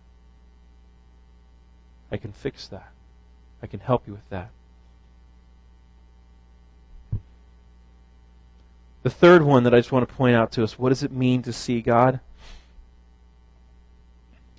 I 2.10 2.16
can 2.16 2.32
fix 2.32 2.66
that. 2.68 2.90
I 3.62 3.66
can 3.66 3.80
help 3.80 4.06
you 4.06 4.14
with 4.14 4.28
that. 4.30 4.50
The 9.08 9.14
third 9.14 9.42
one 9.42 9.62
that 9.62 9.72
I 9.72 9.78
just 9.78 9.90
want 9.90 10.06
to 10.06 10.14
point 10.14 10.36
out 10.36 10.52
to 10.52 10.62
us 10.62 10.78
what 10.78 10.90
does 10.90 11.02
it 11.02 11.10
mean 11.10 11.40
to 11.44 11.50
see 11.50 11.80
God? 11.80 12.20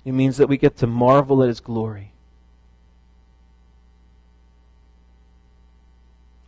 It 0.04 0.10
means 0.10 0.38
that 0.38 0.48
we 0.48 0.56
get 0.56 0.76
to 0.78 0.88
marvel 0.88 1.40
at 1.44 1.48
His 1.48 1.60
glory. 1.60 2.10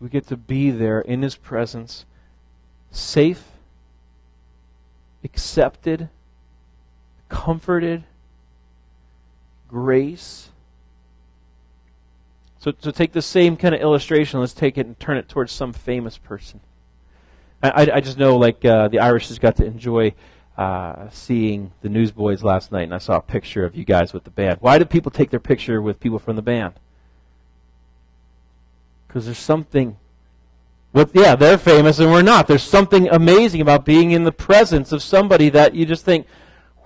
We 0.00 0.08
get 0.08 0.26
to 0.26 0.36
be 0.36 0.72
there 0.72 1.00
in 1.00 1.22
His 1.22 1.36
presence, 1.36 2.04
safe, 2.90 3.44
accepted, 5.22 6.08
comforted, 7.28 8.02
grace. 9.68 10.50
So, 12.58 12.72
so 12.80 12.90
take 12.90 13.12
the 13.12 13.22
same 13.22 13.56
kind 13.56 13.76
of 13.76 13.80
illustration, 13.80 14.40
let's 14.40 14.52
take 14.52 14.76
it 14.76 14.86
and 14.86 14.98
turn 14.98 15.18
it 15.18 15.28
towards 15.28 15.52
some 15.52 15.72
famous 15.72 16.18
person. 16.18 16.58
I, 17.62 17.90
I 17.94 18.00
just 18.00 18.18
know, 18.18 18.36
like, 18.36 18.64
uh, 18.64 18.88
the 18.88 18.98
Irish 18.98 19.28
just 19.28 19.40
got 19.40 19.56
to 19.56 19.64
enjoy 19.64 20.14
uh, 20.58 21.08
seeing 21.10 21.72
the 21.80 21.88
Newsboys 21.88 22.42
last 22.42 22.72
night, 22.72 22.82
and 22.82 22.94
I 22.94 22.98
saw 22.98 23.16
a 23.16 23.22
picture 23.22 23.64
of 23.64 23.76
you 23.76 23.84
guys 23.84 24.12
with 24.12 24.24
the 24.24 24.30
band. 24.30 24.58
Why 24.60 24.78
do 24.78 24.84
people 24.84 25.10
take 25.10 25.30
their 25.30 25.40
picture 25.40 25.80
with 25.80 26.00
people 26.00 26.18
from 26.18 26.36
the 26.36 26.42
band? 26.42 26.74
Because 29.06 29.26
there's 29.26 29.38
something. 29.38 29.96
Yeah, 31.14 31.36
they're 31.36 31.56
famous 31.56 31.98
and 31.98 32.10
we're 32.10 32.20
not. 32.20 32.46
There's 32.46 32.62
something 32.62 33.08
amazing 33.08 33.62
about 33.62 33.86
being 33.86 34.10
in 34.10 34.24
the 34.24 34.32
presence 34.32 34.92
of 34.92 35.02
somebody 35.02 35.48
that 35.48 35.74
you 35.74 35.86
just 35.86 36.04
think, 36.04 36.26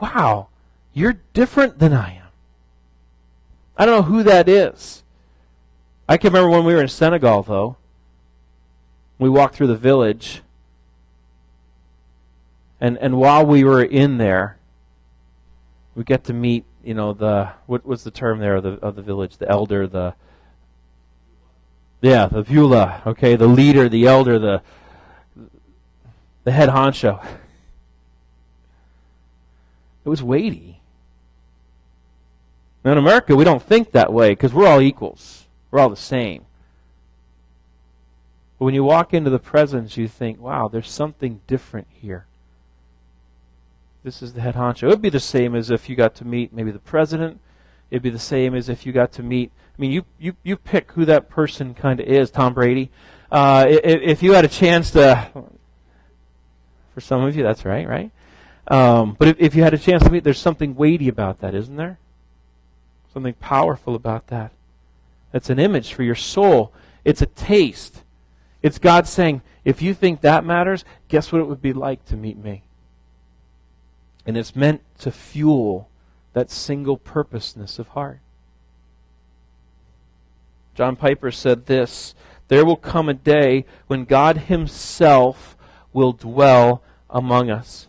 wow, 0.01 0.47
you're 0.93 1.19
different 1.33 1.81
than 1.81 1.93
I 1.93 2.15
am. 2.15 2.29
I 3.77 3.85
don't 3.85 3.97
know 3.97 4.03
who 4.03 4.23
that 4.23 4.49
is. 4.49 5.03
I 6.09 6.19
can 6.19 6.33
remember 6.33 6.51
when 6.51 6.65
we 6.65 6.73
were 6.73 6.83
in 6.83 6.89
Senegal, 6.89 7.43
though. 7.43 7.77
We 9.19 9.29
walked 9.29 9.57
through 9.57 9.67
the 9.67 9.77
village 9.77 10.43
and 12.81 12.99
and 12.99 13.17
while 13.17 13.47
we 13.47 13.65
were 13.65 13.83
in 13.83 14.19
there, 14.19 14.59
we 15.95 16.05
get 16.05 16.25
to 16.25 16.35
meet, 16.35 16.65
you 16.85 16.95
know, 16.95 17.13
the 17.13 17.53
what 17.67 17.87
was 17.87 18.05
the 18.05 18.11
term 18.11 18.39
there 18.39 18.57
of 18.57 18.63
the 18.63 18.73
of 18.83 18.97
the 18.97 19.03
village, 19.03 19.39
the 19.39 19.49
elder, 19.49 19.87
the 19.87 20.15
yeah, 22.03 22.27
the 22.27 22.45
vula, 22.45 23.05
okay, 23.07 23.35
the 23.37 23.47
leader, 23.47 23.89
the 23.89 24.07
elder, 24.07 24.39
the 24.39 24.63
the 26.45 26.53
head 26.53 26.69
honcho. 26.69 27.25
It 30.05 30.09
was 30.09 30.23
weighty. 30.23 30.81
Now 32.85 32.93
in 32.93 32.99
America, 32.99 33.35
we 33.35 33.43
don't 33.43 33.61
think 33.61 33.91
that 33.91 34.13
way 34.13 34.31
because 34.31 34.55
we're 34.55 34.69
all 34.69 34.81
equals. 34.81 35.47
We're 35.73 35.81
all 35.81 35.91
the 35.91 35.97
same. 35.97 36.47
But 38.57 38.67
when 38.67 38.75
you 38.75 38.85
walk 38.85 39.13
into 39.13 39.31
the 39.31 39.41
presence, 39.41 39.97
you 39.97 40.07
think, 40.07 40.39
wow, 40.39 40.69
there's 40.69 40.89
something 40.89 41.41
different 41.49 41.89
here 41.91 42.27
this 44.07 44.23
is 44.23 44.35
the 44.35 44.41
head 44.41 44.55
honcho. 44.55 44.85
It 44.85 44.87
would 44.87 45.03
be 45.03 45.09
the 45.09 45.19
same 45.19 45.57
as 45.57 45.69
if 45.69 45.89
you 45.89 45.97
got 45.97 46.15
to 46.15 46.25
meet 46.25 46.53
maybe 46.53 46.71
the 46.71 46.79
president. 46.79 47.41
It'd 47.91 48.05
be 48.05 48.11
the 48.11 48.21
same 48.21 48.55
as 48.55 48.69
if 48.69 48.87
you 48.87 48.93
got 48.93 49.11
to 49.15 49.23
meet. 49.25 49.51
I 49.77 49.81
mean, 49.81 49.91
you 49.91 50.05
you 50.17 50.37
you 50.45 50.57
pick 50.57 50.93
who 50.93 51.05
that 51.07 51.29
person 51.29 51.75
kind 51.75 51.99
of 51.99 52.07
is. 52.07 52.31
Tom 52.31 52.55
Brady. 52.55 52.91
Uh, 53.33 53.67
if, 53.69 54.23
you 54.23 54.35
had 54.35 54.45
a 54.45 54.49
chance 54.49 54.93
to, 54.93 55.29
for 56.95 57.01
some 57.01 57.25
of 57.25 57.35
you, 57.35 57.43
that's 57.43 57.65
right, 57.65 57.89
right. 57.89 58.13
Um, 58.69 59.17
but 59.19 59.27
if, 59.27 59.37
if 59.41 59.55
you 59.57 59.65
had 59.65 59.75
a 59.75 59.79
chance 59.79 60.05
to 60.05 60.11
meet, 60.11 60.23
there's 60.23 60.39
something 60.39 60.77
weighty 60.77 61.09
about 61.09 61.41
that, 61.41 61.53
isn't 61.53 61.75
there? 61.75 61.99
Something 63.13 63.35
powerful 63.35 63.97
about 63.97 64.29
that. 64.29 64.53
That's 65.33 65.51
an 65.51 65.59
image 65.59 65.93
for 65.93 66.05
your 66.05 66.15
soul. 66.15 66.73
It's 67.05 67.21
a 67.21 67.27
taste. 67.27 68.05
It's 68.63 68.79
God 68.79 69.09
saying, 69.09 69.43
if 69.65 69.83
you 69.83 69.93
think 69.93 70.21
that 70.21 70.45
matters, 70.45 70.85
guess 71.09 71.33
what 71.33 71.41
it 71.41 71.49
would 71.49 71.61
be 71.61 71.73
like 71.73 72.05
to 72.07 72.17
meet 72.17 72.39
me? 72.39 72.63
And 74.27 74.37
it's 74.37 74.57
meant 74.57 74.83
to 74.99 75.13
fuel 75.13 75.89
that 76.33 76.51
single 76.51 76.97
purposeness 76.97 77.79
of 77.79 77.89
heart. 77.89 78.19
John 80.75 80.97
Piper 80.97 81.31
said 81.31 81.67
this 81.67 82.15
There 82.49 82.65
will 82.65 82.77
come 82.77 83.09
a 83.09 83.15
day 83.15 83.65
when 83.87 84.05
God 84.05 84.37
Himself 84.37 85.57
will 85.93 86.13
dwell 86.13 86.83
among 87.09 87.51
us. 87.51 87.87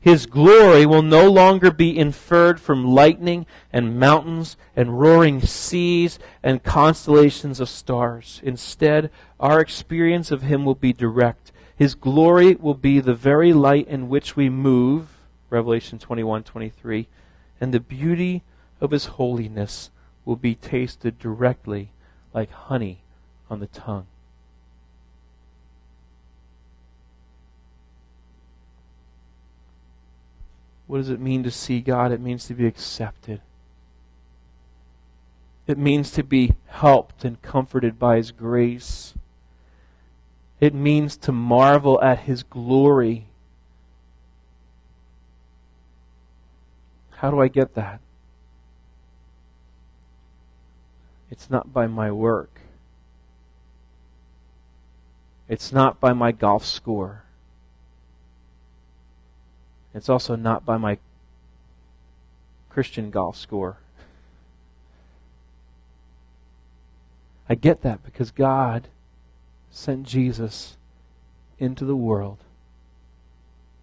His 0.00 0.26
glory 0.26 0.86
will 0.86 1.02
no 1.02 1.28
longer 1.28 1.70
be 1.70 1.98
inferred 1.98 2.60
from 2.60 2.94
lightning 2.94 3.44
and 3.72 3.98
mountains 3.98 4.56
and 4.76 4.98
roaring 4.98 5.42
seas 5.42 6.18
and 6.42 6.62
constellations 6.62 7.60
of 7.60 7.68
stars. 7.68 8.40
Instead, 8.44 9.10
our 9.40 9.60
experience 9.60 10.30
of 10.30 10.42
Him 10.42 10.64
will 10.64 10.76
be 10.76 10.92
direct 10.92 11.52
his 11.78 11.94
glory 11.94 12.56
will 12.56 12.74
be 12.74 12.98
the 12.98 13.14
very 13.14 13.52
light 13.52 13.86
in 13.86 14.08
which 14.08 14.34
we 14.34 14.50
move, 14.50 15.16
Revelation 15.48 16.00
21:23, 16.00 17.06
and 17.60 17.72
the 17.72 17.78
beauty 17.78 18.42
of 18.80 18.90
his 18.90 19.06
holiness 19.06 19.90
will 20.24 20.34
be 20.34 20.56
tasted 20.56 21.20
directly 21.20 21.92
like 22.34 22.50
honey 22.50 23.02
on 23.48 23.60
the 23.60 23.68
tongue. 23.68 24.08
What 30.88 30.98
does 30.98 31.10
it 31.10 31.20
mean 31.20 31.44
to 31.44 31.50
see 31.52 31.80
God? 31.80 32.10
It 32.10 32.20
means 32.20 32.46
to 32.46 32.54
be 32.54 32.66
accepted. 32.66 33.40
It 35.68 35.78
means 35.78 36.10
to 36.12 36.24
be 36.24 36.54
helped 36.66 37.24
and 37.24 37.40
comforted 37.42 37.98
by 38.00 38.16
His 38.16 38.32
grace. 38.32 39.14
It 40.60 40.74
means 40.74 41.16
to 41.18 41.32
marvel 41.32 42.02
at 42.02 42.20
His 42.20 42.42
glory. 42.42 43.26
How 47.10 47.30
do 47.30 47.40
I 47.40 47.48
get 47.48 47.74
that? 47.74 48.00
It's 51.30 51.50
not 51.50 51.72
by 51.72 51.86
my 51.86 52.10
work. 52.10 52.60
It's 55.48 55.72
not 55.72 56.00
by 56.00 56.12
my 56.12 56.32
golf 56.32 56.64
score. 56.64 57.24
It's 59.94 60.08
also 60.08 60.36
not 60.36 60.64
by 60.64 60.76
my 60.76 60.98
Christian 62.68 63.10
golf 63.10 63.36
score. 63.36 63.78
I 67.48 67.54
get 67.54 67.82
that 67.82 68.04
because 68.04 68.30
God 68.30 68.88
sent 69.70 70.06
Jesus 70.06 70.76
into 71.58 71.84
the 71.84 71.96
world 71.96 72.38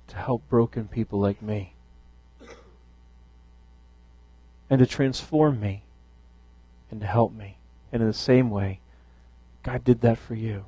to 0.07 0.15
help 0.15 0.47
broken 0.49 0.87
people 0.87 1.19
like 1.19 1.41
me 1.41 1.73
and 4.69 4.79
to 4.79 4.85
transform 4.85 5.59
me 5.59 5.83
and 6.91 7.01
to 7.01 7.07
help 7.07 7.33
me. 7.33 7.57
And 7.91 8.01
in 8.01 8.07
the 8.07 8.13
same 8.13 8.49
way, 8.49 8.79
God 9.63 9.83
did 9.83 10.01
that 10.01 10.17
for 10.17 10.35
you. 10.35 10.65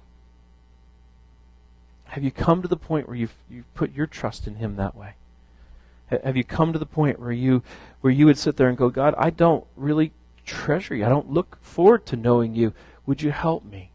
Have 2.05 2.23
you 2.23 2.31
come 2.31 2.61
to 2.61 2.67
the 2.67 2.77
point 2.77 3.07
where 3.07 3.17
you've, 3.17 3.35
you've 3.49 3.73
put 3.73 3.93
your 3.93 4.07
trust 4.07 4.47
in 4.47 4.55
Him 4.55 4.75
that 4.75 4.95
way? 4.95 5.13
Have 6.09 6.37
you 6.37 6.43
come 6.43 6.71
to 6.71 6.79
the 6.79 6.85
point 6.85 7.19
where 7.19 7.33
you 7.33 7.63
where 7.99 8.13
you 8.13 8.25
would 8.27 8.37
sit 8.37 8.55
there 8.55 8.69
and 8.69 8.77
go, 8.77 8.89
God, 8.89 9.13
I 9.17 9.29
don't 9.29 9.65
really 9.75 10.13
treasure 10.45 10.95
you. 10.95 11.05
I 11.05 11.09
don't 11.09 11.29
look 11.29 11.57
forward 11.61 12.05
to 12.07 12.15
knowing 12.15 12.55
you. 12.55 12.73
Would 13.05 13.21
you 13.21 13.31
help 13.31 13.65
me? 13.65 13.91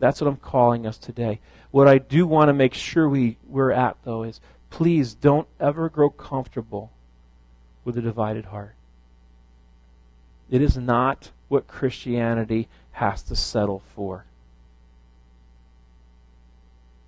That's 0.00 0.20
what 0.20 0.28
I'm 0.28 0.36
calling 0.36 0.86
us 0.86 0.98
today. 0.98 1.38
What 1.70 1.86
I 1.86 1.98
do 1.98 2.26
want 2.26 2.48
to 2.48 2.52
make 2.52 2.74
sure 2.74 3.08
we, 3.08 3.36
we're 3.46 3.70
at, 3.70 3.96
though, 4.02 4.24
is 4.24 4.40
please 4.70 5.14
don't 5.14 5.46
ever 5.60 5.88
grow 5.88 6.10
comfortable 6.10 6.90
with 7.84 7.96
a 7.96 8.02
divided 8.02 8.46
heart. 8.46 8.74
It 10.50 10.62
is 10.62 10.76
not 10.76 11.30
what 11.48 11.68
Christianity 11.68 12.68
has 12.92 13.22
to 13.24 13.36
settle 13.36 13.82
for. 13.94 14.24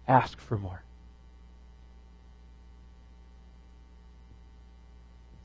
Ask 0.07 0.39
for 0.39 0.59
more. 0.59 0.83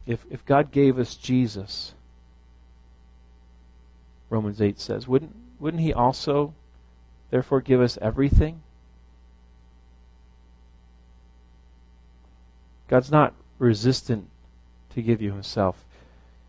If, 0.05 0.25
if 0.29 0.45
God 0.45 0.71
gave 0.71 0.99
us 0.99 1.15
Jesus, 1.15 1.93
Romans 4.29 4.61
8 4.61 4.79
says, 4.79 5.07
wouldn't, 5.07 5.35
wouldn't 5.59 5.83
He 5.83 5.93
also, 5.93 6.53
therefore, 7.29 7.61
give 7.61 7.81
us 7.81 7.97
everything? 8.01 8.61
God's 12.87 13.11
not 13.11 13.33
resistant 13.59 14.29
to 14.91 15.01
give 15.01 15.21
you 15.21 15.31
Himself. 15.31 15.83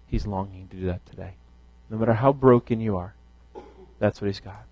He's 0.07 0.27
longing 0.27 0.69
to 0.69 0.77
do 0.77 0.87
that 0.87 1.05
today. 1.07 1.35
No 1.91 1.99
matter 1.99 2.15
how 2.15 2.33
broken 2.33 2.81
you 2.81 2.97
are, 2.97 3.15
that's 3.99 4.21
what 4.21 4.27
He's 4.27 4.41
got. 4.41 4.65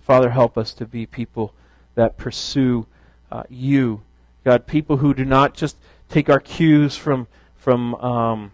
Father, 0.00 0.30
help 0.30 0.56
us 0.56 0.72
to 0.74 0.86
be 0.86 1.04
people 1.04 1.52
that 1.94 2.16
pursue 2.16 2.86
uh, 3.30 3.42
you. 3.50 4.02
God, 4.44 4.66
people 4.66 4.98
who 4.98 5.12
do 5.12 5.24
not 5.24 5.54
just 5.54 5.76
take 6.08 6.30
our 6.30 6.40
cues 6.40 6.96
from 6.96 7.26
from 7.56 7.94
um, 7.96 8.52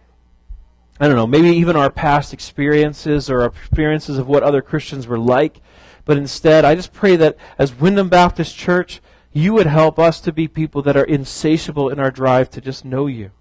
I 0.99 1.07
don't 1.07 1.15
know, 1.15 1.27
maybe 1.27 1.49
even 1.49 1.75
our 1.75 1.89
past 1.89 2.33
experiences 2.33 3.29
or 3.29 3.45
experiences 3.45 4.17
of 4.17 4.27
what 4.27 4.43
other 4.43 4.61
Christians 4.61 5.07
were 5.07 5.19
like, 5.19 5.59
but 6.05 6.17
instead, 6.17 6.63
I 6.63 6.75
just 6.75 6.93
pray 6.93 7.15
that 7.15 7.35
as 7.57 7.73
Wyndham 7.73 8.09
Baptist 8.09 8.55
Church, 8.55 9.01
you 9.33 9.53
would 9.53 9.65
help 9.65 9.99
us 9.99 10.21
to 10.21 10.31
be 10.31 10.47
people 10.47 10.81
that 10.83 10.95
are 10.95 11.03
insatiable 11.03 11.89
in 11.89 11.99
our 11.99 12.11
drive 12.11 12.49
to 12.51 12.61
just 12.61 12.85
know 12.85 13.07
you. 13.07 13.31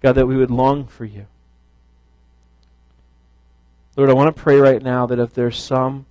God, 0.00 0.12
that 0.12 0.26
we 0.26 0.36
would 0.36 0.50
long 0.50 0.86
for 0.86 1.04
you. 1.04 1.26
Lord, 3.96 4.08
I 4.08 4.14
want 4.14 4.34
to 4.34 4.42
pray 4.42 4.56
right 4.56 4.80
now 4.80 5.04
that 5.06 5.18
if 5.18 5.34
there's 5.34 5.58
some 5.62 6.06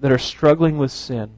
that 0.00 0.12
are 0.12 0.18
struggling 0.18 0.78
with 0.78 0.92
sin, 0.92 1.30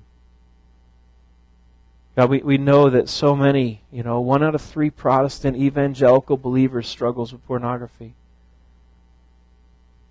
God, 2.15 2.29
we, 2.29 2.39
we 2.39 2.59
know 2.59 2.91
that 2.91 3.09
so 3.09 3.35
many, 3.35 3.81
you 3.91 4.03
know, 4.03 4.21
one 4.21 4.43
out 4.43 4.55
of 4.55 4.61
three 4.61 4.91
Protestant 4.91 5.57
evangelical 5.57 6.37
believers 6.37 6.87
struggles 6.87 7.33
with 7.33 7.45
pornography. 7.47 8.15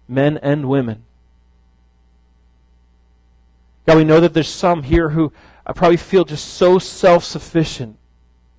Men 0.08 0.38
and 0.40 0.68
women. 0.68 1.04
God, 3.90 3.98
we 3.98 4.04
know 4.04 4.20
that 4.20 4.36
there's 4.36 4.48
some 4.48 4.84
here 4.84 5.10
who 5.10 5.34
I 5.66 5.74
probably 5.74 5.98
feel 5.98 6.24
just 6.24 6.46
so 6.46 6.78
self 6.78 7.24
sufficient 7.24 7.98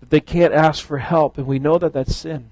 that 0.01 0.11
they 0.11 0.19
can't 0.19 0.53
ask 0.53 0.85
for 0.85 0.99
help, 0.99 1.39
and 1.39 1.47
we 1.47 1.61
know 1.61 1.79
that 1.79 1.93
that's 1.93 2.17
sin. 2.17 2.51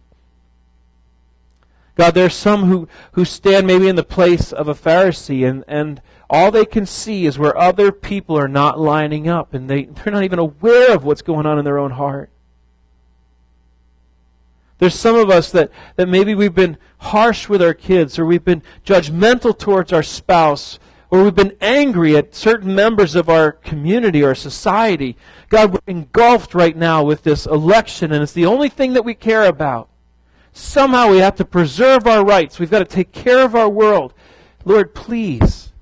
God, 1.96 2.14
there's 2.14 2.34
some 2.34 2.66
who, 2.66 2.86
who 3.14 3.24
stand 3.24 3.66
maybe 3.66 3.88
in 3.88 3.96
the 3.96 4.04
place 4.04 4.52
of 4.52 4.68
a 4.68 4.74
Pharisee 4.74 5.44
and, 5.44 5.64
and 5.66 6.00
all 6.30 6.52
they 6.52 6.64
can 6.64 6.86
see 6.86 7.26
is 7.26 7.36
where 7.36 7.58
other 7.58 7.90
people 7.90 8.38
are 8.38 8.46
not 8.46 8.78
lining 8.78 9.28
up 9.28 9.54
and 9.54 9.68
they, 9.68 9.86
they're 9.86 10.12
not 10.12 10.22
even 10.22 10.38
aware 10.38 10.94
of 10.94 11.02
what's 11.02 11.22
going 11.22 11.46
on 11.46 11.58
in 11.58 11.64
their 11.64 11.80
own 11.80 11.90
heart. 11.90 12.30
There's 14.78 14.94
some 14.94 15.16
of 15.16 15.30
us 15.30 15.50
that, 15.50 15.72
that 15.96 16.08
maybe 16.08 16.36
we've 16.36 16.54
been 16.54 16.78
harsh 16.98 17.48
with 17.48 17.60
our 17.60 17.74
kids 17.74 18.20
or 18.20 18.24
we've 18.24 18.44
been 18.44 18.62
judgmental 18.86 19.58
towards 19.58 19.92
our 19.92 20.04
spouse 20.04 20.78
or 21.11 21.24
we've 21.24 21.34
been 21.34 21.56
angry 21.61 22.16
at 22.16 22.34
certain 22.34 22.74
members 22.74 23.14
of 23.14 23.28
our 23.28 23.52
community 23.52 24.22
or 24.22 24.34
society. 24.34 25.16
God, 25.48 25.72
we're 25.72 25.92
engulfed 25.92 26.54
right 26.54 26.76
now 26.76 27.02
with 27.02 27.22
this 27.22 27.46
election 27.46 28.12
and 28.12 28.22
it's 28.22 28.32
the 28.32 28.46
only 28.46 28.68
thing 28.68 28.92
that 28.92 29.04
we 29.04 29.14
care 29.14 29.44
about. 29.44 29.88
Somehow 30.52 31.11
we 31.11 31.18
have 31.18 31.36
to 31.36 31.44
preserve 31.44 32.06
our 32.06 32.24
rights. 32.24 32.59
We've 32.59 32.70
got 32.70 32.80
to 32.80 32.84
take 32.84 33.12
care 33.12 33.44
of 33.44 33.54
our 33.54 33.68
world. 33.68 34.12
Lord, 34.64 34.94
please 34.94 35.72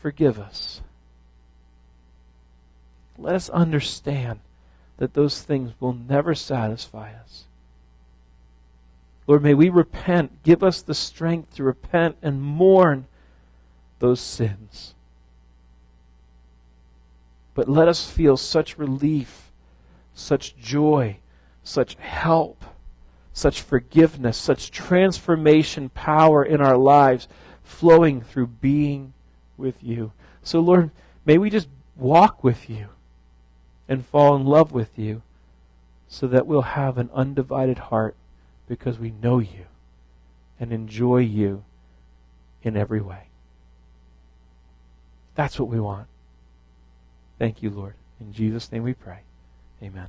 forgive 0.00 0.38
us. 0.38 0.82
Let 3.16 3.34
us 3.34 3.48
understand 3.48 4.40
that 4.98 5.14
those 5.14 5.40
things 5.40 5.72
will 5.80 5.94
never 5.94 6.34
satisfy 6.34 7.12
us. 7.12 7.44
Lord, 9.26 9.42
may 9.42 9.54
we 9.54 9.68
repent. 9.68 10.42
Give 10.42 10.62
us 10.62 10.82
the 10.82 10.94
strength 10.94 11.54
to 11.56 11.62
repent 11.62 12.16
and 12.22 12.42
mourn 12.42 13.06
those 14.02 14.20
sins. 14.20 14.94
But 17.54 17.68
let 17.68 17.88
us 17.88 18.10
feel 18.10 18.36
such 18.36 18.76
relief, 18.76 19.50
such 20.14 20.56
joy, 20.58 21.16
such 21.64 21.94
help 21.94 22.64
such 23.32 23.62
forgiveness, 23.62 24.36
such 24.36 24.70
transformation 24.70 25.88
power 25.88 26.44
in 26.44 26.60
our 26.60 26.76
lives 26.76 27.28
flowing 27.62 28.20
through 28.20 28.46
being 28.46 29.14
with 29.56 29.82
you. 29.82 30.12
So, 30.42 30.60
Lord, 30.60 30.90
may 31.24 31.38
we 31.38 31.48
just 31.48 31.68
walk 31.96 32.44
with 32.44 32.68
you 32.68 32.88
and 33.88 34.04
fall 34.04 34.36
in 34.36 34.44
love 34.44 34.72
with 34.72 34.98
you 34.98 35.22
so 36.08 36.26
that 36.26 36.46
we'll 36.46 36.62
have 36.62 36.98
an 36.98 37.10
undivided 37.14 37.78
heart 37.78 38.14
because 38.68 38.98
we 38.98 39.12
know 39.22 39.38
you 39.38 39.66
and 40.60 40.72
enjoy 40.72 41.18
you 41.18 41.64
in 42.62 42.76
every 42.76 43.00
way. 43.00 43.28
That's 45.34 45.58
what 45.58 45.68
we 45.68 45.80
want. 45.80 46.08
Thank 47.38 47.62
you, 47.62 47.70
Lord. 47.70 47.94
In 48.20 48.32
Jesus' 48.32 48.70
name 48.70 48.82
we 48.82 48.94
pray. 48.94 49.20
Amen. 49.82 50.08